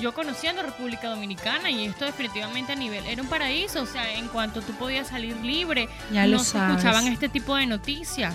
yo 0.00 0.12
conociendo 0.12 0.60
República 0.62 1.08
Dominicana 1.08 1.70
y 1.70 1.86
esto 1.86 2.04
definitivamente 2.04 2.72
a 2.72 2.76
nivel 2.76 3.06
era 3.06 3.22
un 3.22 3.28
paraíso, 3.28 3.80
o 3.82 3.86
sea, 3.86 4.12
en 4.18 4.28
cuanto 4.28 4.60
tú 4.60 4.72
podías 4.74 5.08
salir 5.08 5.34
libre, 5.38 5.88
Ya 6.12 6.26
no 6.26 6.38
se 6.38 6.58
escuchaban 6.58 7.06
este 7.06 7.30
tipo 7.30 7.56
de 7.56 7.64
noticias. 7.64 8.34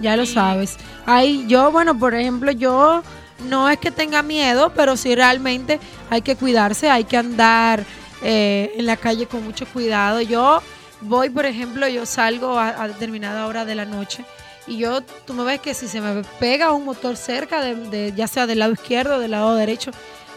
Ya 0.00 0.16
lo 0.16 0.22
Y- 0.22 0.26
sabes. 0.26 0.78
Ahí 1.04 1.44
yo, 1.46 1.70
bueno, 1.70 1.98
por 1.98 2.14
ejemplo, 2.14 2.50
yo 2.50 3.02
no 3.40 3.68
es 3.68 3.78
que 3.78 3.90
tenga 3.90 4.22
miedo, 4.22 4.72
pero 4.74 4.96
sí 4.96 5.14
realmente 5.14 5.80
hay 6.10 6.22
que 6.22 6.36
cuidarse, 6.36 6.90
hay 6.90 7.04
que 7.04 7.16
andar 7.16 7.84
eh, 8.22 8.72
en 8.76 8.86
la 8.86 8.96
calle 8.96 9.26
con 9.26 9.44
mucho 9.44 9.66
cuidado. 9.66 10.20
Yo 10.20 10.62
voy, 11.00 11.30
por 11.30 11.46
ejemplo, 11.46 11.88
yo 11.88 12.06
salgo 12.06 12.58
a, 12.58 12.82
a 12.82 12.88
determinada 12.88 13.46
hora 13.46 13.64
de 13.64 13.74
la 13.74 13.84
noche 13.84 14.24
y 14.66 14.76
yo, 14.78 15.02
tú 15.02 15.34
me 15.34 15.42
ves 15.42 15.60
que 15.60 15.74
si 15.74 15.88
se 15.88 16.00
me 16.00 16.22
pega 16.38 16.70
un 16.72 16.84
motor 16.84 17.16
cerca, 17.16 17.60
de, 17.60 17.74
de- 17.74 18.12
ya 18.14 18.28
sea 18.28 18.46
del 18.46 18.60
lado 18.60 18.72
izquierdo 18.72 19.16
o 19.16 19.18
del 19.18 19.32
lado 19.32 19.54
derecho 19.56 19.90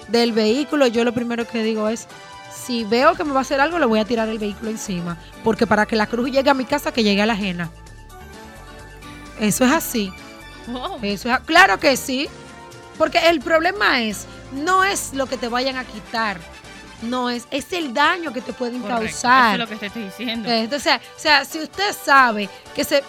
del 0.07 0.31
vehículo, 0.31 0.87
yo 0.87 1.03
lo 1.03 1.13
primero 1.13 1.47
que 1.47 1.61
digo 1.63 1.89
es, 1.89 2.07
si 2.65 2.83
veo 2.85 3.13
que 3.13 3.23
me 3.23 3.33
va 3.33 3.39
a 3.39 3.41
hacer 3.41 3.59
algo, 3.61 3.77
le 3.77 3.85
voy 3.85 3.99
a 3.99 4.05
tirar 4.05 4.27
el 4.29 4.39
vehículo 4.39 4.71
encima, 4.71 5.17
porque 5.43 5.67
para 5.67 5.85
que 5.85 5.95
la 5.95 6.07
cruz 6.07 6.31
llegue 6.31 6.49
a 6.49 6.53
mi 6.55 6.65
casa, 6.65 6.91
que 6.91 7.03
llegue 7.03 7.21
a 7.21 7.25
la 7.27 7.33
ajena. 7.33 7.69
Eso 9.39 9.65
es 9.65 9.71
así. 9.71 10.11
Wow. 10.67 10.97
Eso 11.01 11.29
es, 11.31 11.39
claro 11.41 11.79
que 11.79 11.95
sí. 11.97 12.27
Porque 12.97 13.29
el 13.29 13.41
problema 13.41 14.01
es, 14.01 14.25
no 14.51 14.83
es 14.83 15.13
lo 15.13 15.25
que 15.25 15.37
te 15.37 15.47
vayan 15.47 15.77
a 15.77 15.85
quitar. 15.85 16.39
No 17.01 17.29
es, 17.29 17.45
es 17.51 17.71
el 17.73 17.93
daño 17.93 18.31
que 18.31 18.41
te 18.41 18.53
pueden 18.53 18.81
Correcto, 18.81 19.03
causar. 19.03 19.55
Eso 19.55 19.63
es 19.63 19.69
lo 19.69 19.73
que 19.73 19.79
te 19.79 19.85
estoy 19.87 20.03
diciendo. 20.03 20.49
Eh, 20.49 20.61
Entonces, 20.61 20.93
o 20.95 21.19
sea, 21.19 21.43
si 21.45 21.59
usted 21.59 21.93
sabe 21.93 22.49
que 22.73 22.83
se. 22.83 22.99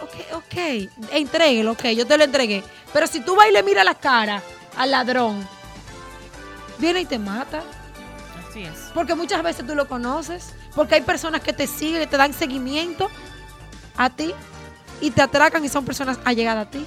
Ok, 0.00 0.34
ok, 0.34 1.12
entréguelo, 1.12 1.72
ok, 1.72 1.86
yo 1.88 2.06
te 2.06 2.16
lo 2.16 2.24
entregué. 2.24 2.62
Pero 2.92 3.06
si 3.06 3.20
tú 3.20 3.34
vas 3.34 3.48
y 3.48 3.52
le 3.52 3.62
miras 3.62 3.84
la 3.84 3.94
cara 3.94 4.42
al 4.76 4.92
ladrón, 4.92 5.46
viene 6.78 7.00
y 7.00 7.04
te 7.04 7.18
mata. 7.18 7.62
Así 8.48 8.62
es. 8.62 8.90
Porque 8.94 9.14
muchas 9.14 9.42
veces 9.42 9.66
tú 9.66 9.74
lo 9.74 9.88
conoces. 9.88 10.54
Porque 10.74 10.94
hay 10.94 11.00
personas 11.02 11.40
que 11.42 11.52
te 11.52 11.66
siguen, 11.66 12.00
que 12.00 12.06
te 12.06 12.16
dan 12.16 12.32
seguimiento 12.32 13.10
a 13.96 14.10
ti 14.10 14.32
y 15.00 15.10
te 15.10 15.22
atracan 15.22 15.64
y 15.64 15.68
son 15.68 15.84
personas 15.84 16.20
allegadas 16.24 16.68
a 16.68 16.70
ti. 16.70 16.86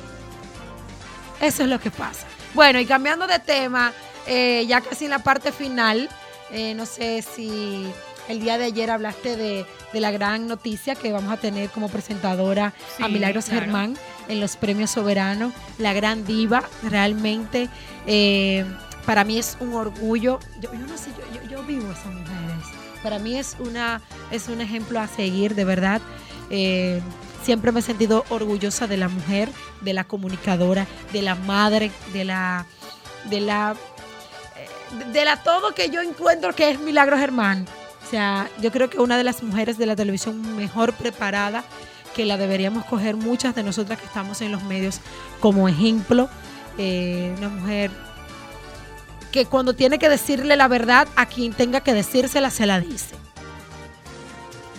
Eso 1.42 1.64
es 1.64 1.70
lo 1.70 1.80
que 1.80 1.92
pasa. 1.92 2.28
Bueno, 2.54 2.80
y 2.80 2.86
cambiando 2.86 3.28
de 3.28 3.40
tema, 3.40 3.92
eh, 4.28 4.66
ya 4.68 4.82
casi 4.82 5.06
en 5.06 5.12
la 5.12 5.20
parte 5.20 5.52
final, 5.52 6.08
eh, 6.52 6.74
no 6.76 6.86
sé 6.86 7.24
si 7.24 7.92
el 8.28 8.40
día 8.40 8.58
de 8.58 8.66
ayer 8.66 8.92
hablaste 8.92 9.36
de, 9.36 9.66
de 9.92 10.00
la 10.00 10.12
gran 10.12 10.48
noticia 10.48 10.96
que 10.96 11.12
vamos 11.12 11.34
a 11.34 11.38
tener 11.38 11.70
como 11.70 11.90
presentadora 11.90 12.74
a 13.00 13.08
Milagros 13.08 13.46
claro. 13.46 13.62
Germán 13.62 13.98
en 14.28 14.40
los 14.40 14.56
premios 14.56 14.92
soberanos, 14.92 15.54
la 15.78 15.94
gran 15.94 16.26
diva, 16.26 16.64
realmente 16.84 17.70
eh, 18.06 18.66
para 19.06 19.24
mí 19.24 19.40
es 19.40 19.58
un 19.60 19.74
orgullo. 19.74 20.40
Yo, 20.60 20.72
yo 20.72 20.80
no 20.80 20.98
sé, 20.98 21.10
yo, 21.18 21.42
yo, 21.42 21.50
yo 21.50 21.64
vivo 21.64 21.92
esas 21.92 22.06
mujeres. 22.06 22.66
Para 23.04 23.18
mí 23.20 23.38
es 23.38 23.58
una 23.60 24.02
es 24.30 24.48
un 24.48 24.62
ejemplo 24.62 25.00
a 25.00 25.08
seguir, 25.08 25.56
de 25.56 25.66
verdad. 25.66 26.02
Eh, 26.50 27.02
siempre 27.44 27.72
me 27.72 27.80
he 27.80 27.84
sentido 27.84 28.26
orgullosa 28.30 28.88
de 28.88 28.98
la 28.98 29.08
mujer, 29.10 29.50
de 29.82 29.94
la 29.94 30.04
comunicadora, 30.04 30.88
de 31.14 31.22
la 31.22 31.36
madre, 31.36 31.92
de 32.14 32.26
la 32.26 32.66
de 33.30 33.42
la 33.42 33.76
eh, 34.58 35.06
de 35.12 35.26
la 35.26 35.38
todo 35.38 35.74
que 35.74 35.90
yo 35.90 36.02
encuentro 36.02 36.54
que 36.54 36.70
es 36.72 36.80
Milagro 36.80 37.18
Germán. 37.18 37.66
O 38.06 38.10
sea, 38.10 38.50
yo 38.62 38.72
creo 38.72 38.90
que 38.90 39.00
una 39.00 39.18
de 39.18 39.24
las 39.24 39.42
mujeres 39.44 39.78
de 39.78 39.86
la 39.86 39.96
televisión 39.96 40.56
mejor 40.56 40.94
preparada 40.94 41.64
que 42.16 42.26
la 42.26 42.38
deberíamos 42.38 42.86
coger 42.86 43.16
muchas 43.16 43.56
de 43.56 43.64
nosotras 43.64 44.00
que 44.00 44.06
estamos 44.06 44.42
en 44.42 44.52
los 44.52 44.64
medios 44.64 45.00
como 45.40 45.70
ejemplo. 45.70 46.30
Eh, 46.78 47.34
una 47.38 47.50
mujer 47.50 47.92
que 49.32 49.46
cuando 49.46 49.74
tiene 49.74 49.98
que 49.98 50.10
decirle 50.10 50.56
la 50.58 50.68
verdad 50.68 51.08
a 51.16 51.26
quien 51.26 51.54
tenga 51.54 51.82
que 51.82 51.94
decírsela, 51.94 52.50
se 52.50 52.66
la 52.66 52.80
dice. 52.80 53.16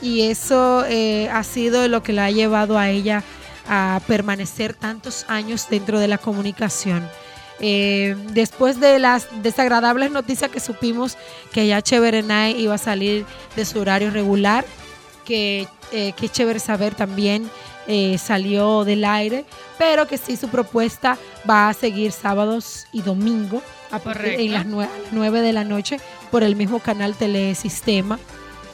Y 0.02 0.22
eso 0.22 0.84
eh, 0.86 1.28
ha 1.32 1.42
sido 1.44 1.86
lo 1.88 2.02
que 2.02 2.12
la 2.12 2.26
ha 2.26 2.30
llevado 2.30 2.76
a 2.78 2.90
ella 2.90 3.22
a 3.68 4.00
permanecer 4.08 4.74
tantos 4.74 5.24
años 5.28 5.68
dentro 5.70 6.00
de 6.00 6.08
la 6.08 6.18
comunicación. 6.18 7.08
Eh, 7.60 8.16
después 8.32 8.80
de 8.80 8.98
las 8.98 9.28
desagradables 9.42 10.10
noticias 10.10 10.50
que 10.50 10.58
supimos 10.58 11.16
que 11.52 11.68
ya 11.68 11.80
Chévere 11.80 12.22
Night 12.24 12.58
iba 12.58 12.74
a 12.74 12.78
salir 12.78 13.24
de 13.54 13.64
su 13.64 13.78
horario 13.78 14.10
regular, 14.10 14.64
que, 15.24 15.68
eh, 15.92 16.12
que 16.16 16.28
chévere 16.28 16.58
saber 16.58 16.96
también 16.96 17.48
eh, 17.86 18.18
salió 18.18 18.84
del 18.84 19.04
aire, 19.04 19.44
pero 19.78 20.08
que 20.08 20.18
sí 20.18 20.36
su 20.36 20.48
propuesta 20.48 21.16
va 21.48 21.68
a 21.68 21.74
seguir 21.74 22.10
sábados 22.10 22.86
y 22.92 23.02
domingo 23.02 23.62
a 23.92 23.98
partir- 24.00 24.40
en 24.40 24.52
las 24.52 24.66
9, 25.12 25.40
de 25.42 25.52
la 25.52 25.62
noche 25.64 25.98
por 26.32 26.42
el 26.42 26.56
mismo 26.56 26.80
canal 26.80 27.14
Telesistema. 27.14 28.18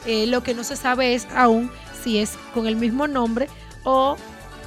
Eh, 0.05 0.25
lo 0.27 0.43
que 0.43 0.53
no 0.53 0.63
se 0.63 0.75
sabe 0.75 1.13
es 1.13 1.27
aún 1.35 1.71
si 2.03 2.19
es 2.19 2.37
con 2.53 2.67
el 2.67 2.75
mismo 2.75 3.07
nombre 3.07 3.47
o 3.83 4.15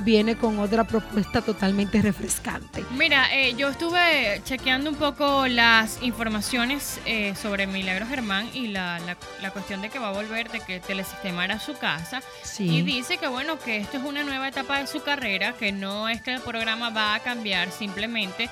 viene 0.01 0.37
con 0.37 0.59
otra 0.59 0.85
propuesta 0.85 1.43
totalmente 1.43 2.03
refrescante. 2.03 2.85
Mira, 2.97 3.33
eh, 3.33 3.55
yo 3.57 3.68
estuve 3.68 4.41
chequeando 4.45 4.91
un 4.91 4.97
poco 4.97 5.47
las 5.47 6.03
informaciones 6.03 6.99
eh, 7.05 7.35
sobre 7.41 7.66
Milagro 7.66 8.07
Germán 8.07 8.49
y 8.53 8.68
la, 8.68 8.99
la- 9.01 9.16
la 9.41 9.51
cuestión 9.53 9.80
de 9.80 9.91
que 9.91 9.99
va 10.01 10.09
a 10.09 10.12
volver, 10.12 10.51
de 10.51 10.61
que 10.61 10.80
Telesistema 10.80 11.45
era 11.45 11.61
su 11.61 11.74
casa. 11.74 12.20
Sí. 12.43 12.64
Y 12.78 12.83
dice 12.83 13.18
que 13.18 13.28
bueno, 13.28 13.59
que 13.61 13.76
esto 13.76 13.99
es 13.99 14.03
una 14.05 14.24
nueva 14.24 14.49
etapa 14.49 14.78
de 14.78 14.87
su 14.89 15.03
carrera, 15.03 15.53
que 15.53 15.70
no 15.72 16.09
es 16.09 16.20
que 16.22 16.35
el 16.35 16.41
programa 16.41 16.91
va 16.91 17.14
a 17.14 17.20
cambiar, 17.20 17.70
simplemente 17.70 18.49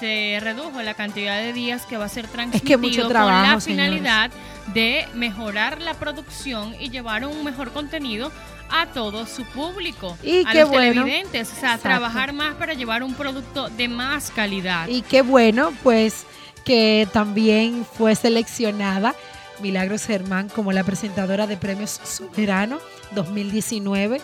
se 0.00 0.38
redujo 0.40 0.82
la 0.82 0.94
cantidad 0.94 1.38
de 1.38 1.52
días 1.52 1.82
que 1.86 1.96
va 1.96 2.04
a 2.06 2.08
ser 2.08 2.26
transmitido 2.28 2.78
mucho 2.78 3.02
con 3.04 3.12
la 3.12 3.60
señores. 3.60 3.64
finalidad 3.64 4.30
de 4.74 5.06
mejorar 5.14 5.80
la 5.80 5.94
producción 5.94 6.74
y 6.80 6.90
llevar 6.90 7.24
un 7.26 7.44
mejor 7.44 7.70
contenido 7.72 8.30
a 8.70 8.86
todo 8.86 9.26
su 9.26 9.44
público, 9.44 10.16
Y 10.22 10.44
a 10.46 10.50
qué 10.52 10.60
los 10.60 10.68
bueno. 10.70 11.02
televidentes, 11.02 11.48
o 11.48 11.54
sea, 11.54 11.74
Exacto. 11.74 11.82
trabajar 11.88 12.32
más 12.32 12.54
para 12.54 12.72
llevar 12.74 13.02
un 13.02 13.14
producto 13.14 13.68
de 13.68 13.88
más 13.88 14.30
calidad. 14.30 14.88
Y 14.88 15.02
qué 15.02 15.22
bueno, 15.22 15.72
pues 15.82 16.24
que 16.64 17.06
también 17.12 17.84
fue 17.98 18.14
seleccionada 18.16 19.14
Milagros 19.60 20.04
Germán 20.06 20.48
como 20.48 20.72
la 20.72 20.82
presentadora 20.82 21.46
de 21.46 21.56
Premios 21.58 22.00
Soberano 22.02 22.78
2019, 23.14 24.20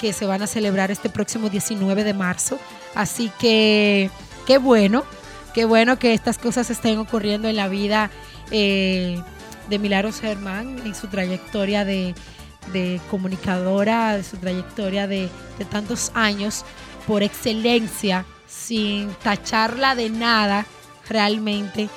que 0.00 0.12
se 0.12 0.26
van 0.26 0.42
a 0.42 0.46
celebrar 0.46 0.90
este 0.90 1.08
próximo 1.10 1.48
19 1.50 2.02
de 2.02 2.14
marzo. 2.14 2.58
Así 2.94 3.30
que 3.38 4.10
qué 4.46 4.58
bueno, 4.58 5.04
qué 5.54 5.64
bueno 5.64 5.98
que 5.98 6.14
estas 6.14 6.38
cosas 6.38 6.70
estén 6.70 6.98
ocurriendo 6.98 7.48
en 7.48 7.56
la 7.56 7.68
vida 7.68 8.10
eh, 8.50 9.20
de 9.68 9.78
Milagros 9.78 10.20
Germán, 10.20 10.78
en 10.84 10.94
su 10.94 11.08
trayectoria 11.08 11.84
de, 11.84 12.14
de 12.72 13.00
comunicadora, 13.10 14.16
de 14.16 14.24
su 14.24 14.36
trayectoria 14.36 15.06
de, 15.06 15.28
de 15.58 15.64
tantos 15.64 16.10
años, 16.14 16.64
por 17.06 17.22
excelencia, 17.22 18.24
sin 18.46 19.10
tacharla 19.22 19.94
de 19.94 20.10
nada 20.10 20.66
realmente 21.08 21.88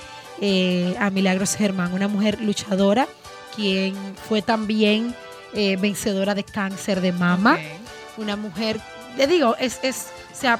eh, 0.42 0.96
a 1.00 1.10
Milagros 1.10 1.56
Germán, 1.56 1.94
una 1.94 2.08
mujer 2.08 2.42
luchadora, 2.42 3.08
quien 3.56 3.96
fue 4.28 4.42
también 4.42 5.16
eh, 5.54 5.78
vencedora 5.78 6.36
de 6.36 6.44
cáncer 6.44 7.02
de 7.02 7.12
mama. 7.12 7.58
Una 8.18 8.36
mujer, 8.36 8.80
le 9.18 9.28
digo, 9.28 9.56
es, 9.60 9.80
es, 9.84 10.08
o 10.34 10.36
sea, 10.36 10.60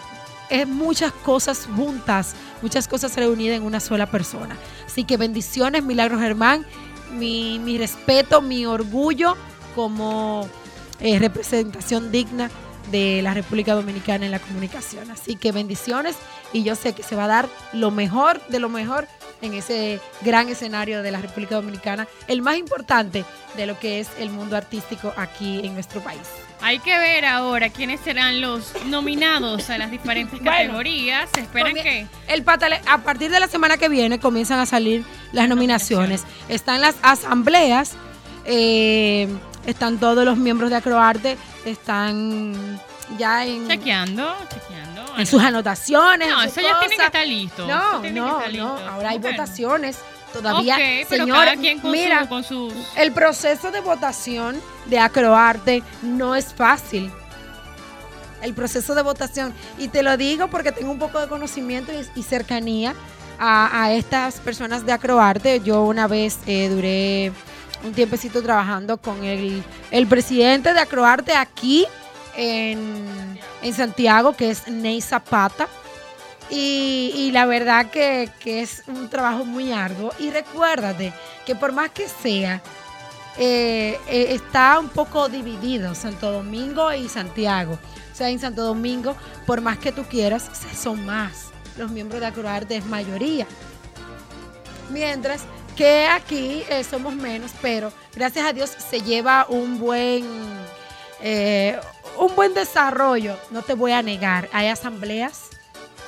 es 0.50 0.68
muchas 0.68 1.12
cosas 1.12 1.68
juntas, 1.76 2.36
muchas 2.62 2.88
cosas 2.88 3.16
reunidas 3.16 3.58
en 3.58 3.64
una 3.64 3.80
sola 3.80 4.06
persona. 4.06 4.58
Así 4.86 5.04
que 5.04 5.18
bendiciones, 5.18 5.84
Milagros 5.84 6.22
Germán, 6.22 6.66
mi, 7.14 7.60
mi 7.60 7.78
respeto, 7.78 8.42
mi 8.42 8.66
orgullo 8.66 9.36
como 9.76 10.48
eh, 11.00 11.20
representación 11.20 12.12
digna 12.12 12.50
de 12.92 13.22
la 13.22 13.34
República 13.34 13.74
Dominicana 13.74 14.26
en 14.26 14.32
la 14.32 14.40
comunicación. 14.40 15.12
Así 15.12 15.36
que 15.36 15.52
bendiciones 15.52 16.16
y 16.54 16.64
yo 16.64 16.76
sé 16.76 16.94
que 16.94 17.04
se 17.04 17.16
va 17.16 17.26
a 17.26 17.28
dar 17.28 17.50
lo 17.74 17.92
mejor 17.92 18.46
de 18.48 18.60
lo 18.60 18.70
mejor 18.70 19.08
en 19.42 19.54
ese 19.54 20.00
gran 20.22 20.50
escenario 20.50 21.04
de 21.04 21.12
la 21.12 21.20
República 21.20 21.56
Dominicana, 21.56 22.08
el 22.28 22.42
más 22.42 22.58
importante 22.58 23.26
de 23.58 23.66
lo 23.66 23.78
que 23.80 24.00
es 24.00 24.10
el 24.20 24.30
mundo 24.30 24.56
artístico 24.56 25.14
aquí 25.18 25.66
en 25.66 25.74
nuestro 25.74 26.02
país. 26.02 26.45
Hay 26.62 26.80
que 26.80 26.98
ver 26.98 27.26
ahora 27.26 27.70
quiénes 27.70 28.00
serán 28.00 28.42
los 28.42 28.72
nominados 28.86 29.70
a 29.70 29.78
las 29.78 29.92
diferentes 29.92 30.40
Bueno. 30.40 30.52
categorías. 30.52 31.30
Se 31.34 31.42
esperan 31.42 31.74
que 31.76 32.08
El 32.28 32.44
patale, 32.44 32.82
a 32.88 33.00
partir 33.00 33.30
de 33.30 33.40
la 33.40 33.48
semana 33.48 33.78
que 33.78 33.88
viene 33.90 34.20
comienzan 34.20 34.60
a 34.60 34.66
salir 34.66 35.04
las 35.32 35.48
nominaciones. 35.48 36.24
Están 36.50 36.82
las 36.82 36.96
asambleas, 37.04 37.94
eh, 38.46 39.28
están 39.66 40.00
todos 40.00 40.26
los 40.26 40.38
miembros 40.38 40.70
de 40.70 40.78
Acroarte, 40.78 41.38
están 41.66 42.80
ya 43.18 43.46
en, 43.46 43.68
chequeando, 43.68 44.36
chequeando. 44.52 45.18
en 45.18 45.26
sus 45.28 45.42
anotaciones. 45.42 46.30
No, 46.30 46.42
en 46.42 46.50
sus 46.50 46.58
eso 46.58 46.68
ya 46.68 46.80
tiene 46.80 46.96
que 46.98 47.04
estar 47.06 47.28
listo. 47.28 47.68
No, 47.68 48.02
no, 48.02 48.10
no. 48.42 48.48
listo. 48.48 48.80
Ahora 48.90 49.10
hay 49.10 49.20
Bueno. 49.20 49.38
votaciones. 49.38 49.98
Todavía, 50.42 50.76
Ok, 50.76 51.08
pero 51.10 51.24
señores, 51.26 51.46
cada 51.52 51.62
quien 51.62 51.80
con, 51.80 51.92
mira, 51.92 52.24
su- 52.24 52.30
con 52.30 52.44
sus... 52.44 52.74
el 52.96 53.12
proceso 53.12 53.72
de 53.72 53.80
votación 53.82 54.62
de 54.86 55.00
Acroarte 55.00 55.84
no 56.02 56.36
es 56.36 56.54
fácil. 56.54 57.12
El 58.42 58.54
proceso 58.54 58.94
de 58.96 59.02
votación. 59.02 59.54
Y 59.78 59.88
te 59.88 60.04
lo 60.04 60.18
digo 60.18 60.48
porque 60.50 60.72
tengo 60.72 60.92
un 60.92 61.00
poco 61.00 61.20
de 61.20 61.28
conocimiento 61.28 61.92
y, 61.94 62.20
y 62.20 62.24
cercanía 62.24 62.94
a, 63.40 63.84
a 63.84 63.92
estas 63.94 64.36
personas 64.40 64.86
de 64.86 64.92
Acroarte. 64.92 65.62
Yo 65.62 65.84
una 65.84 66.08
vez 66.08 66.38
eh, 66.46 66.70
duré 66.70 67.32
un 67.84 67.94
tiempecito 67.94 68.44
trabajando 68.44 68.98
con 68.98 69.24
el, 69.24 69.64
el 69.92 70.08
presidente 70.08 70.74
de 70.74 70.80
Acroarte 70.80 71.34
aquí 71.34 71.86
en, 72.38 73.40
en 73.64 73.74
Santiago, 73.74 74.34
que 74.36 74.52
es 74.52 74.68
Ney 74.68 75.02
Zapata. 75.02 75.68
Y, 76.50 77.32
la 77.34 77.46
verdad 77.46 77.90
que, 77.90 78.30
que 78.40 78.62
es 78.62 78.84
un 78.88 79.10
trabajo 79.10 79.46
muy 79.46 79.72
arduo. 79.72 80.12
Y 80.20 80.30
recuérdate 80.30 81.14
que 81.46 81.56
por 81.56 81.72
más 81.72 81.90
que 81.90 82.08
sea, 82.08 82.62
eh, 83.38 84.00
eh, 84.08 84.28
está 84.30 84.80
un 84.80 84.88
poco 84.88 85.28
dividido 85.28 85.94
Santo 85.94 86.32
Domingo 86.32 86.94
y 86.94 87.10
Santiago. 87.10 87.74
O 87.74 88.16
sea, 88.16 88.30
en 88.30 88.40
Santo 88.40 88.64
Domingo, 88.64 89.16
por 89.46 89.62
más 89.62 89.78
que 89.78 89.92
tú 89.92 90.04
quieras, 90.04 90.50
son 90.78 91.06
más. 91.06 91.50
Los 91.78 91.92
miembros 91.92 92.22
de 92.22 92.28
Acroarte 92.28 92.78
es 92.78 92.86
mayoría. 92.86 93.46
Mientras 94.90 95.42
que 95.76 96.08
aquí 96.08 96.64
eh, 96.70 96.86
somos 96.86 97.14
menos, 97.14 97.52
pero 97.62 97.92
gracias 98.16 98.46
a 98.46 98.54
Dios 98.54 98.70
se 98.70 99.02
lleva 99.02 99.46
un 99.50 99.80
buen, 99.80 100.24
un 102.18 102.36
buen 102.36 102.54
desarrollo. 102.54 103.38
No 103.52 103.62
te 103.64 103.74
voy 103.74 103.92
a 103.92 104.02
negar. 104.02 104.48
Hay 104.54 104.70
asambleas 104.70 105.50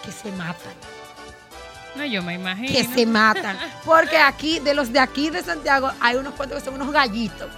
que 0.07 0.11
se 0.13 0.31
matan 0.31 0.73
No, 1.95 2.05
yo 2.05 2.23
me 2.23 2.35
imagino. 2.35 2.69
que 2.71 2.83
se 2.85 3.05
matan. 3.05 3.57
Porque 3.83 4.17
aquí, 4.17 4.59
de 4.59 4.73
los 4.73 4.91
de 4.93 4.99
aquí 4.99 5.29
de 5.29 5.43
Santiago, 5.43 5.91
hay 5.99 6.15
unos 6.15 6.33
cuantos 6.35 6.59
que 6.59 6.65
son 6.65 6.75
unos 6.75 6.91
gallitos. 6.93 7.49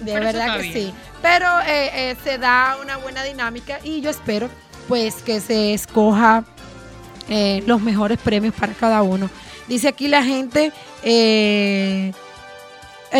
De 0.00 0.12
Pero 0.12 0.24
verdad 0.26 0.56
que 0.56 0.62
bien. 0.62 0.72
sí. 0.74 0.94
Pero 1.20 1.60
eh, 1.60 2.10
eh, 2.10 2.16
se 2.24 2.38
da 2.38 2.78
una 2.80 2.96
buena 2.98 3.22
dinámica 3.24 3.78
y 3.82 4.00
yo 4.00 4.10
espero 4.10 4.48
pues 4.86 5.16
que 5.16 5.40
se 5.40 5.74
escoja 5.74 6.44
eh, 7.28 7.62
los 7.66 7.80
mejores 7.82 8.18
premios 8.18 8.54
para 8.54 8.72
cada 8.72 9.02
uno. 9.02 9.28
Dice 9.66 9.88
aquí 9.88 10.08
la 10.08 10.22
gente, 10.24 10.72
el 11.02 12.14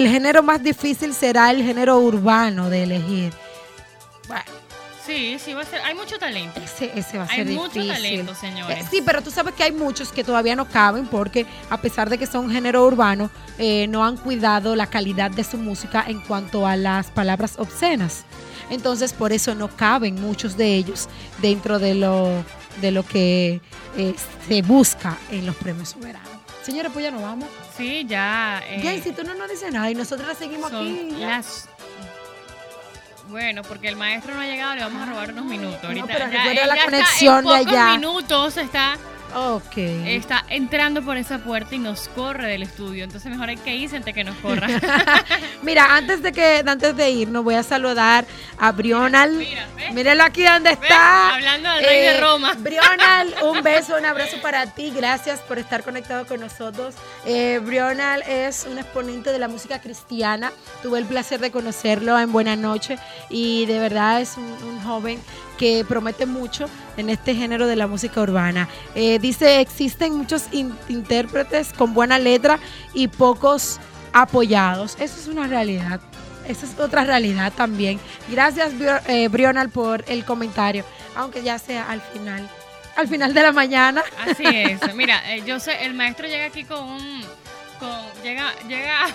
género 0.09 0.43
más 0.43 0.63
difícil 0.63 1.13
será 1.13 1.51
el 1.51 1.63
género 1.63 1.99
urbano 1.99 2.71
de 2.71 2.85
elegir. 2.85 3.33
Bueno, 4.29 4.45
Sí, 5.09 5.39
sí, 5.43 5.55
va 5.55 5.63
a 5.63 5.65
ser. 5.65 5.81
Hay 5.81 5.95
mucho 5.95 6.19
talento. 6.19 6.61
ese, 6.61 6.93
ese 6.95 7.17
va 7.17 7.25
a 7.25 7.29
Hay 7.29 7.37
ser 7.39 7.47
mucho 7.47 7.81
difícil. 7.81 7.89
talento, 7.95 8.35
señores. 8.35 8.79
Eh, 8.85 8.89
Sí, 8.91 9.03
pero 9.05 9.23
tú 9.23 9.31
sabes 9.31 9.55
que 9.55 9.63
hay 9.65 9.73
muchos 9.73 10.13
que 10.13 10.23
todavía 10.23 10.55
no 10.55 10.69
caben 10.69 11.07
porque 11.07 11.47
a 11.71 11.81
pesar 11.81 12.11
de 12.11 12.19
que 12.19 12.27
son 12.27 12.51
género 12.51 12.85
urbano, 12.85 13.31
eh, 13.57 13.87
no 13.89 14.05
han 14.05 14.19
cuidado 14.19 14.77
la 14.77 14.87
calidad 14.89 15.31
de 15.31 15.45
su 15.45 15.57
música 15.57 16.05
en 16.07 16.21
cuanto 16.21 16.67
a 16.67 16.77
las 16.77 17.07
palabras 17.11 17.55
obscenas. 17.59 18.25
Entonces, 18.69 19.15
por 19.15 19.33
eso 19.33 19.55
no 19.55 19.69
caben 19.69 20.21
muchos 20.21 20.59
de 20.59 20.75
ellos 20.75 21.09
dentro 21.41 21.79
de 21.79 21.95
lo, 21.95 22.29
de 22.83 22.91
lo 22.91 23.03
que 23.03 23.63
eh, 23.97 24.15
se 24.47 24.61
busca 24.61 25.17
en 25.31 25.47
los 25.47 25.57
premios 25.57 25.89
soberanos. 25.89 26.29
Señores, 26.63 26.91
pues 26.93 27.03
ya 27.03 27.11
nos 27.11 27.23
vamos. 27.23 27.49
Sí, 27.79 28.05
ya. 28.07 28.63
eh, 28.69 29.01
si 29.03 29.13
tú 29.13 29.23
no 29.25 29.35
nos 29.37 29.49
dices 29.49 29.73
nada 29.73 29.91
y 29.91 29.95
nosotros 29.95 30.37
seguimos 30.37 30.71
son 30.71 30.87
aquí. 30.87 31.11
las. 31.19 31.67
Bueno, 33.29 33.63
porque 33.63 33.89
el 33.89 33.97
maestro 33.97 34.35
no 34.35 34.41
ha 34.41 34.47
llegado, 34.47 34.75
le 34.75 34.83
vamos 34.83 35.03
a 35.03 35.07
robar 35.07 35.33
unos 35.33 35.45
minutos. 35.45 35.83
no, 35.83 35.89
Ahorita 35.89 36.07
pero 36.07 36.31
ya, 36.31 36.67
la 36.67 36.85
conexión 36.85 37.39
en 37.39 37.45
de 37.45 37.55
allá. 37.57 37.85
minutos 37.97 38.57
está, 38.57 38.97
Ok. 39.35 39.77
está 39.77 40.45
entrando 40.49 41.03
por 41.03 41.17
esa 41.17 41.39
puerta 41.39 41.75
y 41.75 41.79
nos 41.79 42.09
corre 42.09 42.47
del 42.49 42.63
estudio. 42.63 43.05
Entonces 43.05 43.31
mejor 43.31 43.49
hay 43.49 43.57
que 43.57 43.75
irse 43.77 43.97
antes 43.97 44.15
que 44.15 44.25
nos 44.25 44.37
corra. 44.37 44.67
Mira, 45.63 45.97
antes 45.97 46.23
de 46.23 46.33
que 46.33 46.63
antes 46.67 46.97
de 46.97 47.11
irnos 47.11 47.45
voy 47.45 47.55
a 47.55 47.63
saludar 47.63 48.27
a 48.59 48.73
Brional. 48.73 49.33
Mira, 49.33 49.67
¿ves? 49.77 49.93
Míralo 49.93 50.25
aquí 50.25 50.45
donde 50.45 50.71
¿Ves? 50.71 50.79
está. 50.83 51.35
Hablando 51.35 51.71
del 51.75 51.85
rey 51.85 52.01
de 52.03 52.21
Roma. 52.21 52.55
Brional, 52.59 53.35
un 53.45 53.63
beso, 53.63 53.97
un 53.97 54.07
abrazo 54.07 54.41
para 54.41 54.67
ti. 54.67 54.93
Gracias 54.95 55.41
por 55.41 55.59
estar 55.59 55.83
conectado 55.83 56.27
con 56.27 56.41
nosotros. 56.41 56.95
Eh, 57.27 57.61
Brional 57.63 58.23
es 58.23 58.67
un 58.69 58.79
exponente 58.79 59.31
de 59.31 59.39
la 59.39 59.49
música 59.49 59.81
cristiana. 59.81 60.53
Tuve 60.83 60.99
el 60.99 61.05
placer 61.05 61.41
de 61.41 61.51
conocerlo 61.51 62.19
en 62.19 62.33
Buena 62.33 62.57
Noche 62.57 62.99
y 63.31 63.67
de 63.67 63.79
verdad 63.79 64.21
es 64.21 64.37
un, 64.37 64.45
un 64.45 64.81
joven 64.83 65.21
que 65.59 65.85
promete 65.87 66.25
mucho 66.25 66.67
en 66.97 67.11
este 67.11 67.35
género 67.35 67.67
de 67.67 67.77
la 67.77 67.87
música 67.87 68.21
urbana. 68.23 68.69
Eh, 68.95 69.19
dice, 69.19 69.61
existen 69.61 70.15
muchos 70.15 70.45
in- 70.53 70.75
intérpretes 70.89 71.73
con 71.75 71.93
buena 71.93 72.19
letra 72.19 72.59
y 72.95 73.09
pocos 73.09 73.79
apoyados. 74.13 74.97
Eso 75.01 75.21
es 75.21 75.27
una 75.27 75.47
realidad. 75.47 76.01
Esa 76.47 76.65
es 76.65 76.79
otra 76.81 77.05
realidad 77.05 77.53
también. 77.55 78.01
Gracias, 78.31 78.73
eh, 79.07 79.29
Brional, 79.29 79.69
por 79.69 80.03
el 80.09 80.25
comentario, 80.25 80.85
aunque 81.15 81.43
ya 81.43 81.59
sea 81.59 81.91
al 81.91 82.01
final, 82.01 82.49
al 82.97 83.07
final 83.09 83.35
de 83.35 83.43
la 83.43 83.53
mañana. 83.53 84.03
Así 84.27 84.45
es. 84.47 84.81
Mira, 84.95 85.21
eh, 85.35 85.43
yo 85.45 85.61
sé, 85.61 85.85
el 85.85 85.93
maestro 85.93 86.27
llega 86.27 86.47
aquí 86.47 86.65
con 86.65 86.83
un. 86.85 87.23
Con, 87.79 87.91
llega, 88.23 88.53
llega. 88.67 89.07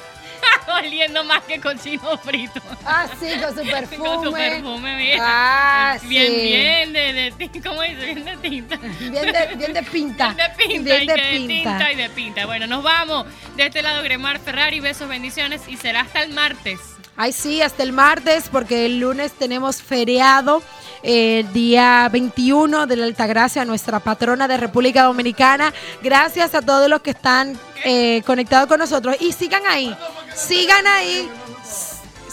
Oliendo 0.80 1.24
más 1.24 1.42
que 1.44 1.60
cochino 1.60 2.18
frito. 2.18 2.62
Ah, 2.86 3.08
sí, 3.20 3.28
con 3.42 3.56
su 3.56 3.64
perfume. 3.72 3.98
Con 4.10 4.24
su 4.24 4.32
perfume, 4.34 4.98
mira. 4.98 5.18
Ah, 5.22 5.98
bien, 6.04 6.32
sí. 6.32 6.42
bien 6.42 6.94
de, 6.94 7.14
de 7.38 7.62
¿cómo 7.62 7.82
dice? 7.82 7.96
Bien 8.06 8.26
de 8.26 8.38
tinta. 8.38 8.78
Bien 8.78 9.14
de, 9.14 9.56
bien 9.56 9.74
de 9.74 9.84
pinta. 9.84 10.30
Bien 10.34 10.38
de 10.58 10.66
pinta, 10.68 10.94
Bien 10.94 11.04
y 11.04 11.08
de 11.08 11.16
que 11.16 11.22
de 11.22 11.38
pinta. 11.48 11.78
tinta 11.78 11.92
y 11.92 11.96
de 11.96 12.10
pinta. 12.10 12.46
Bueno, 12.46 12.68
nos 12.68 12.84
vamos. 12.84 13.26
De 13.56 13.66
este 13.66 13.82
lado, 13.82 14.04
Gremar 14.04 14.40
Ferrari, 14.40 14.80
besos, 14.80 15.08
bendiciones 15.08 15.68
y 15.68 15.78
será 15.78 16.02
hasta 16.02 16.22
el 16.24 16.32
martes. 16.34 16.80
Ay, 17.16 17.32
sí, 17.32 17.62
hasta 17.62 17.84
el 17.84 17.94
martes, 17.94 18.46
porque 18.52 18.86
el 18.86 19.00
lunes 19.00 19.34
tenemos 19.34 19.82
feriado. 19.82 20.64
eh, 21.04 21.40
El 21.46 21.54
día 21.54 22.10
21 22.12 22.88
de 22.88 22.96
la 22.96 23.06
Altagracia, 23.06 23.66
nuestra 23.66 24.00
patrona 24.00 24.48
de 24.48 24.58
República 24.58 25.04
Dominicana. 25.04 25.74
Gracias 26.02 26.56
a 26.56 26.62
todos 26.62 26.90
los 26.90 27.02
que 27.02 27.12
están 27.12 27.60
eh, 27.84 28.24
conectados 28.26 28.68
con 28.68 28.80
nosotros. 28.80 29.16
Y 29.20 29.32
sigan 29.34 29.62
ahí, 29.68 29.96
sigan 30.36 30.88
ahí, 30.88 31.30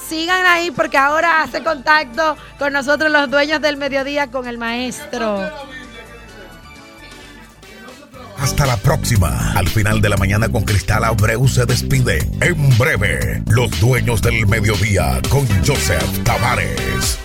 sigan 0.08 0.46
ahí, 0.46 0.70
porque 0.70 0.96
ahora 0.96 1.42
hace 1.42 1.62
contacto 1.62 2.36
con 2.58 2.72
nosotros 2.72 3.10
los 3.10 3.28
dueños 3.30 3.60
del 3.60 3.76
mediodía 3.76 4.28
con 4.28 4.46
el 4.46 4.56
maestro. 4.56 5.42
Hasta 8.40 8.66
la 8.66 8.76
próxima. 8.78 9.52
Al 9.52 9.68
final 9.68 10.00
de 10.00 10.08
la 10.08 10.16
mañana 10.16 10.48
con 10.48 10.64
Cristal 10.64 11.04
Abreu 11.04 11.46
se 11.46 11.66
despide. 11.66 12.26
En 12.40 12.76
breve, 12.78 13.42
los 13.46 13.78
dueños 13.80 14.22
del 14.22 14.46
mediodía 14.46 15.20
con 15.28 15.46
Joseph 15.64 16.24
Tavares. 16.24 17.18